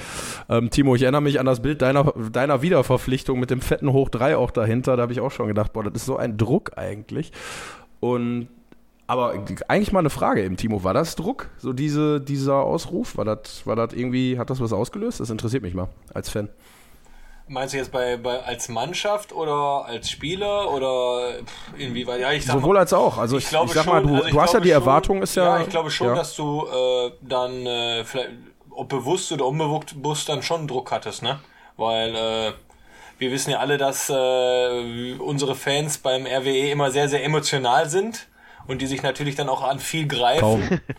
Ähm, 0.49 0.72
Timo, 0.72 0.95
ich 0.95 1.03
erinnere 1.03 1.22
mich 1.22 1.39
an 1.39 1.45
das 1.45 1.61
Bild 1.61 1.84
deiner, 1.84 2.11
deiner 2.32 2.63
Wiederverpflichtung 2.63 3.39
mit 3.39 3.51
dem 3.51 3.61
fetten 3.61 3.93
Hoch-3 3.93 4.38
auch 4.38 4.49
dahinter. 4.49 4.97
Da 4.97 5.03
habe 5.03 5.13
ich 5.13 5.22
auch 5.22 5.30
schon 5.32 5.47
gedacht, 5.47 5.72
boah, 5.72 5.84
das 5.84 5.93
ist 5.93 6.05
so 6.05 6.18
ein 6.18 6.36
Druck 6.36 6.72
eigentlich. 6.78 7.32
Und 7.99 8.47
aber 9.05 9.36
eigentlich 9.68 9.91
mal 9.91 9.99
eine 9.99 10.09
Frage 10.09 10.43
eben, 10.43 10.57
Timo, 10.57 10.84
war 10.84 10.95
das 10.95 11.16
Druck, 11.16 11.49
so 11.59 11.74
diese, 11.74 12.20
dieser 12.20 12.55
Ausruf? 12.55 13.18
War 13.18 13.26
das, 13.26 13.68
war 13.68 13.76
das 13.76 13.93
irgendwie, 13.93 14.39
hat 14.39 14.49
das 14.49 14.59
was 14.59 14.74
ausgelöst? 14.74 15.20
Das 15.20 15.30
interessiert 15.30 15.61
mich 15.61 15.76
mal 15.76 15.89
als 16.11 16.32
Fan. 16.32 16.49
Meinst 17.47 17.73
du 17.73 17.77
jetzt 17.77 17.91
bei, 17.91 18.17
bei 18.17 18.41
als 18.43 18.69
Mannschaft 18.69 19.31
oder 19.31 19.85
als 19.85 20.09
Spieler 20.09 20.71
oder 20.71 21.35
inwieweit? 21.77 22.19
Ja, 22.19 22.31
ich 22.31 22.43
sag 22.45 22.53
Sowohl 22.53 22.73
mal, 22.73 22.79
als 22.79 22.93
auch. 22.93 23.19
Also 23.19 23.37
ich, 23.37 23.45
ich, 23.45 23.51
sag 23.51 23.85
mal, 23.85 24.01
du, 24.01 24.15
also 24.15 24.25
ich 24.25 24.31
du 24.31 24.41
hast 24.41 24.53
ja 24.53 24.59
glaube 24.59 24.65
die 24.65 24.71
schon- 24.73 24.81
Erwartung, 24.81 25.21
ist 25.21 25.35
ja. 25.35 25.57
Ja, 25.57 25.61
ich 25.61 25.69
glaube 25.69 25.91
schon, 25.91 26.07
ja. 26.07 26.15
dass 26.15 26.35
du 26.35 26.65
äh, 26.65 27.11
dann 27.21 27.65
äh, 27.67 28.03
vielleicht, 28.03 28.31
ob 28.71 28.89
bewusst 28.89 29.31
oder 29.31 29.45
unbewusst, 29.45 30.27
dann 30.27 30.41
schon 30.41 30.67
Druck 30.67 30.91
hattest, 30.91 31.21
ne? 31.21 31.39
Weil 31.77 32.15
äh, 32.15 32.51
wir 33.19 33.31
wissen 33.31 33.51
ja 33.51 33.59
alle, 33.59 33.77
dass 33.77 34.09
äh, 34.09 35.13
unsere 35.19 35.53
Fans 35.55 35.99
beim 35.99 36.25
RWE 36.25 36.71
immer 36.71 36.89
sehr, 36.89 37.07
sehr 37.09 37.23
emotional 37.23 37.87
sind 37.89 38.27
und 38.68 38.82
die 38.82 38.88
sich 38.88 39.03
natürlich 39.03 39.36
dann 39.36 39.49
auch 39.49 39.61
an 39.63 39.80
viel 39.80 40.07
greifen. 40.07 40.82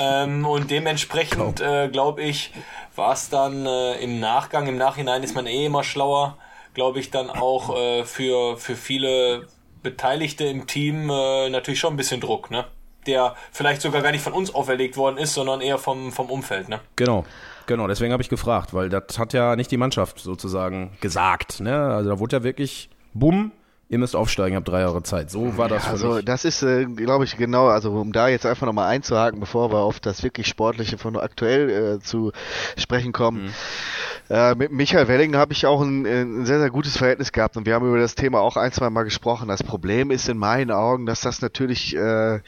Ähm, 0.00 0.46
und 0.46 0.70
dementsprechend 0.70 1.60
äh, 1.60 1.88
glaube 1.88 2.22
ich, 2.22 2.52
war 2.94 3.12
es 3.14 3.30
dann 3.30 3.66
äh, 3.66 3.94
im 3.94 4.20
Nachgang, 4.20 4.68
im 4.68 4.76
Nachhinein 4.76 5.24
ist 5.24 5.34
man 5.34 5.46
eh 5.46 5.66
immer 5.66 5.82
schlauer, 5.82 6.36
glaube 6.74 7.00
ich, 7.00 7.10
dann 7.10 7.30
auch 7.30 7.76
äh, 7.76 8.04
für, 8.04 8.56
für 8.58 8.76
viele 8.76 9.48
Beteiligte 9.82 10.44
im 10.44 10.68
Team 10.68 11.10
äh, 11.10 11.48
natürlich 11.50 11.80
schon 11.80 11.94
ein 11.94 11.96
bisschen 11.96 12.20
Druck, 12.20 12.52
ne? 12.52 12.66
Der 13.06 13.34
vielleicht 13.50 13.82
sogar 13.82 14.02
gar 14.02 14.12
nicht 14.12 14.22
von 14.22 14.32
uns 14.32 14.54
auferlegt 14.54 14.96
worden 14.96 15.16
ist, 15.16 15.34
sondern 15.34 15.60
eher 15.60 15.78
vom, 15.78 16.12
vom 16.12 16.30
Umfeld, 16.30 16.68
ne? 16.68 16.80
Genau. 16.94 17.24
Genau, 17.66 17.86
deswegen 17.86 18.12
habe 18.12 18.22
ich 18.22 18.30
gefragt, 18.30 18.72
weil 18.72 18.88
das 18.88 19.18
hat 19.18 19.34
ja 19.34 19.54
nicht 19.54 19.70
die 19.70 19.76
Mannschaft 19.76 20.20
sozusagen 20.20 20.96
gesagt. 21.02 21.60
Ne? 21.60 21.76
Also 21.76 22.08
da 22.08 22.18
wurde 22.18 22.36
ja 22.36 22.42
wirklich, 22.42 22.88
bumm, 23.12 23.52
ihr 23.88 23.98
müsst 23.98 24.14
aufsteigen, 24.14 24.56
habt 24.56 24.68
drei 24.68 24.80
Jahre 24.80 25.02
Zeit. 25.02 25.30
So 25.30 25.56
war 25.56 25.68
das 25.68 25.84
für 25.84 25.90
Also 25.90 26.14
mich. 26.14 26.24
das 26.24 26.44
ist, 26.44 26.62
äh, 26.62 26.84
glaube 26.84 27.24
ich, 27.24 27.36
genau, 27.36 27.68
also 27.68 27.92
um 27.92 28.12
da 28.12 28.28
jetzt 28.28 28.44
einfach 28.46 28.66
nochmal 28.66 28.88
einzuhaken, 28.90 29.40
bevor 29.40 29.72
wir 29.72 29.78
auf 29.78 30.00
das 30.00 30.22
wirklich 30.22 30.46
Sportliche 30.46 30.98
von 30.98 31.16
aktuell 31.16 31.70
äh, 31.70 32.00
zu 32.00 32.32
sprechen 32.76 33.12
kommen. 33.12 33.50
Äh, 34.30 34.54
mit 34.56 34.72
Michael 34.72 35.08
Welling 35.08 35.36
habe 35.36 35.54
ich 35.54 35.64
auch 35.64 35.80
ein, 35.80 36.04
ein 36.04 36.44
sehr, 36.44 36.60
sehr 36.60 36.70
gutes 36.70 36.98
Verhältnis 36.98 37.32
gehabt 37.32 37.56
und 37.56 37.64
wir 37.64 37.74
haben 37.74 37.88
über 37.88 37.98
das 37.98 38.14
Thema 38.14 38.40
auch 38.40 38.58
ein, 38.58 38.72
zwei 38.72 38.90
Mal 38.90 39.04
gesprochen. 39.04 39.48
Das 39.48 39.62
Problem 39.62 40.10
ist 40.10 40.28
in 40.28 40.36
meinen 40.36 40.70
Augen, 40.70 41.06
dass 41.06 41.22
das 41.22 41.40
natürlich, 41.40 41.96
äh, 41.96 42.40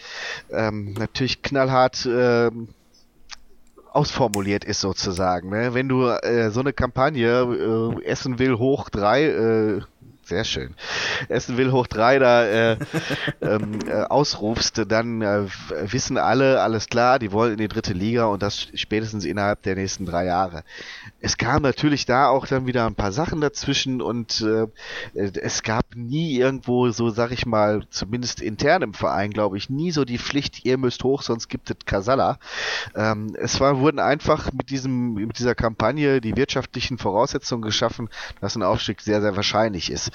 ähm, 0.50 0.92
natürlich 0.98 1.40
knallhart 1.40 2.04
äh, 2.04 2.50
ausformuliert 3.92 4.64
ist 4.64 4.80
sozusagen. 4.80 5.48
Ne? 5.50 5.74
Wenn 5.74 5.88
du 5.88 6.06
äh, 6.06 6.50
so 6.50 6.60
eine 6.60 6.72
Kampagne 6.72 7.42
äh, 7.98 8.04
Essen 8.04 8.38
will 8.38 8.58
hoch 8.58 8.88
drei, 8.90 9.24
äh, 9.24 9.80
sehr 10.30 10.44
schön. 10.44 10.74
Essen 11.28 11.58
will 11.58 11.72
hoch 11.72 11.86
drei 11.86 12.18
da 12.18 12.46
äh, 12.46 12.76
ähm, 13.42 13.80
äh, 13.86 14.04
ausrufst, 14.04 14.82
dann 14.88 15.20
äh, 15.20 15.42
wissen 15.82 16.16
alle, 16.16 16.62
alles 16.62 16.86
klar, 16.88 17.18
die 17.18 17.32
wollen 17.32 17.52
in 17.52 17.58
die 17.58 17.68
dritte 17.68 17.92
Liga 17.92 18.26
und 18.26 18.42
das 18.42 18.68
spätestens 18.74 19.24
innerhalb 19.24 19.62
der 19.62 19.74
nächsten 19.74 20.06
drei 20.06 20.24
Jahre. 20.24 20.62
Es 21.20 21.36
kam 21.36 21.62
natürlich 21.62 22.06
da 22.06 22.28
auch 22.28 22.46
dann 22.46 22.66
wieder 22.66 22.86
ein 22.86 22.94
paar 22.94 23.12
Sachen 23.12 23.40
dazwischen 23.40 24.00
und 24.00 24.40
äh, 24.40 24.66
es 25.14 25.62
gab 25.62 25.84
nie 25.94 26.38
irgendwo 26.38 26.90
so, 26.90 27.10
sag 27.10 27.32
ich 27.32 27.44
mal, 27.44 27.82
zumindest 27.90 28.40
intern 28.40 28.82
im 28.82 28.94
Verein, 28.94 29.30
glaube 29.32 29.58
ich, 29.58 29.68
nie 29.68 29.90
so 29.90 30.04
die 30.04 30.18
Pflicht, 30.18 30.64
ihr 30.64 30.78
müsst 30.78 31.04
hoch, 31.04 31.22
sonst 31.22 31.48
gibt 31.48 31.70
es 31.70 31.76
Kasala. 31.84 32.38
Ähm, 32.94 33.34
es 33.36 33.60
war, 33.60 33.80
wurden 33.80 33.98
einfach 33.98 34.52
mit 34.52 34.70
diesem, 34.70 35.14
mit 35.14 35.38
dieser 35.38 35.56
Kampagne 35.56 36.20
die 36.20 36.36
wirtschaftlichen 36.36 36.98
Voraussetzungen 36.98 37.62
geschaffen, 37.62 38.08
dass 38.40 38.54
ein 38.54 38.62
Aufstieg 38.62 39.00
sehr, 39.00 39.20
sehr 39.20 39.34
wahrscheinlich 39.34 39.90
ist. 39.90 40.12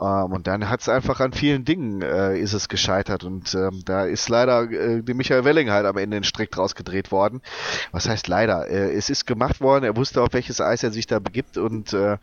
Ähm, 0.00 0.32
und 0.32 0.46
dann 0.46 0.68
hat 0.68 0.80
es 0.80 0.88
einfach 0.88 1.20
an 1.20 1.32
vielen 1.32 1.64
Dingen 1.64 2.02
äh, 2.02 2.38
ist 2.38 2.52
es 2.52 2.68
gescheitert 2.68 3.24
und 3.24 3.54
ähm, 3.54 3.82
da 3.84 4.04
ist 4.04 4.28
leider 4.28 4.70
äh, 4.70 5.02
dem 5.02 5.16
Michael 5.16 5.44
Welling 5.44 5.70
halt 5.70 5.86
am 5.86 5.96
Ende 5.96 6.16
den 6.16 6.24
Strick 6.24 6.50
draus 6.50 6.74
gedreht 6.74 7.12
worden. 7.12 7.42
Was 7.92 8.08
heißt 8.08 8.28
leider? 8.28 8.68
Äh, 8.68 8.92
es 8.94 9.10
ist 9.10 9.26
gemacht 9.26 9.60
worden, 9.60 9.84
er 9.84 9.96
wusste 9.96 10.22
auf 10.22 10.32
welches 10.32 10.60
Eis 10.60 10.82
er 10.82 10.90
sich 10.90 11.06
da 11.06 11.18
begibt 11.18 11.58
und 11.58 11.92
äh, 11.92 12.18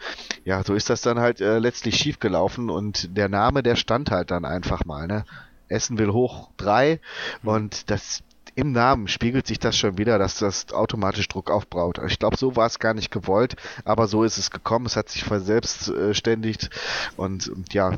ja, 0.46 0.64
so 0.64 0.74
ist 0.74 0.90
das 0.90 1.02
dann 1.02 1.20
halt 1.20 1.42
äh, 1.42 1.60
letztlich 1.60 1.98
schief 1.98 2.20
gelaufen 2.20 2.70
und 2.70 3.16
der 3.18 3.30
Name, 3.30 3.64
der 3.64 3.76
stand 3.76 4.12
halt 4.12 4.32
dann 4.32 4.46
einfach 4.46 4.86
mal, 4.86 5.08
ne? 5.08 5.26
Essen 5.70 5.98
will 5.98 6.12
hoch 6.12 6.50
drei 6.58 7.00
und 7.44 7.90
das 7.90 8.22
im 8.56 8.72
Namen 8.72 9.08
spiegelt 9.08 9.48
sich 9.48 9.60
das 9.60 9.78
schon 9.78 9.98
wieder, 9.98 10.20
dass 10.20 10.38
das 10.38 10.72
automatisch 10.74 11.28
Druck 11.28 11.50
aufbraut. 11.50 12.00
Ich 12.08 12.20
glaube, 12.20 12.38
so 12.38 12.56
war 12.56 12.68
es 12.68 12.80
gar 12.80 12.94
nicht 12.94 13.12
gewollt, 13.12 13.56
aber 13.84 14.08
so 14.08 14.24
ist 14.24 14.38
es 14.38 14.52
gekommen. 14.52 14.86
Es 14.86 14.96
hat 14.96 15.10
sich 15.10 15.24
verselbstständigt 15.24 16.70
und, 17.18 17.48
und 17.48 17.74
ja, 17.74 17.98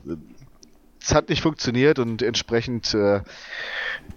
es 1.01 1.13
hat 1.13 1.29
nicht 1.29 1.41
funktioniert 1.41 1.99
und 1.99 2.21
entsprechend 2.21 2.93
äh, 2.93 3.21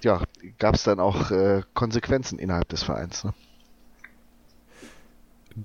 ja, 0.03 0.23
gab 0.59 0.75
es 0.75 0.85
dann 0.85 1.01
auch 1.01 1.31
äh, 1.31 1.63
Konsequenzen 1.75 2.39
innerhalb 2.39 2.69
des 2.69 2.83
Vereins. 2.83 3.25
Ne? 3.25 3.35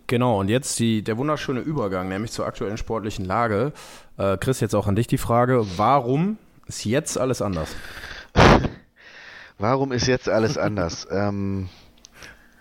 Genau, 0.07 0.39
und 0.39 0.49
jetzt 0.49 0.80
die, 0.80 1.03
der 1.03 1.17
wunderschöne 1.17 1.59
Übergang, 1.59 2.09
nämlich 2.09 2.32
zur 2.32 2.45
aktuellen 2.45 2.78
sportlichen 2.78 3.26
Lage. 3.26 3.74
Äh, 4.17 4.38
Chris, 4.38 4.59
jetzt 4.59 4.74
auch 4.74 4.88
an 4.88 4.95
dich 4.95 5.07
die 5.07 5.17
Frage, 5.17 5.65
warum 5.78 6.38
ist 6.65 6.84
jetzt 6.84 7.17
alles 7.17 7.41
anders? 7.41 7.76
Warum 9.64 9.93
ist 9.93 10.07
jetzt 10.07 10.28
alles 10.28 10.57
anders? 10.57 11.07
ähm, 11.11 11.70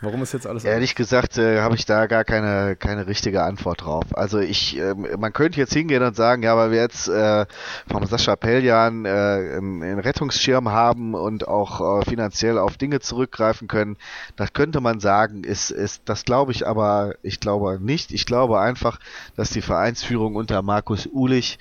Warum 0.02 0.22
ist 0.22 0.32
jetzt 0.34 0.46
alles 0.46 0.64
Ehrlich 0.64 0.94
gesagt 0.94 1.36
äh, 1.36 1.60
habe 1.60 1.74
ich 1.74 1.84
da 1.84 2.06
gar 2.06 2.22
keine, 2.22 2.76
keine 2.76 3.08
richtige 3.08 3.42
Antwort 3.42 3.82
drauf. 3.82 4.04
Also 4.12 4.38
ich, 4.38 4.78
äh, 4.78 4.94
man 4.94 5.32
könnte 5.32 5.58
jetzt 5.58 5.72
hingehen 5.72 6.04
und 6.04 6.14
sagen, 6.14 6.44
ja, 6.44 6.56
weil 6.56 6.70
wir 6.70 6.80
jetzt 6.80 7.08
äh, 7.08 7.46
vom 7.90 8.06
Sascha 8.06 8.36
Pelljan 8.36 9.04
äh, 9.04 9.08
einen, 9.08 9.82
einen 9.82 9.98
Rettungsschirm 9.98 10.70
haben 10.70 11.14
und 11.14 11.48
auch 11.48 12.02
äh, 12.02 12.04
finanziell 12.08 12.56
auf 12.56 12.76
Dinge 12.76 13.00
zurückgreifen 13.00 13.66
können, 13.66 13.96
das 14.36 14.52
könnte 14.52 14.80
man 14.80 15.00
sagen, 15.00 15.42
ist, 15.42 15.72
ist 15.72 16.02
das 16.04 16.24
glaube 16.24 16.52
ich 16.52 16.68
aber, 16.68 17.16
ich 17.24 17.40
glaube 17.40 17.80
nicht. 17.80 18.12
Ich 18.12 18.26
glaube 18.26 18.60
einfach, 18.60 19.00
dass 19.34 19.50
die 19.50 19.62
Vereinsführung 19.62 20.36
unter 20.36 20.62
Markus 20.62 21.08
Ulich 21.12 21.58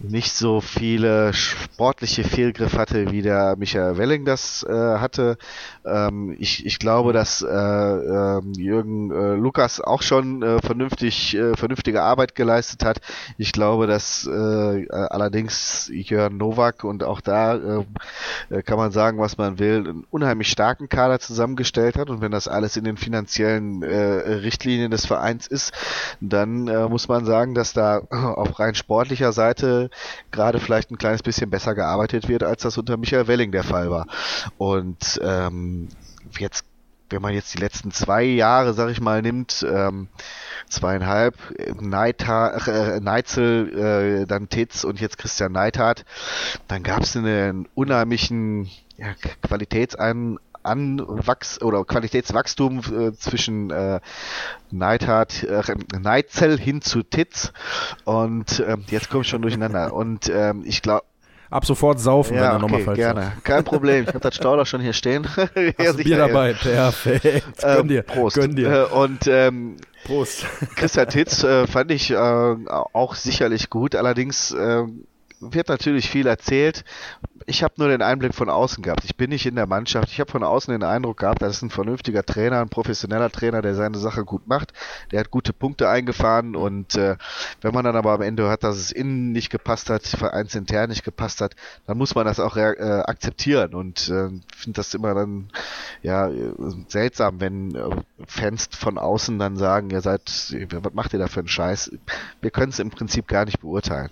nicht 0.00 0.32
so 0.32 0.60
viele 0.60 1.32
sportliche 1.32 2.24
Fehlgriffe 2.24 2.78
hatte, 2.78 3.10
wie 3.12 3.22
der 3.22 3.56
Michael 3.56 3.96
Welling 3.96 4.24
das 4.24 4.64
äh, 4.68 4.72
hatte. 4.72 5.38
Ähm, 5.84 6.36
ich, 6.38 6.66
ich 6.66 6.78
glaube, 6.78 7.12
dass 7.12 7.42
äh, 7.42 7.48
äh, 7.48 8.40
Jürgen 8.56 9.10
äh, 9.10 9.34
Lukas 9.34 9.80
auch 9.80 10.02
schon 10.02 10.42
äh, 10.42 10.60
vernünftig, 10.60 11.36
äh, 11.36 11.56
vernünftige 11.56 12.02
Arbeit 12.02 12.34
geleistet 12.34 12.84
hat. 12.84 13.00
Ich 13.38 13.52
glaube, 13.52 13.86
dass 13.86 14.26
äh, 14.26 14.88
allerdings 14.90 15.90
Jörn 15.92 16.36
Nowak 16.36 16.84
und 16.84 17.04
auch 17.04 17.20
da 17.20 17.84
äh, 18.50 18.62
kann 18.62 18.78
man 18.78 18.90
sagen, 18.90 19.18
was 19.18 19.38
man 19.38 19.58
will, 19.58 19.78
einen 19.78 20.04
unheimlich 20.10 20.50
starken 20.50 20.88
Kader 20.88 21.20
zusammengestellt 21.20 21.96
hat. 21.96 22.10
Und 22.10 22.20
wenn 22.20 22.32
das 22.32 22.48
alles 22.48 22.76
in 22.76 22.84
den 22.84 22.96
finanziellen 22.96 23.82
äh, 23.82 23.96
Richtlinien 23.96 24.90
des 24.90 25.06
Vereins 25.06 25.46
ist, 25.46 25.72
dann 26.20 26.68
äh, 26.68 26.88
muss 26.88 27.08
man 27.08 27.24
sagen, 27.24 27.54
dass 27.54 27.72
da 27.72 27.98
auf 27.98 28.58
rein 28.58 28.74
sportlicher 28.74 29.32
Seite 29.32 29.83
gerade 30.30 30.60
vielleicht 30.60 30.90
ein 30.90 30.98
kleines 30.98 31.22
bisschen 31.22 31.50
besser 31.50 31.74
gearbeitet 31.74 32.28
wird, 32.28 32.42
als 32.42 32.62
das 32.62 32.78
unter 32.78 32.96
Michael 32.96 33.28
Welling 33.28 33.52
der 33.52 33.64
Fall 33.64 33.90
war. 33.90 34.06
Und 34.58 35.20
ähm, 35.22 35.88
jetzt 36.38 36.64
wenn 37.10 37.22
man 37.22 37.34
jetzt 37.34 37.54
die 37.54 37.58
letzten 37.58 37.92
zwei 37.92 38.22
Jahre, 38.24 38.74
sag 38.74 38.90
ich 38.90 39.00
mal, 39.00 39.22
nimmt, 39.22 39.64
ähm, 39.68 40.08
zweieinhalb, 40.68 41.36
Neitha, 41.80 42.56
äh, 42.66 43.00
Neitzel, 43.00 44.22
äh, 44.22 44.26
dann 44.26 44.48
Titz 44.48 44.84
und 44.84 45.00
jetzt 45.00 45.18
Christian 45.18 45.52
Neithardt, 45.52 46.04
dann 46.66 46.82
gab 46.82 47.02
es 47.02 47.16
einen 47.16 47.68
unheimlichen 47.74 48.70
ja, 48.96 49.14
Qualitätsein 49.42 50.38
Anwachs 50.64 51.60
oder 51.62 51.84
Qualitätswachstum 51.84 52.80
äh, 52.80 53.12
zwischen 53.12 53.70
äh, 53.70 54.00
Neidhard, 54.70 55.44
äh, 55.44 55.62
Neitzel 55.98 56.58
hin 56.58 56.82
zu 56.82 57.02
Titz 57.02 57.52
und 58.04 58.60
äh, 58.60 58.76
jetzt 58.88 59.10
komme 59.10 59.22
ich 59.22 59.28
schon 59.28 59.42
durcheinander 59.42 59.92
und 59.94 60.28
ähm, 60.28 60.62
ich 60.64 60.82
glaube 60.82 61.04
Ab 61.54 61.64
sofort 61.66 62.00
saufen, 62.00 62.34
ja, 62.34 62.40
wenn 62.40 62.48
er 62.48 62.54
okay, 62.54 62.62
nochmal 62.62 62.80
falsch 62.80 62.96
gerne. 62.96 63.22
sagt. 63.22 63.44
Kein 63.44 63.62
Problem. 63.62 64.02
Ich 64.02 64.08
habe 64.08 64.18
das 64.18 64.34
Stauder 64.34 64.66
schon 64.66 64.80
hier 64.80 64.92
stehen. 64.92 65.24
Hast 65.24 65.54
du 65.54 66.02
Bier 66.02 66.16
dabei? 66.16 66.52
Perfekt. 66.54 67.62
Ähm, 67.62 67.76
Gönn 67.76 67.88
dir. 67.88 68.02
Prost. 68.02 68.36
Gönn 68.36 68.56
dir. 68.56 68.88
Äh, 68.90 68.94
und 68.94 69.28
ähm, 69.28 69.76
Prost. 70.04 70.46
Christian 70.74 71.08
Titz 71.10 71.44
äh, 71.44 71.68
fand 71.68 71.92
ich 71.92 72.10
äh, 72.10 72.16
auch 72.16 73.14
sicherlich 73.14 73.70
gut. 73.70 73.94
Allerdings 73.94 74.50
äh, 74.50 74.82
wird 75.38 75.68
natürlich 75.68 76.10
viel 76.10 76.26
erzählt. 76.26 76.84
Ich 77.46 77.62
habe 77.62 77.74
nur 77.76 77.88
den 77.88 78.00
Einblick 78.00 78.34
von 78.34 78.48
außen 78.48 78.82
gehabt. 78.82 79.04
Ich 79.04 79.16
bin 79.16 79.30
nicht 79.30 79.44
in 79.44 79.56
der 79.56 79.66
Mannschaft. 79.66 80.08
Ich 80.10 80.20
habe 80.20 80.30
von 80.30 80.42
außen 80.42 80.72
den 80.72 80.82
Eindruck 80.82 81.18
gehabt, 81.18 81.42
das 81.42 81.56
ist 81.56 81.62
ein 81.62 81.70
vernünftiger 81.70 82.24
Trainer, 82.24 82.60
ein 82.60 82.68
professioneller 82.68 83.30
Trainer, 83.30 83.60
der 83.60 83.74
seine 83.74 83.98
Sache 83.98 84.24
gut 84.24 84.46
macht. 84.46 84.72
Der 85.12 85.20
hat 85.20 85.30
gute 85.30 85.52
Punkte 85.52 85.88
eingefahren 85.88 86.56
und 86.56 86.94
äh, 86.94 87.16
wenn 87.60 87.74
man 87.74 87.84
dann 87.84 87.96
aber 87.96 88.12
am 88.12 88.22
Ende 88.22 88.44
hört, 88.44 88.64
dass 88.64 88.76
es 88.76 88.92
innen 88.92 89.32
nicht 89.32 89.50
gepasst 89.50 89.90
hat, 89.90 90.06
vereinsintern 90.06 90.88
nicht 90.88 91.04
gepasst 91.04 91.40
hat, 91.40 91.54
dann 91.86 91.98
muss 91.98 92.14
man 92.14 92.24
das 92.24 92.40
auch 92.40 92.56
äh, 92.56 92.72
akzeptieren 93.06 93.74
und 93.74 94.08
äh, 94.08 94.30
finde 94.56 94.76
das 94.76 94.94
immer 94.94 95.14
dann 95.14 95.50
ja 96.02 96.30
seltsam, 96.88 97.40
wenn 97.40 97.74
äh, 97.74 97.90
Fans 98.26 98.68
von 98.72 98.98
außen 98.98 99.38
dann 99.38 99.56
sagen, 99.56 99.90
ihr 99.90 100.00
seid, 100.00 100.22
was 100.70 100.94
macht 100.94 101.12
ihr 101.12 101.18
da 101.18 101.26
für 101.26 101.40
einen 101.40 101.48
Scheiß? 101.48 101.92
Wir 102.40 102.50
können 102.50 102.70
es 102.70 102.78
im 102.78 102.90
Prinzip 102.90 103.28
gar 103.28 103.44
nicht 103.44 103.60
beurteilen. 103.60 104.10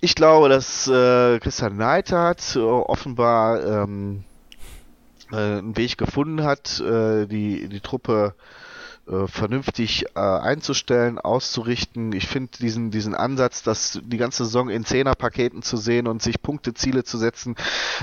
Ich 0.00 0.14
glaube, 0.14 0.48
dass 0.48 0.86
äh, 0.88 1.38
Christian 1.40 1.76
Neidhardt 1.76 2.51
äh, 2.56 2.60
offenbar 2.60 3.64
ähm, 3.64 4.24
äh, 5.30 5.36
einen 5.36 5.76
Weg 5.76 5.98
gefunden 5.98 6.44
hat, 6.44 6.80
äh, 6.80 7.26
die, 7.26 7.68
die 7.68 7.80
Truppe 7.80 8.34
äh, 9.08 9.26
vernünftig 9.26 10.04
äh, 10.14 10.20
einzustellen, 10.20 11.18
auszurichten. 11.18 12.12
Ich 12.12 12.28
finde 12.28 12.52
diesen, 12.60 12.92
diesen 12.92 13.16
Ansatz, 13.16 13.64
das 13.64 14.00
die 14.00 14.16
ganze 14.16 14.44
Saison 14.44 14.70
in 14.70 14.84
Zehnerpaketen 14.84 15.62
zu 15.62 15.76
sehen 15.76 16.06
und 16.06 16.22
sich 16.22 16.40
Punkteziele 16.40 17.02
zu 17.02 17.18
setzen, 17.18 17.56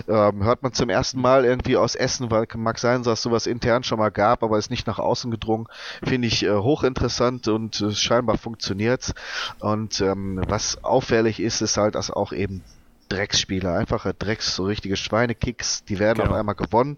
ähm, 0.10 0.44
hört 0.44 0.62
man 0.62 0.74
zum 0.74 0.90
ersten 0.90 1.22
Mal 1.22 1.46
irgendwie 1.46 1.78
aus 1.78 1.96
Essen, 1.96 2.32
weil 2.32 2.48
mag 2.58 2.80
sein, 2.80 3.04
dass 3.04 3.22
sowas 3.22 3.48
intern 3.48 3.84
schon 3.84 4.00
mal 4.00 4.10
gab, 4.10 4.44
aber 4.44 4.58
ist 4.58 4.72
nicht 4.72 4.88
nach 4.88 5.00
außen 5.00 5.32
gedrungen. 5.32 5.68
Finde 6.04 6.28
ich 6.28 6.44
äh, 6.44 6.54
hochinteressant 6.54 7.48
und 7.48 7.80
äh, 7.80 7.92
scheinbar 7.92 8.38
funktioniert's. 8.38 9.14
Und 9.60 10.02
ähm, 10.02 10.42
was 10.50 10.84
auffällig 10.84 11.40
ist, 11.40 11.62
ist 11.62 11.78
halt, 11.78 11.96
dass 11.96 12.12
auch 12.12 12.34
eben 12.34 12.62
Drecksspiele, 13.10 13.72
einfache 13.74 14.14
Drecks, 14.14 14.56
so 14.56 14.66
richtige 14.66 14.96
Schweinekicks, 14.96 15.84
die 15.84 16.00
werden 16.00 16.20
Genau. 16.20 16.32
auf 16.32 16.38
einmal 16.38 16.56
gewonnen 16.56 16.98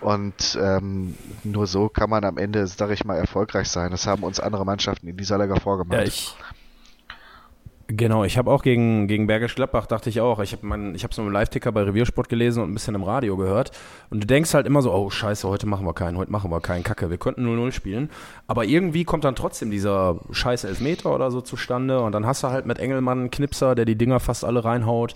und 0.00 0.58
ähm, 0.60 1.14
nur 1.44 1.66
so 1.66 1.88
kann 1.88 2.10
man 2.10 2.24
am 2.24 2.38
Ende, 2.38 2.66
sag 2.66 2.90
ich 2.90 3.04
mal, 3.04 3.16
erfolgreich 3.16 3.68
sein. 3.68 3.90
Das 3.90 4.06
haben 4.06 4.22
uns 4.22 4.40
andere 4.40 4.64
Mannschaften 4.64 5.06
in 5.06 5.16
dieser 5.16 5.38
Liga 5.38 5.56
vorgemacht. 5.60 6.00
Ja, 6.00 6.06
ich. 6.06 6.34
Genau, 7.92 8.22
ich 8.22 8.38
habe 8.38 8.50
auch 8.52 8.62
gegen, 8.62 9.08
gegen 9.08 9.26
Bergisch 9.26 9.56
Gladbach, 9.56 9.86
dachte 9.86 10.10
ich 10.10 10.20
auch. 10.20 10.38
Ich 10.38 10.52
habe 10.52 10.68
habe 10.72 11.14
so 11.14 11.22
einen 11.22 11.32
Live-Ticker 11.32 11.72
bei 11.72 11.82
Reviersport 11.82 12.28
gelesen 12.28 12.62
und 12.62 12.70
ein 12.70 12.74
bisschen 12.74 12.94
im 12.94 13.02
Radio 13.02 13.36
gehört. 13.36 13.72
Und 14.10 14.22
du 14.22 14.26
denkst 14.28 14.54
halt 14.54 14.66
immer 14.66 14.80
so, 14.80 14.92
oh 14.92 15.10
scheiße, 15.10 15.48
heute 15.48 15.66
machen 15.66 15.84
wir 15.84 15.92
keinen, 15.92 16.16
heute 16.16 16.30
machen 16.30 16.52
wir 16.52 16.60
keinen, 16.60 16.84
Kacke, 16.84 17.10
wir 17.10 17.18
könnten 17.18 17.44
0-0 17.44 17.72
spielen. 17.72 18.10
Aber 18.46 18.64
irgendwie 18.64 19.04
kommt 19.04 19.24
dann 19.24 19.34
trotzdem 19.34 19.72
dieser 19.72 20.20
scheiß 20.30 20.64
Elfmeter 20.64 21.12
oder 21.12 21.32
so 21.32 21.40
zustande. 21.40 22.00
Und 22.00 22.12
dann 22.12 22.26
hast 22.26 22.44
du 22.44 22.48
halt 22.48 22.64
mit 22.64 22.78
Engelmann 22.78 23.18
einen 23.18 23.30
Knipser, 23.30 23.74
der 23.74 23.86
die 23.86 23.96
Dinger 23.96 24.20
fast 24.20 24.44
alle 24.44 24.64
reinhaut. 24.64 25.14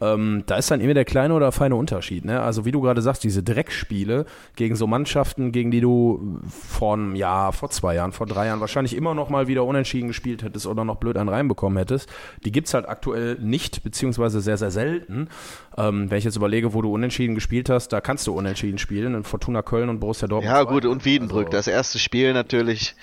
Ähm, 0.00 0.42
da 0.46 0.56
ist 0.56 0.70
dann 0.70 0.80
immer 0.80 0.94
der 0.94 1.04
kleine 1.04 1.32
oder 1.32 1.52
feine 1.52 1.76
Unterschied. 1.76 2.24
Ne? 2.24 2.40
Also 2.40 2.64
wie 2.64 2.72
du 2.72 2.80
gerade 2.80 3.02
sagst, 3.02 3.24
diese 3.24 3.42
Dreckspiele 3.42 4.26
gegen 4.56 4.74
so 4.74 4.86
Mannschaften, 4.86 5.52
gegen 5.52 5.70
die 5.70 5.80
du 5.80 6.40
vor 6.48 6.94
einem 6.94 7.14
Jahr, 7.14 7.52
vor 7.52 7.70
zwei 7.70 7.94
Jahren, 7.94 8.12
vor 8.12 8.26
drei 8.26 8.46
Jahren 8.46 8.60
wahrscheinlich 8.60 8.96
immer 8.96 9.14
noch 9.14 9.30
mal 9.30 9.46
wieder 9.46 9.64
unentschieden 9.64 10.08
gespielt 10.08 10.42
hättest 10.42 10.66
oder 10.66 10.84
noch 10.84 10.96
blöd 10.96 11.16
einen 11.16 11.28
reinbekommen 11.28 11.78
hättest, 11.78 12.10
die 12.44 12.52
gibt's 12.52 12.74
halt 12.74 12.88
aktuell 12.88 13.36
nicht, 13.40 13.82
beziehungsweise 13.82 14.40
sehr, 14.40 14.56
sehr 14.56 14.70
selten. 14.70 15.28
Ähm, 15.76 16.10
wenn 16.10 16.18
ich 16.18 16.24
jetzt 16.24 16.36
überlege, 16.36 16.72
wo 16.72 16.82
du 16.82 16.92
unentschieden 16.92 17.34
gespielt 17.34 17.68
hast, 17.68 17.88
da 17.88 18.00
kannst 18.00 18.26
du 18.26 18.32
unentschieden 18.32 18.78
spielen, 18.78 19.14
in 19.14 19.24
Fortuna 19.24 19.62
Köln 19.62 19.88
und 19.88 20.00
Borussia 20.00 20.26
Dortmund. 20.26 20.54
ja 20.54 20.62
gut, 20.62 20.86
und 20.86 21.04
Wiedenbrück, 21.04 21.46
Also, 21.46 21.58
das 21.58 21.66
erste 21.66 21.98
Spiel 21.98 22.32
natürlich, 22.32 22.94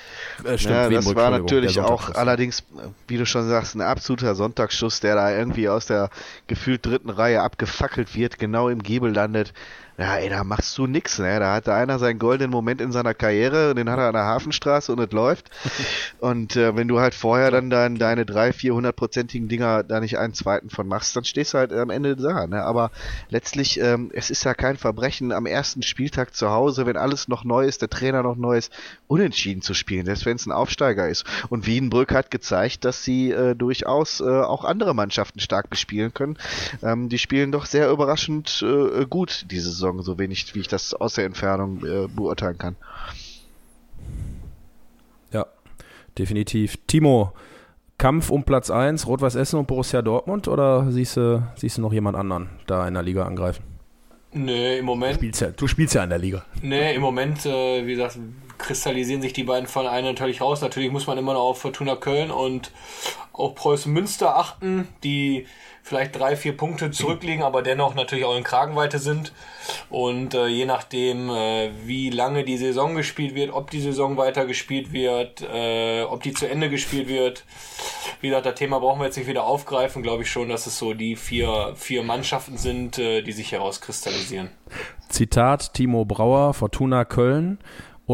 äh, 0.43 0.57
stimmt, 0.57 0.75
ja, 0.75 0.89
das 0.89 1.15
war 1.15 1.29
natürlich 1.29 1.79
auch 1.79 2.15
allerdings, 2.15 2.63
wie 3.07 3.17
du 3.17 3.25
schon 3.25 3.47
sagst, 3.47 3.75
ein 3.75 3.81
absoluter 3.81 4.35
Sonntagsschuss, 4.35 4.99
der 4.99 5.15
da 5.15 5.35
irgendwie 5.35 5.69
aus 5.69 5.85
der 5.85 6.09
gefühlt 6.47 6.85
dritten 6.85 7.09
Reihe 7.09 7.41
abgefackelt 7.41 8.15
wird, 8.15 8.39
genau 8.39 8.69
im 8.69 8.81
Giebel 8.81 9.13
landet. 9.13 9.53
Ja, 9.95 10.15
ey, 10.15 10.27
da 10.27 10.43
machst 10.43 10.75
du 10.79 10.87
nix, 10.87 11.19
ne? 11.19 11.39
Da 11.39 11.53
hatte 11.53 11.71
einer 11.71 11.99
seinen 11.99 12.17
goldenen 12.17 12.49
Moment 12.49 12.81
in 12.81 12.91
seiner 12.91 13.13
Karriere, 13.13 13.75
den 13.75 13.91
hat 13.91 13.99
er 13.99 14.07
an 14.07 14.13
der 14.13 14.25
Hafenstraße 14.25 14.91
und 14.91 14.99
es 14.99 15.11
läuft. 15.11 15.51
Und 16.19 16.55
äh, 16.55 16.75
wenn 16.75 16.87
du 16.87 16.99
halt 16.99 17.13
vorher 17.13 17.51
dann 17.51 17.69
dein, 17.69 17.97
deine 17.97 18.25
drei, 18.25 18.53
vierhundertprozentigen 18.53 19.49
Dinger 19.49 19.83
da 19.83 19.99
nicht 19.99 20.17
einen 20.17 20.33
zweiten 20.33 20.69
von 20.69 20.87
machst, 20.87 21.15
dann 21.15 21.25
stehst 21.25 21.53
du 21.53 21.57
halt 21.57 21.73
am 21.73 21.89
Ende 21.89 22.15
da, 22.15 22.47
ne? 22.47 22.63
Aber 22.63 22.91
letztlich, 23.29 23.79
ähm, 23.79 24.09
es 24.13 24.31
ist 24.31 24.45
ja 24.45 24.53
kein 24.53 24.77
Verbrechen, 24.77 25.31
am 25.31 25.45
ersten 25.45 25.83
Spieltag 25.83 26.33
zu 26.33 26.49
Hause, 26.49 26.85
wenn 26.85 26.97
alles 26.97 27.27
noch 27.27 27.43
neu 27.43 27.65
ist, 27.65 27.81
der 27.81 27.89
Trainer 27.89 28.23
noch 28.23 28.37
neu 28.37 28.57
ist, 28.57 28.71
unentschieden 29.07 29.61
zu 29.61 29.73
spielen, 29.73 30.05
selbst 30.05 30.25
wenn 30.25 30.37
es 30.37 30.45
ein 30.45 30.53
Aufsteiger 30.53 31.07
ist. 31.09 31.25
Und 31.49 31.67
Wiedenbrück 31.67 32.13
hat 32.13 32.31
gezeigt, 32.31 32.85
dass 32.85 33.03
sie 33.03 33.31
äh, 33.31 33.53
durchaus 33.53 34.21
äh, 34.21 34.23
auch 34.23 34.63
andere 34.63 34.95
Mannschaften 34.95 35.39
stark 35.39 35.69
bespielen 35.69 36.13
können. 36.13 36.37
Ähm, 36.81 37.09
die 37.09 37.19
spielen 37.19 37.51
doch 37.51 37.65
sehr 37.65 37.89
überraschend 37.89 38.63
äh, 38.65 39.05
gut 39.05 39.45
diese 39.51 39.69
Saison, 39.69 39.82
so 40.01 40.19
wenig 40.19 40.53
wie 40.55 40.59
ich 40.59 40.67
das 40.67 40.93
aus 40.93 41.15
der 41.15 41.25
Entfernung 41.25 41.85
äh, 41.85 42.07
beurteilen 42.07 42.57
kann. 42.57 42.75
Ja, 45.31 45.45
definitiv. 46.17 46.77
Timo, 46.87 47.33
Kampf 47.97 48.29
um 48.29 48.43
Platz 48.43 48.69
1, 48.69 49.07
Rot-Weiß 49.07 49.35
Essen 49.35 49.59
und 49.59 49.67
Borussia 49.67 50.01
Dortmund 50.01 50.47
oder 50.47 50.91
siehst 50.91 51.17
du, 51.17 51.47
siehst 51.55 51.77
du 51.77 51.81
noch 51.81 51.93
jemand 51.93 52.17
anderen 52.17 52.49
da 52.67 52.87
in 52.87 52.93
der 52.93 53.03
Liga 53.03 53.25
angreifen? 53.25 53.63
Nee, 54.33 54.79
im 54.79 54.85
Moment 54.85 55.15
Spielst 55.15 55.41
ja, 55.41 55.51
du 55.51 55.67
spielst 55.67 55.93
ja 55.93 56.03
in 56.03 56.09
der 56.09 56.17
Liga. 56.17 56.43
Nee, 56.61 56.95
im 56.95 57.01
Moment, 57.01 57.45
äh, 57.45 57.85
wie 57.85 57.91
gesagt, 57.91 58.17
kristallisieren 58.57 59.21
sich 59.21 59.33
die 59.33 59.43
beiden 59.43 59.67
Vereine 59.67 60.07
natürlich 60.07 60.41
raus. 60.41 60.61
Natürlich 60.61 60.91
muss 60.91 61.05
man 61.05 61.17
immer 61.17 61.33
noch 61.33 61.41
auf 61.41 61.61
Fortuna 61.61 61.95
Köln 61.95 62.31
und 62.31 62.71
auch 63.31 63.53
Preußen 63.55 63.91
Münster 63.91 64.35
achten, 64.35 64.87
die 65.03 65.45
vielleicht 65.83 66.17
drei, 66.17 66.35
vier 66.35 66.55
Punkte 66.55 66.91
zurückliegen, 66.91 67.43
aber 67.43 67.61
dennoch 67.61 67.93
natürlich 67.93 68.25
auch 68.25 68.37
in 68.37 68.43
Kragenweite 68.43 68.99
sind. 68.99 69.33
Und 69.89 70.33
äh, 70.33 70.47
je 70.47 70.65
nachdem, 70.65 71.29
äh, 71.29 71.71
wie 71.85 72.09
lange 72.09 72.45
die 72.45 72.57
Saison 72.57 72.95
gespielt 72.95 73.35
wird, 73.35 73.51
ob 73.51 73.69
die 73.69 73.81
Saison 73.81 74.17
weiter 74.17 74.45
gespielt 74.45 74.93
wird, 74.93 75.41
äh, 75.41 76.03
ob 76.03 76.23
die 76.23 76.33
zu 76.33 76.49
Ende 76.49 76.69
gespielt 76.69 77.09
wird. 77.09 77.43
Wie 78.21 78.29
gesagt, 78.29 78.45
das 78.45 78.55
Thema 78.55 78.79
brauchen 78.79 79.01
wir 79.01 79.05
jetzt 79.05 79.17
nicht 79.17 79.27
wieder 79.27 79.43
aufgreifen. 79.43 80.01
Glaube 80.01 80.23
ich 80.23 80.31
schon, 80.31 80.47
dass 80.47 80.65
es 80.65 80.79
so 80.79 80.93
die 80.93 81.17
vier, 81.17 81.73
vier 81.75 82.03
Mannschaften 82.03 82.57
sind, 82.57 82.97
äh, 82.97 83.21
die 83.21 83.33
sich 83.33 83.51
herauskristallisieren. 83.51 84.49
Zitat 85.09 85.73
Timo 85.73 86.05
Brauer, 86.05 86.53
Fortuna 86.53 87.03
Köln 87.03 87.59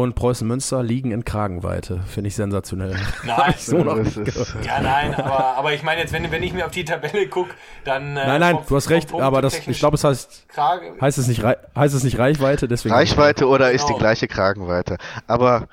und 0.02 0.14
Preußen 0.14 0.46
Münster 0.46 0.82
liegen 0.82 1.10
in 1.10 1.24
Kragenweite. 1.24 2.00
Finde 2.06 2.28
ich 2.28 2.36
sensationell. 2.36 2.96
Nein, 3.24 3.54
so 3.58 3.78
noch 3.78 3.96
das 3.96 4.16
ist, 4.16 4.56
ja, 4.64 4.80
nein, 4.80 5.14
aber, 5.14 5.56
aber 5.56 5.72
ich 5.72 5.82
meine 5.82 6.00
jetzt, 6.00 6.12
wenn, 6.12 6.30
wenn 6.30 6.42
ich 6.42 6.52
mir 6.52 6.66
auf 6.66 6.72
die 6.72 6.84
Tabelle 6.84 7.28
gucke, 7.28 7.50
dann. 7.84 8.16
Äh, 8.16 8.26
nein, 8.26 8.40
nein, 8.40 8.56
vom, 8.56 8.66
du 8.68 8.76
hast 8.76 8.90
recht, 8.90 9.12
aber 9.12 9.42
das, 9.42 9.66
ich 9.66 9.78
glaube, 9.78 9.96
es 9.96 10.04
heißt, 10.04 10.48
Krage, 10.48 10.94
heißt 11.00 11.18
es 11.18 11.26
nicht, 11.28 11.42
heißt 11.42 11.94
es 11.94 12.04
nicht 12.04 12.18
Reichweite, 12.18 12.68
deswegen. 12.68 12.94
Reichweite 12.94 13.46
oder 13.46 13.70
genau. 13.70 13.76
ist 13.76 13.88
die 13.88 13.98
gleiche 13.98 14.28
Kragenweite. 14.28 14.98
Aber 15.26 15.68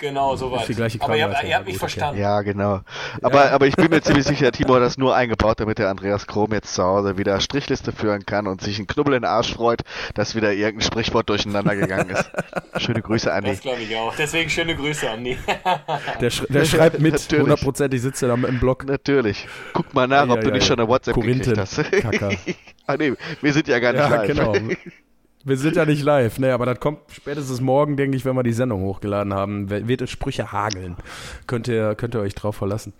Genau, 0.00 0.34
soweit. 0.34 0.62
Aber 1.00 1.16
ihr, 1.16 1.30
ihr 1.44 1.56
habt 1.56 1.66
mich 1.66 1.76
verstanden. 1.76 2.18
Ja, 2.18 2.40
genau. 2.40 2.80
Aber, 3.20 3.44
ja. 3.44 3.50
aber 3.52 3.66
ich 3.66 3.76
bin 3.76 3.90
mir 3.90 4.00
ziemlich 4.00 4.24
sicher, 4.24 4.50
Timo 4.50 4.74
hat 4.74 4.82
das 4.82 4.96
nur 4.96 5.14
eingebaut, 5.14 5.60
damit 5.60 5.78
der 5.78 5.90
Andreas 5.90 6.26
Krom 6.26 6.52
jetzt 6.52 6.74
zu 6.74 6.82
Hause 6.82 7.18
wieder 7.18 7.38
Strichliste 7.40 7.92
führen 7.92 8.24
kann 8.24 8.46
und 8.46 8.62
sich 8.62 8.78
einen 8.78 8.86
Knubbel 8.86 9.14
in 9.14 9.22
den 9.22 9.28
Arsch 9.28 9.52
freut, 9.52 9.82
dass 10.14 10.34
wieder 10.34 10.54
irgendein 10.54 10.86
Sprichwort 10.86 11.28
durcheinander 11.28 11.76
gegangen 11.76 12.08
ist. 12.08 12.30
Schöne 12.78 13.02
Grüße, 13.02 13.30
Andi. 13.30 13.50
Das 13.50 13.60
glaube 13.60 13.82
ich 13.82 13.94
auch. 13.94 14.14
Deswegen 14.16 14.48
schöne 14.48 14.74
Grüße, 14.74 15.10
Andi. 15.10 15.36
der, 16.20 16.30
sch 16.30 16.46
der 16.48 16.64
schreibt 16.64 16.98
mit, 17.00 17.20
hundertprozentig 17.30 18.00
sitzt 18.00 18.22
er 18.22 18.28
da 18.28 18.34
im 18.34 18.58
Blog. 18.58 18.86
Natürlich. 18.86 19.46
Guck 19.74 19.92
mal 19.92 20.06
nach, 20.06 20.26
ja, 20.26 20.32
ob 20.32 20.38
ja, 20.38 20.44
du 20.44 20.50
nicht 20.52 20.66
schon 20.66 20.78
eine 20.78 20.88
WhatsApp 20.88 21.14
Korinthen, 21.14 21.54
gekriegt 21.54 22.22
hast. 22.22 22.46
ah 22.86 22.96
nee, 22.96 23.12
wir 23.42 23.52
sind 23.52 23.68
ja 23.68 23.78
gar 23.78 23.92
nicht 23.92 24.00
ja, 24.00 24.08
live. 24.08 24.26
genau. 24.26 24.54
Wir 25.42 25.56
sind 25.56 25.76
ja 25.76 25.86
nicht 25.86 26.02
live, 26.02 26.38
ne, 26.38 26.52
aber 26.52 26.66
das 26.66 26.80
kommt 26.80 26.98
spätestens 27.10 27.60
morgen, 27.60 27.96
denke 27.96 28.16
ich, 28.16 28.24
wenn 28.26 28.36
wir 28.36 28.42
die 28.42 28.52
Sendung 28.52 28.82
hochgeladen 28.82 29.32
haben, 29.32 29.70
wird 29.70 30.02
es 30.02 30.10
Sprüche 30.10 30.52
hageln. 30.52 30.96
Könnt 31.46 31.66
ihr, 31.66 31.94
könnt 31.94 32.14
ihr 32.14 32.20
euch 32.20 32.34
drauf 32.34 32.56
verlassen. 32.56 32.92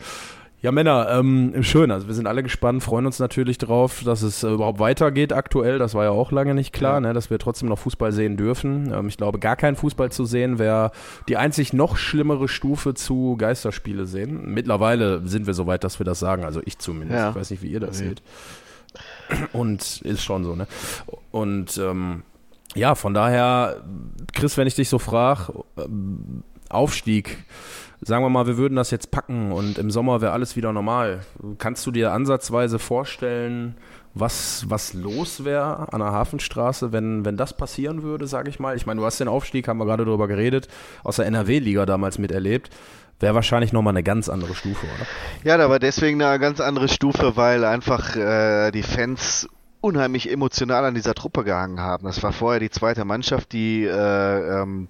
Ja, 0.62 0.72
Männer, 0.72 1.08
ähm, 1.10 1.54
schön. 1.62 1.90
Also 1.90 2.06
wir 2.06 2.14
sind 2.14 2.26
alle 2.26 2.42
gespannt, 2.42 2.82
freuen 2.82 3.06
uns 3.06 3.18
natürlich 3.18 3.56
drauf, 3.56 4.02
dass 4.04 4.20
es 4.20 4.42
äh, 4.42 4.50
überhaupt 4.50 4.78
weitergeht 4.78 5.32
aktuell. 5.32 5.78
Das 5.78 5.94
war 5.94 6.04
ja 6.04 6.10
auch 6.10 6.32
lange 6.32 6.54
nicht 6.54 6.74
klar, 6.74 6.94
ja. 6.94 7.00
ne, 7.00 7.14
dass 7.14 7.30
wir 7.30 7.38
trotzdem 7.38 7.70
noch 7.70 7.78
Fußball 7.78 8.12
sehen 8.12 8.36
dürfen. 8.36 8.92
Ähm, 8.92 9.08
ich 9.08 9.16
glaube, 9.16 9.38
gar 9.38 9.56
kein 9.56 9.74
Fußball 9.74 10.12
zu 10.12 10.26
sehen 10.26 10.58
wäre 10.58 10.92
die 11.28 11.38
einzig 11.38 11.72
noch 11.72 11.96
schlimmere 11.96 12.46
Stufe 12.46 12.92
zu 12.92 13.36
Geisterspiele 13.38 14.04
sehen. 14.04 14.52
Mittlerweile 14.52 15.26
sind 15.26 15.46
wir 15.46 15.54
so 15.54 15.66
weit, 15.66 15.82
dass 15.82 15.98
wir 15.98 16.04
das 16.04 16.18
sagen. 16.18 16.44
Also 16.44 16.60
ich 16.66 16.78
zumindest. 16.78 17.18
Ja. 17.18 17.30
Ich 17.30 17.36
weiß 17.36 17.50
nicht, 17.50 17.62
wie 17.62 17.70
ihr 17.70 17.80
das 17.80 17.98
ja. 18.00 18.08
seht. 18.08 18.22
Und 19.54 20.02
ist 20.02 20.22
schon 20.22 20.44
so, 20.44 20.56
ne? 20.56 20.66
Und 21.30 21.78
ähm, 21.78 22.22
ja, 22.74 22.94
von 22.94 23.14
daher, 23.14 23.82
Chris, 24.32 24.56
wenn 24.56 24.66
ich 24.66 24.74
dich 24.74 24.88
so 24.88 24.98
frage, 24.98 25.64
Aufstieg, 26.68 27.38
sagen 28.00 28.24
wir 28.24 28.30
mal, 28.30 28.46
wir 28.46 28.56
würden 28.56 28.76
das 28.76 28.90
jetzt 28.90 29.10
packen 29.10 29.52
und 29.52 29.78
im 29.78 29.90
Sommer 29.90 30.20
wäre 30.20 30.32
alles 30.32 30.56
wieder 30.56 30.72
normal. 30.72 31.20
Kannst 31.58 31.86
du 31.86 31.90
dir 31.90 32.12
ansatzweise 32.12 32.78
vorstellen, 32.78 33.76
was, 34.14 34.64
was 34.68 34.92
los 34.94 35.44
wäre 35.44 35.92
an 35.92 36.00
der 36.00 36.12
Hafenstraße, 36.12 36.92
wenn, 36.92 37.24
wenn 37.24 37.36
das 37.36 37.56
passieren 37.56 38.02
würde, 38.02 38.26
sage 38.26 38.50
ich 38.50 38.58
mal? 38.58 38.76
Ich 38.76 38.86
meine, 38.86 39.00
du 39.00 39.06
hast 39.06 39.20
den 39.20 39.28
Aufstieg, 39.28 39.68
haben 39.68 39.78
wir 39.78 39.86
gerade 39.86 40.04
darüber 40.04 40.28
geredet, 40.28 40.68
aus 41.04 41.16
der 41.16 41.26
NRW-Liga 41.26 41.86
damals 41.86 42.18
miterlebt 42.18 42.70
wäre 43.20 43.34
wahrscheinlich 43.34 43.72
nochmal 43.72 43.92
eine 43.92 44.02
ganz 44.02 44.28
andere 44.28 44.54
Stufe, 44.54 44.86
oder? 44.86 45.06
Ja, 45.44 45.58
da 45.58 45.68
war 45.68 45.78
deswegen 45.78 46.22
eine 46.22 46.38
ganz 46.38 46.60
andere 46.60 46.88
Stufe, 46.88 47.36
weil 47.36 47.64
einfach 47.64 48.16
äh, 48.16 48.70
die 48.70 48.82
Fans 48.82 49.46
unheimlich 49.80 50.30
emotional 50.30 50.84
an 50.84 50.94
dieser 50.94 51.14
Truppe 51.14 51.44
gehangen 51.44 51.80
haben. 51.80 52.04
Das 52.04 52.22
war 52.22 52.32
vorher 52.32 52.60
die 52.60 52.70
zweite 52.70 53.04
Mannschaft, 53.04 53.52
die 53.52 53.84
äh, 53.84 54.62
ähm, 54.62 54.88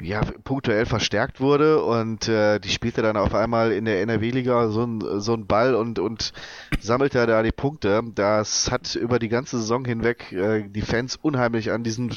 ja 0.00 0.22
punktuell 0.44 0.86
verstärkt 0.86 1.40
wurde 1.40 1.82
und 1.84 2.28
äh, 2.28 2.58
die 2.58 2.70
spielte 2.70 3.02
dann 3.02 3.16
auf 3.16 3.34
einmal 3.34 3.72
in 3.72 3.84
der 3.84 4.00
NRW-Liga 4.02 4.68
so 4.68 4.84
ein 4.84 5.20
so 5.20 5.36
Ball 5.36 5.74
und 5.74 5.98
und 5.98 6.32
sammelte 6.80 7.26
da 7.26 7.42
die 7.42 7.52
Punkte. 7.52 8.02
Das 8.14 8.70
hat 8.70 8.94
über 8.94 9.18
die 9.18 9.28
ganze 9.28 9.58
Saison 9.58 9.84
hinweg 9.84 10.32
äh, 10.32 10.62
die 10.68 10.82
Fans 10.82 11.16
unheimlich 11.20 11.70
an 11.70 11.84
diesen 11.84 12.10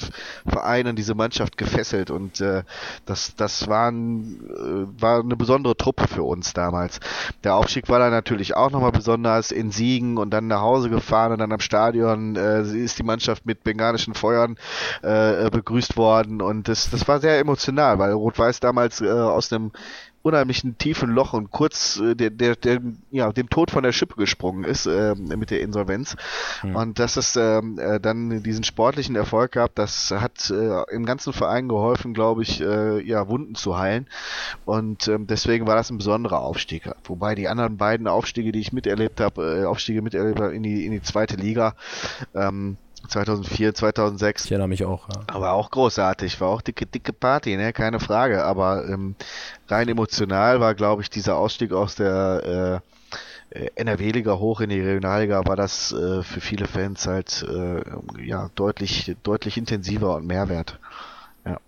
Verein, 0.47 0.87
an 0.87 0.95
diese 0.95 1.15
Mannschaft 1.15 1.57
gefesselt 1.57 2.09
und 2.09 2.39
äh, 2.39 2.63
das 3.05 3.35
das 3.35 3.67
war, 3.67 3.91
ein, 3.91 4.39
äh, 4.49 5.01
war 5.01 5.19
eine 5.19 5.35
besondere 5.35 5.75
Truppe 5.75 6.07
für 6.07 6.23
uns 6.23 6.53
damals. 6.53 6.99
Der 7.43 7.55
Aufstieg 7.55 7.89
war 7.89 7.99
dann 7.99 8.11
natürlich 8.11 8.55
auch 8.55 8.71
nochmal 8.71 8.91
besonders 8.91 9.51
in 9.51 9.71
Siegen 9.71 10.17
und 10.17 10.31
dann 10.31 10.47
nach 10.47 10.61
Hause 10.61 10.89
gefahren 10.89 11.33
und 11.33 11.39
dann 11.39 11.51
am 11.51 11.59
Stadion 11.59 12.12
Stadion 12.13 12.35
äh, 12.35 12.61
ist 12.77 12.99
die 12.99 13.03
Mannschaft 13.03 13.45
mit 13.45 13.63
bengalischen 13.63 14.13
Feuern 14.13 14.57
äh, 15.01 15.49
begrüßt 15.49 15.97
worden. 15.97 16.41
Und 16.41 16.67
das, 16.67 16.89
das 16.89 17.07
war 17.07 17.19
sehr 17.19 17.39
emotional, 17.39 17.99
weil 17.99 18.11
Rot-Weiß 18.11 18.59
damals 18.59 19.01
äh, 19.01 19.09
aus 19.09 19.51
einem 19.51 19.71
unheimlichen 20.23 20.77
tiefen 20.77 21.09
Loch 21.09 21.33
und 21.33 21.51
kurz 21.51 21.99
äh, 21.99 22.15
der, 22.15 22.29
der, 22.31 22.55
der, 22.55 22.81
ja, 23.11 23.31
dem 23.31 23.49
Tod 23.49 23.69
von 23.69 23.83
der 23.83 23.91
Schippe 23.91 24.15
gesprungen 24.15 24.63
ist 24.63 24.85
äh, 24.85 25.15
mit 25.15 25.51
der 25.51 25.61
Insolvenz. 25.61 26.15
Mhm. 26.63 26.75
Und 26.75 26.99
dass 26.99 27.17
es 27.17 27.35
ähm, 27.35 27.77
äh, 27.77 27.99
dann 27.99 28.41
diesen 28.41 28.63
sportlichen 28.63 29.17
Erfolg 29.17 29.51
gab, 29.51 29.75
das 29.75 30.11
hat 30.11 30.49
äh, 30.49 30.83
im 30.91 31.05
ganzen 31.05 31.33
Verein 31.33 31.67
geholfen, 31.67 32.13
glaube 32.13 32.41
ich, 32.41 32.61
äh, 32.61 33.01
ja, 33.01 33.27
Wunden 33.27 33.55
zu 33.55 33.77
heilen. 33.77 34.07
Und 34.65 35.09
ähm, 35.09 35.27
deswegen 35.27 35.67
war 35.67 35.75
das 35.75 35.89
ein 35.89 35.97
besonderer 35.97 36.39
Aufstieg. 36.39 36.89
Wobei 37.03 37.35
die 37.35 37.49
anderen 37.49 37.75
beiden 37.75 38.07
Aufstiege, 38.07 38.53
die 38.53 38.59
ich 38.59 38.71
miterlebt 38.71 39.19
habe, 39.19 39.59
äh, 39.59 39.65
Aufstiege 39.65 40.01
miterlebt 40.01 40.39
habe 40.39 40.55
in 40.55 40.63
die, 40.63 40.85
in 40.85 40.93
die 40.93 41.01
zweite 41.01 41.35
Liga, 41.35 41.75
ähm, 42.33 42.77
2004, 43.07 43.73
2006. 43.73 44.45
Ich 44.45 44.51
erinnere 44.51 44.67
mich 44.67 44.85
auch. 44.85 45.09
Ja. 45.09 45.21
Aber 45.27 45.53
auch 45.53 45.71
großartig, 45.71 46.39
war 46.41 46.49
auch 46.49 46.61
dicke, 46.61 46.85
dicke 46.85 47.13
Party, 47.13 47.57
ne, 47.57 47.73
keine 47.73 47.99
Frage. 47.99 48.43
Aber 48.43 48.87
ähm, 48.87 49.15
rein 49.67 49.89
emotional 49.89 50.59
war, 50.59 50.73
glaube 50.75 51.01
ich, 51.01 51.09
dieser 51.09 51.37
Ausstieg 51.37 51.73
aus 51.73 51.95
der 51.95 52.81
äh, 52.83 53.69
NRW-Liga 53.75 54.39
hoch 54.39 54.61
in 54.61 54.69
die 54.69 54.79
Regionalliga 54.79 55.45
war 55.45 55.55
das 55.55 55.91
äh, 55.91 56.23
für 56.23 56.41
viele 56.41 56.65
Fans 56.65 57.05
halt 57.05 57.45
äh, 57.47 57.83
ja 58.25 58.49
deutlich, 58.55 59.15
deutlich 59.21 59.57
intensiver 59.57 60.15
und 60.15 60.25
Mehrwert. 60.25 60.79
Ja. 61.45 61.59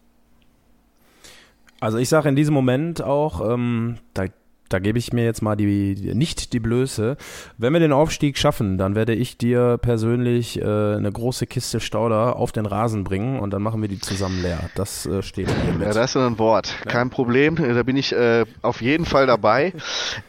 Also 1.79 1.99
ich 1.99 2.09
sage 2.09 2.29
in 2.29 2.35
diesem 2.35 2.55
Moment 2.55 3.03
auch, 3.03 3.53
ähm, 3.53 3.99
da 4.15 4.25
da 4.69 4.79
gebe 4.79 4.97
ich 4.97 5.13
mir 5.13 5.23
jetzt 5.23 5.41
mal 5.41 5.55
die, 5.55 5.95
nicht 6.13 6.53
die 6.53 6.59
Blöße. 6.59 7.17
Wenn 7.57 7.73
wir 7.73 7.79
den 7.79 7.91
Aufstieg 7.91 8.37
schaffen, 8.37 8.77
dann 8.77 8.95
werde 8.95 9.13
ich 9.13 9.37
dir 9.37 9.77
persönlich 9.77 10.59
äh, 10.59 10.63
eine 10.63 11.11
große 11.11 11.45
Kiste 11.45 11.79
Stauder 11.79 12.35
auf 12.35 12.51
den 12.51 12.65
Rasen 12.65 13.03
bringen 13.03 13.39
und 13.39 13.51
dann 13.51 13.61
machen 13.61 13.81
wir 13.81 13.89
die 13.89 13.99
zusammen 13.99 14.41
leer. 14.41 14.69
Das 14.75 15.05
äh, 15.05 15.21
steht 15.21 15.49
hier 15.49 15.73
mit. 15.73 15.87
Ja, 15.87 15.93
das 15.93 16.15
ist 16.15 16.17
ein 16.17 16.39
Wort. 16.39 16.75
Kein 16.87 17.09
Problem. 17.09 17.55
Da 17.55 17.83
bin 17.83 17.97
ich 17.97 18.13
äh, 18.13 18.45
auf 18.61 18.81
jeden 18.81 19.05
Fall 19.05 19.27
dabei. 19.27 19.73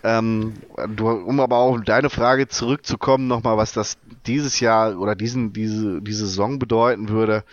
ähm, 0.05 0.55
du, 0.95 1.09
um 1.09 1.41
aber 1.41 1.57
auch 1.57 1.81
deine 1.81 2.11
Frage 2.11 2.49
zurückzukommen, 2.49 3.27
nochmal, 3.29 3.57
was 3.57 3.73
das 3.73 3.97
dieses 4.27 4.61
Jahr 4.61 4.99
oder 4.99 5.15
diesen, 5.15 5.53
diese, 5.53 6.03
diese 6.03 6.27
Saison 6.27 6.59
bedeuten 6.59 7.09
würde 7.09 7.45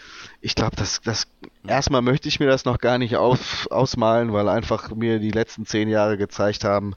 ich 0.44 0.56
glaube, 0.56 0.76
das, 0.76 1.00
das 1.02 1.26
erstmal 1.68 2.02
möchte 2.02 2.28
ich 2.28 2.40
mir 2.40 2.48
das 2.48 2.66
noch 2.66 2.80
gar 2.80 2.98
nicht 2.98 3.16
auf, 3.16 3.68
ausmalen, 3.72 4.34
weil 4.34 4.50
einfach 4.50 4.92
mir 4.92 5.20
die 5.20 5.32
letzten 5.32 5.66
zehn 5.66 5.90
Jahre 5.90 6.18
gezeigt 6.18 6.64
haben, 6.64 6.96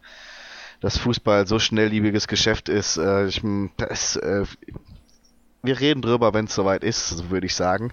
dass 0.80 0.98
Fußball 0.98 1.46
so 1.46 1.58
schnellliebiges 1.58 2.28
Geschäft 2.28 2.68
ist. 2.68 2.96
Äh, 2.96 3.26
ich, 3.26 3.42
das, 3.76 4.16
äh, 4.16 4.44
wir 5.62 5.80
reden 5.80 6.02
drüber, 6.02 6.34
wenn 6.34 6.46
es 6.46 6.54
soweit 6.54 6.84
ist, 6.84 7.30
würde 7.30 7.46
ich 7.46 7.54
sagen. 7.54 7.92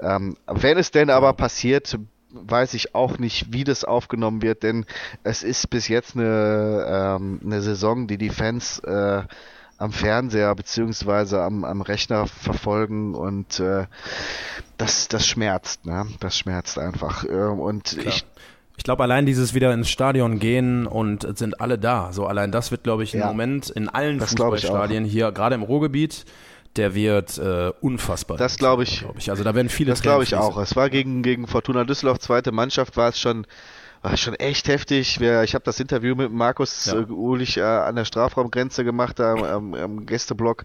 Ähm, 0.00 0.36
wenn 0.46 0.78
es 0.78 0.90
denn 0.90 1.10
aber 1.10 1.32
passiert, 1.32 1.98
weiß 2.30 2.74
ich 2.74 2.94
auch 2.94 3.18
nicht, 3.18 3.52
wie 3.52 3.64
das 3.64 3.84
aufgenommen 3.84 4.42
wird, 4.42 4.62
denn 4.62 4.84
es 5.24 5.42
ist 5.42 5.70
bis 5.70 5.88
jetzt 5.88 6.14
eine, 6.14 6.86
ähm, 7.18 7.40
eine 7.44 7.62
Saison, 7.62 8.06
die 8.06 8.18
die 8.18 8.30
Fans 8.30 8.78
äh, 8.80 9.22
am 9.78 9.92
Fernseher 9.92 10.54
beziehungsweise 10.54 11.40
am, 11.40 11.64
am 11.64 11.80
Rechner 11.80 12.26
verfolgen 12.26 13.14
und 13.14 13.60
äh, 13.60 13.86
das, 14.76 15.08
das 15.08 15.26
schmerzt, 15.26 15.86
ne? 15.86 16.06
Das 16.20 16.36
schmerzt 16.36 16.78
einfach. 16.78 17.24
Äh, 17.24 17.28
und 17.28 17.84
Klar. 17.84 18.06
ich 18.06 18.24
ich 18.78 18.84
glaube, 18.84 19.02
allein 19.02 19.26
dieses 19.26 19.54
wieder 19.54 19.74
ins 19.74 19.90
Stadion 19.90 20.38
gehen 20.38 20.86
und 20.86 21.36
sind 21.36 21.60
alle 21.60 21.78
da. 21.78 22.12
So 22.12 22.26
allein 22.26 22.52
das 22.52 22.70
wird, 22.70 22.84
glaube 22.84 23.02
ich, 23.02 23.12
im 23.12 23.20
ja, 23.20 23.26
Moment 23.26 23.70
in 23.70 23.88
allen 23.88 24.20
Fußballstadien 24.20 25.04
hier, 25.04 25.32
gerade 25.32 25.56
im 25.56 25.62
Ruhrgebiet, 25.62 26.24
der 26.76 26.94
wird 26.94 27.38
äh, 27.38 27.72
unfassbar. 27.80 28.36
Das 28.36 28.56
glaube 28.56 28.84
ich. 28.84 29.00
Glaub 29.00 29.18
ich. 29.18 29.30
Also 29.30 29.42
da 29.42 29.56
werden 29.56 29.68
viele. 29.68 29.90
Das 29.90 30.00
glaube 30.00 30.22
ich 30.22 30.36
auch. 30.36 30.56
Es 30.58 30.76
war 30.76 30.90
gegen 30.90 31.22
gegen 31.22 31.48
Fortuna 31.48 31.82
Düsseldorf 31.82 32.20
zweite 32.20 32.52
Mannschaft 32.52 32.96
war 32.96 33.08
es 33.08 33.18
schon 33.18 33.48
war 34.02 34.16
schon 34.16 34.34
echt 34.34 34.68
heftig. 34.68 35.20
Ich 35.20 35.54
habe 35.54 35.64
das 35.64 35.80
Interview 35.80 36.14
mit 36.14 36.32
Markus 36.32 36.86
ja. 36.86 36.94
Ulich 37.08 37.56
äh, 37.56 37.62
an 37.62 37.96
der 37.96 38.04
Strafraumgrenze 38.04 38.84
gemacht, 38.84 39.18
da 39.18 39.34
am, 39.34 39.74
am 39.74 40.06
Gästeblock. 40.06 40.64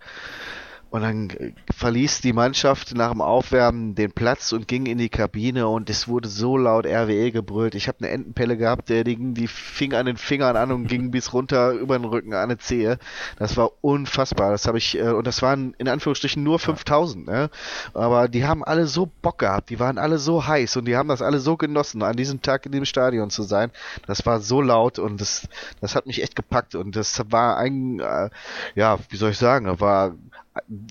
Und 0.93 1.01
dann 1.01 1.31
äh, 1.31 1.53
verließ 1.73 2.21
die 2.21 2.33
Mannschaft 2.33 2.95
nach 2.95 3.09
dem 3.09 3.21
Aufwärmen 3.21 3.95
den 3.95 4.11
Platz 4.11 4.51
und 4.51 4.67
ging 4.67 4.85
in 4.85 4.99
die 4.99 5.09
Kabine 5.09 5.67
und 5.67 5.89
es 5.89 6.07
wurde 6.07 6.29
so 6.29 6.55
laut 6.55 6.85
RWE 6.85 7.31
gebrüllt. 7.31 7.73
Ich 7.73 7.87
habe 7.87 7.97
eine 8.01 8.09
Entenpelle 8.09 8.57
gehabt, 8.57 8.89
der 8.89 9.03
die, 9.03 9.17
die 9.33 9.47
fing 9.47 9.95
an 9.95 10.05
den 10.05 10.17
Fingern 10.17 10.55
an 10.55 10.71
und 10.71 10.85
ging 10.85 11.09
bis 11.09 11.33
runter 11.33 11.71
über 11.71 11.97
den 11.97 12.05
Rücken 12.05 12.35
an 12.35 12.43
eine 12.43 12.59
Zehe. 12.59 12.99
Das 13.39 13.57
war 13.57 13.71
unfassbar. 13.81 14.51
Das 14.51 14.67
habe 14.67 14.77
ich, 14.77 14.95
äh, 14.99 15.09
und 15.09 15.25
das 15.25 15.41
waren 15.41 15.73
in 15.79 15.87
Anführungsstrichen 15.87 16.43
nur 16.43 16.59
5000, 16.59 17.25
ne? 17.25 17.49
Aber 17.95 18.27
die 18.27 18.45
haben 18.45 18.63
alle 18.63 18.85
so 18.85 19.09
Bock 19.23 19.39
gehabt, 19.39 19.71
die 19.71 19.79
waren 19.79 19.97
alle 19.97 20.19
so 20.19 20.45
heiß 20.45 20.77
und 20.77 20.85
die 20.85 20.95
haben 20.95 21.09
das 21.09 21.23
alle 21.23 21.39
so 21.39 21.57
genossen, 21.57 22.03
an 22.03 22.17
diesem 22.17 22.43
Tag 22.43 22.67
in 22.67 22.71
dem 22.71 22.85
Stadion 22.85 23.31
zu 23.31 23.41
sein. 23.41 23.71
Das 24.05 24.27
war 24.27 24.41
so 24.41 24.61
laut 24.61 24.99
und 24.99 25.19
das, 25.19 25.47
das 25.81 25.95
hat 25.95 26.05
mich 26.05 26.21
echt 26.21 26.35
gepackt 26.35 26.75
und 26.75 26.95
das 26.95 27.19
war 27.31 27.57
ein, 27.57 27.99
äh, 27.99 28.29
ja, 28.75 28.99
wie 29.09 29.17
soll 29.17 29.31
ich 29.31 29.39
sagen, 29.39 29.79
war 29.79 30.13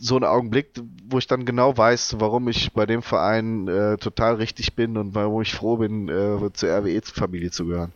so 0.00 0.16
ein 0.16 0.24
Augenblick, 0.24 0.72
wo 1.08 1.18
ich 1.18 1.26
dann 1.26 1.44
genau 1.44 1.76
weiß, 1.76 2.16
warum 2.18 2.48
ich 2.48 2.72
bei 2.72 2.86
dem 2.86 3.02
Verein 3.02 3.68
äh, 3.68 3.96
total 3.96 4.34
richtig 4.34 4.74
bin 4.74 4.96
und 4.96 5.14
warum 5.14 5.42
ich 5.42 5.54
froh 5.54 5.76
bin, 5.76 6.08
äh, 6.08 6.52
zur 6.52 6.68
RWE-Familie 6.68 7.50
zu 7.50 7.66
gehören. 7.66 7.92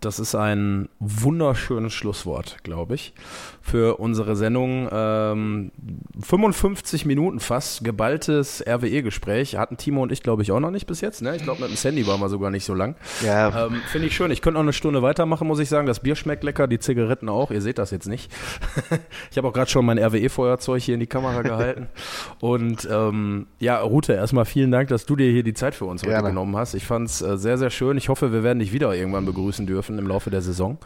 Das 0.00 0.18
ist 0.18 0.34
ein 0.34 0.88
wunderschönes 0.98 1.92
Schlusswort, 1.92 2.56
glaube 2.62 2.94
ich, 2.94 3.12
für 3.60 4.00
unsere 4.00 4.34
Sendung. 4.34 4.88
Ähm, 4.90 5.72
55 6.22 7.04
Minuten 7.04 7.38
fast, 7.38 7.84
geballtes 7.84 8.64
RWE-Gespräch. 8.66 9.56
Hatten 9.56 9.76
Timo 9.76 10.02
und 10.02 10.10
ich, 10.10 10.22
glaube 10.22 10.42
ich, 10.42 10.52
auch 10.52 10.60
noch 10.60 10.70
nicht 10.70 10.86
bis 10.86 11.02
jetzt. 11.02 11.20
Ne? 11.20 11.36
Ich 11.36 11.42
glaube, 11.42 11.60
mit 11.60 11.68
dem 11.70 11.76
Sandy 11.76 12.06
waren 12.06 12.18
wir 12.18 12.30
sogar 12.30 12.50
nicht 12.50 12.64
so 12.64 12.72
lang. 12.72 12.96
Ja. 13.22 13.66
Ähm, 13.66 13.82
Finde 13.88 14.06
ich 14.06 14.16
schön. 14.16 14.30
Ich 14.30 14.40
könnte 14.40 14.54
noch 14.54 14.62
eine 14.62 14.72
Stunde 14.72 15.02
weitermachen, 15.02 15.46
muss 15.46 15.58
ich 15.58 15.68
sagen. 15.68 15.86
Das 15.86 16.00
Bier 16.00 16.16
schmeckt 16.16 16.44
lecker, 16.44 16.66
die 16.66 16.78
Zigaretten 16.78 17.28
auch. 17.28 17.50
Ihr 17.50 17.60
seht 17.60 17.76
das 17.76 17.90
jetzt 17.90 18.08
nicht. 18.08 18.32
ich 19.30 19.36
habe 19.36 19.48
auch 19.48 19.52
gerade 19.52 19.70
schon 19.70 19.84
mein 19.84 19.98
RWE-Feuerzeug 19.98 20.80
hier 20.80 20.94
in 20.94 21.00
die 21.00 21.06
Kamera 21.06 21.42
gehalten. 21.42 21.88
und 22.40 22.88
ähm, 22.90 23.48
ja, 23.58 23.78
Rute, 23.80 24.14
erstmal 24.14 24.46
vielen 24.46 24.70
Dank, 24.70 24.88
dass 24.88 25.04
du 25.04 25.14
dir 25.14 25.30
hier 25.30 25.42
die 25.42 25.54
Zeit 25.54 25.74
für 25.74 25.84
uns 25.84 26.02
heute 26.02 26.22
genommen 26.22 26.56
hast. 26.56 26.72
Ich 26.72 26.86
fand 26.86 27.08
es 27.08 27.20
äh, 27.20 27.36
sehr, 27.36 27.58
sehr 27.58 27.68
schön. 27.68 27.98
Ich 27.98 28.08
hoffe, 28.08 28.32
wir 28.32 28.42
werden 28.42 28.60
dich 28.60 28.72
wieder 28.72 28.94
irgendwann 28.94 29.26
begrüßen 29.26 29.66
dürfen 29.66 29.89
dürfen 29.90 29.98
im 29.98 30.06
Laufe 30.06 30.30
der 30.30 30.42
Saison. 30.42 30.78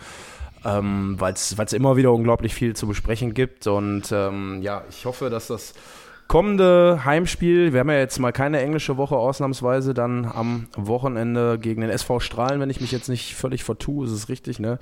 Ähm, 0.65 1.17
weil 1.19 1.35
es 1.35 1.73
immer 1.75 1.97
wieder 1.97 2.13
unglaublich 2.13 2.55
viel 2.55 2.75
zu 2.75 2.87
besprechen 2.87 3.35
gibt. 3.35 3.67
Und 3.67 4.11
ähm, 4.13 4.63
ja, 4.63 4.83
ich 4.89 5.05
hoffe, 5.05 5.29
dass 5.29 5.49
das 5.49 5.75
kommende 6.27 7.05
Heimspiel, 7.05 7.75
wir 7.75 7.81
haben 7.81 7.91
ja 7.91 7.99
jetzt 7.99 8.19
mal 8.19 8.33
keine 8.33 8.63
englische 8.63 8.97
Woche 8.97 9.15
ausnahmsweise, 9.15 9.93
dann 9.93 10.25
am 10.25 10.69
Wochenende 10.75 11.59
gegen 11.59 11.83
den 11.83 11.91
SV 11.91 12.19
Strahlen, 12.21 12.61
wenn 12.61 12.71
ich 12.71 12.81
mich 12.81 12.93
jetzt 12.93 13.11
nicht 13.11 13.35
völlig 13.35 13.63
vertue, 13.63 14.07
ist 14.07 14.13
es 14.13 14.31
richtig, 14.31 14.59
ne? 14.59 14.79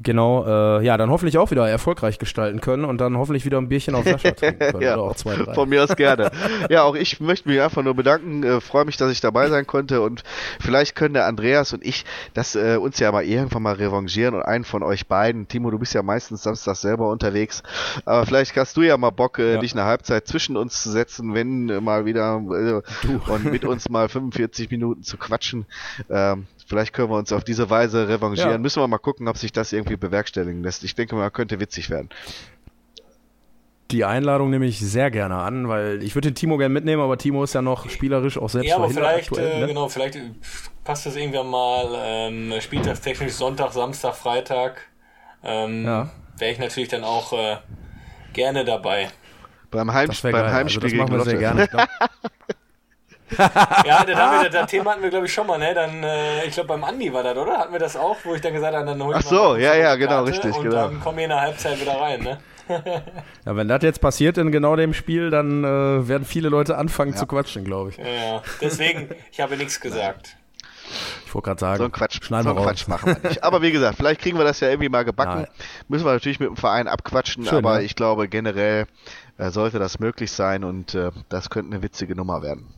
Genau, 0.00 0.44
äh, 0.46 0.84
ja, 0.84 0.96
dann 0.96 1.10
hoffentlich 1.10 1.38
auch 1.38 1.50
wieder 1.50 1.68
erfolgreich 1.68 2.18
gestalten 2.20 2.60
können 2.60 2.84
und 2.84 2.98
dann 2.98 3.16
hoffentlich 3.16 3.44
wieder 3.44 3.58
ein 3.58 3.68
Bierchen 3.68 3.96
auf 3.96 4.04
Sascha 4.04 4.30
trinken 4.30 4.58
können. 4.70 4.80
ja, 4.80 4.94
oder 4.94 5.02
auch 5.02 5.16
zwei, 5.16 5.34
drei. 5.34 5.54
Von 5.54 5.68
mir 5.68 5.82
aus 5.82 5.96
gerne. 5.96 6.30
ja, 6.70 6.84
auch 6.84 6.94
ich 6.94 7.20
möchte 7.20 7.48
mich 7.48 7.60
einfach 7.60 7.82
nur 7.82 7.94
bedanken, 7.94 8.44
äh, 8.44 8.60
freue 8.60 8.84
mich, 8.84 8.96
dass 8.96 9.10
ich 9.10 9.20
dabei 9.20 9.48
sein 9.48 9.66
konnte 9.66 10.00
und 10.00 10.22
vielleicht 10.60 10.94
können 10.94 11.14
der 11.14 11.26
Andreas 11.26 11.72
und 11.72 11.84
ich 11.84 12.04
das 12.34 12.54
äh, 12.54 12.76
uns 12.76 13.00
ja 13.00 13.10
mal 13.10 13.24
irgendwann 13.24 13.62
mal 13.62 13.74
revanchieren 13.74 14.36
und 14.36 14.42
einen 14.42 14.64
von 14.64 14.84
euch 14.84 15.08
beiden, 15.08 15.48
Timo, 15.48 15.70
du 15.70 15.78
bist 15.80 15.94
ja 15.94 16.02
meistens 16.02 16.44
Samstag 16.44 16.76
selber 16.76 17.10
unterwegs, 17.10 17.64
aber 18.04 18.24
vielleicht 18.24 18.56
hast 18.56 18.76
du 18.76 18.82
ja 18.82 18.96
mal 18.96 19.10
Bock, 19.10 19.40
äh, 19.40 19.54
ja. 19.54 19.58
dich 19.58 19.72
eine 19.72 19.84
Halbzeit 19.84 20.28
zwischen 20.28 20.56
uns 20.56 20.82
zu 20.82 20.90
setzen, 20.90 21.34
wenn 21.34 21.68
äh, 21.70 21.80
mal 21.80 22.04
wieder 22.04 22.40
äh, 22.52 23.30
und 23.30 23.44
mit 23.46 23.64
uns 23.64 23.88
mal 23.88 24.08
45 24.08 24.70
Minuten 24.70 25.02
zu 25.02 25.16
quatschen. 25.16 25.66
Ähm, 26.08 26.46
Vielleicht 26.68 26.92
können 26.92 27.10
wir 27.10 27.16
uns 27.16 27.32
auf 27.32 27.44
diese 27.44 27.70
Weise 27.70 28.08
revanchieren. 28.08 28.50
Ja. 28.50 28.58
Müssen 28.58 28.82
wir 28.82 28.88
mal 28.88 28.98
gucken, 28.98 29.26
ob 29.26 29.38
sich 29.38 29.52
das 29.52 29.72
irgendwie 29.72 29.96
bewerkstelligen 29.96 30.62
lässt. 30.62 30.84
Ich 30.84 30.94
denke 30.94 31.16
mal, 31.16 31.30
könnte 31.30 31.60
witzig 31.60 31.88
werden. 31.88 32.10
Die 33.90 34.04
Einladung 34.04 34.50
nehme 34.50 34.66
ich 34.66 34.78
sehr 34.78 35.10
gerne 35.10 35.36
an, 35.36 35.70
weil 35.70 36.02
ich 36.02 36.14
würde 36.14 36.28
den 36.28 36.34
Timo 36.34 36.58
gerne 36.58 36.74
mitnehmen, 36.74 37.00
aber 37.00 37.16
Timo 37.16 37.42
ist 37.42 37.54
ja 37.54 37.62
noch 37.62 37.88
spielerisch 37.88 38.36
auch 38.36 38.50
selbst 38.50 38.68
Ja, 38.68 38.76
aber 38.76 38.90
vielleicht, 38.90 39.30
aktuell, 39.30 39.50
äh, 39.50 39.60
ne? 39.60 39.66
genau, 39.68 39.88
vielleicht 39.88 40.18
passt 40.84 41.06
das 41.06 41.16
irgendwann 41.16 41.48
mal 41.48 41.86
ähm, 41.96 42.52
spieltagstechnisch 42.60 43.32
Sonntag, 43.32 43.72
Samstag, 43.72 44.14
Freitag. 44.14 44.82
Ähm, 45.42 45.86
ja. 45.86 46.10
Wäre 46.36 46.52
ich 46.52 46.58
natürlich 46.58 46.90
dann 46.90 47.02
auch 47.02 47.32
äh, 47.32 47.56
gerne 48.34 48.66
dabei. 48.66 49.08
Beim, 49.70 49.90
Heims 49.90 50.20
beim 50.20 50.32
geil. 50.32 50.52
Heimspiel 50.52 50.84
also 50.84 50.96
das 50.96 51.08
machen 51.08 51.18
wir 51.18 51.24
sehr 51.24 51.38
gerne. 51.38 51.68
ja, 53.36 54.04
dann 54.04 54.16
haben 54.16 54.42
wir, 54.42 54.50
das 54.50 54.70
Thema 54.70 54.92
hatten 54.92 55.02
wir, 55.02 55.10
glaube 55.10 55.26
ich, 55.26 55.32
schon 55.32 55.46
mal, 55.46 55.58
ne? 55.58 55.74
Dann, 55.74 56.02
äh, 56.02 56.44
ich 56.44 56.54
glaube, 56.54 56.68
beim 56.68 56.84
Andi 56.84 57.12
war 57.12 57.22
das, 57.22 57.36
oder? 57.36 57.58
Hatten 57.58 57.72
wir 57.72 57.78
das 57.78 57.96
auch, 57.96 58.16
wo 58.24 58.34
ich 58.34 58.40
dann 58.40 58.54
gesagt 58.54 58.74
habe, 58.74 58.86
dann 58.86 59.02
hol 59.02 59.12
ich 59.12 59.18
Ach 59.18 59.22
so, 59.22 59.56
ja, 59.56 59.74
ja, 59.74 59.94
genau, 59.96 60.24
richtig, 60.24 60.54
und 60.56 60.64
genau. 60.64 60.76
dann 60.76 61.00
kommen 61.00 61.18
wir 61.18 61.24
in 61.24 61.30
der 61.30 61.40
Halbzeit 61.40 61.80
wieder 61.80 62.00
rein, 62.00 62.22
ne? 62.22 62.38
ja, 63.46 63.56
wenn 63.56 63.68
das 63.68 63.82
jetzt 63.82 64.00
passiert 64.00 64.38
in 64.38 64.52
genau 64.52 64.76
dem 64.76 64.94
Spiel, 64.94 65.30
dann 65.30 65.64
äh, 65.64 66.08
werden 66.08 66.24
viele 66.24 66.48
Leute 66.48 66.76
anfangen 66.76 67.12
ja. 67.12 67.16
zu 67.16 67.26
quatschen, 67.26 67.64
glaube 67.64 67.90
ich. 67.90 67.96
Ja, 67.96 68.42
deswegen, 68.60 69.08
ich 69.32 69.40
habe 69.40 69.56
nichts 69.56 69.80
gesagt. 69.80 70.36
Ich 71.26 71.34
wollte 71.34 71.46
gerade 71.46 71.60
sagen, 71.60 71.78
so 71.78 71.84
ein 71.84 71.92
Quatsch, 71.92 72.20
so 72.22 72.34
einen 72.34 72.56
Quatsch 72.56 72.88
machen 72.88 73.16
wir 73.20 73.28
nicht. 73.28 73.44
Aber 73.44 73.60
wie 73.60 73.72
gesagt, 73.72 73.96
vielleicht 73.96 74.20
kriegen 74.20 74.38
wir 74.38 74.44
das 74.44 74.60
ja 74.60 74.68
irgendwie 74.68 74.88
mal 74.88 75.04
gebacken. 75.04 75.42
Nein. 75.42 75.48
Müssen 75.88 76.06
wir 76.06 76.12
natürlich 76.12 76.40
mit 76.40 76.48
dem 76.48 76.56
Verein 76.56 76.88
abquatschen, 76.88 77.44
Schön, 77.44 77.58
aber 77.58 77.78
ne? 77.78 77.84
ich 77.84 77.94
glaube 77.94 78.28
generell 78.28 78.86
äh, 79.36 79.50
sollte 79.50 79.78
das 79.78 79.98
möglich 79.98 80.32
sein 80.32 80.64
und 80.64 80.94
äh, 80.94 81.10
das 81.28 81.50
könnte 81.50 81.74
eine 81.74 81.82
witzige 81.82 82.14
Nummer 82.14 82.42
werden. 82.42 82.72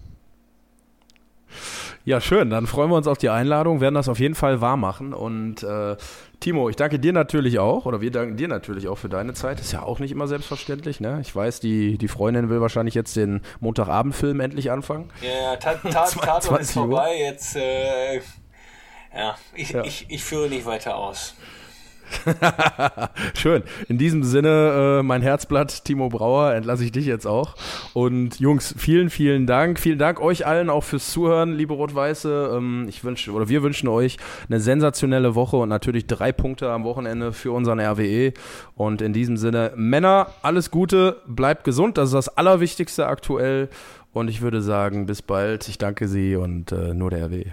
Ja, 2.04 2.20
schön. 2.20 2.50
Dann 2.50 2.66
freuen 2.66 2.90
wir 2.90 2.96
uns 2.96 3.06
auf 3.06 3.18
die 3.18 3.28
Einladung, 3.28 3.80
werden 3.80 3.94
das 3.94 4.08
auf 4.08 4.18
jeden 4.18 4.34
Fall 4.34 4.60
wahr 4.60 4.76
machen. 4.76 5.12
Und 5.12 5.62
äh, 5.62 5.96
Timo, 6.40 6.70
ich 6.70 6.76
danke 6.76 6.98
dir 6.98 7.12
natürlich 7.12 7.58
auch, 7.58 7.84
oder 7.84 8.00
wir 8.00 8.10
danken 8.10 8.36
dir 8.36 8.48
natürlich 8.48 8.88
auch 8.88 8.96
für 8.96 9.08
deine 9.08 9.34
Zeit. 9.34 9.60
Ist 9.60 9.72
ja 9.72 9.82
auch 9.82 9.98
nicht 9.98 10.10
immer 10.10 10.26
selbstverständlich, 10.26 11.00
ne? 11.00 11.18
Ich 11.20 11.34
weiß, 11.34 11.60
die, 11.60 11.98
die 11.98 12.08
Freundin 12.08 12.48
will 12.48 12.60
wahrscheinlich 12.60 12.94
jetzt 12.94 13.16
den 13.16 13.42
Montagabendfilm 13.60 14.40
endlich 14.40 14.70
anfangen. 14.70 15.10
Ja, 15.20 15.52
ja 15.52 15.56
Tatort 15.56 16.60
ist 16.60 16.72
vorbei. 16.72 17.16
Jetzt, 17.18 17.56
äh, 17.56 18.16
ja, 19.14 19.36
ich, 19.54 19.70
ja. 19.70 19.84
Ich, 19.84 20.06
ich 20.08 20.24
führe 20.24 20.48
nicht 20.48 20.64
weiter 20.64 20.96
aus. 20.96 21.34
Schön. 23.34 23.62
In 23.88 23.98
diesem 23.98 24.22
Sinne, 24.22 24.98
äh, 25.00 25.02
mein 25.02 25.22
Herzblatt, 25.22 25.84
Timo 25.84 26.08
Brauer, 26.08 26.54
entlasse 26.54 26.84
ich 26.84 26.92
dich 26.92 27.06
jetzt 27.06 27.26
auch. 27.26 27.56
Und 27.92 28.40
Jungs, 28.40 28.74
vielen, 28.76 29.10
vielen 29.10 29.46
Dank. 29.46 29.78
Vielen 29.78 29.98
Dank 29.98 30.20
euch 30.20 30.46
allen 30.46 30.70
auch 30.70 30.84
fürs 30.84 31.10
Zuhören, 31.10 31.54
liebe 31.54 31.74
Rot-Weiße. 31.74 32.52
Ähm, 32.56 32.86
ich 32.88 33.04
wünsche, 33.04 33.32
oder 33.32 33.48
wir 33.48 33.62
wünschen 33.62 33.88
euch 33.88 34.16
eine 34.48 34.60
sensationelle 34.60 35.34
Woche 35.34 35.56
und 35.56 35.68
natürlich 35.68 36.06
drei 36.06 36.32
Punkte 36.32 36.70
am 36.70 36.84
Wochenende 36.84 37.32
für 37.32 37.52
unseren 37.52 37.80
RWE. 37.80 38.32
Und 38.74 39.02
in 39.02 39.12
diesem 39.12 39.36
Sinne, 39.36 39.72
Männer, 39.76 40.28
alles 40.42 40.70
Gute, 40.70 41.18
bleibt 41.26 41.64
gesund. 41.64 41.98
Das 41.98 42.08
ist 42.08 42.14
das 42.14 42.36
Allerwichtigste 42.36 43.06
aktuell. 43.06 43.68
Und 44.12 44.28
ich 44.28 44.40
würde 44.40 44.60
sagen, 44.60 45.06
bis 45.06 45.22
bald. 45.22 45.68
Ich 45.68 45.78
danke 45.78 46.08
Sie 46.08 46.34
und 46.36 46.72
äh, 46.72 46.94
nur 46.94 47.10
der 47.10 47.26
RWE. 47.26 47.52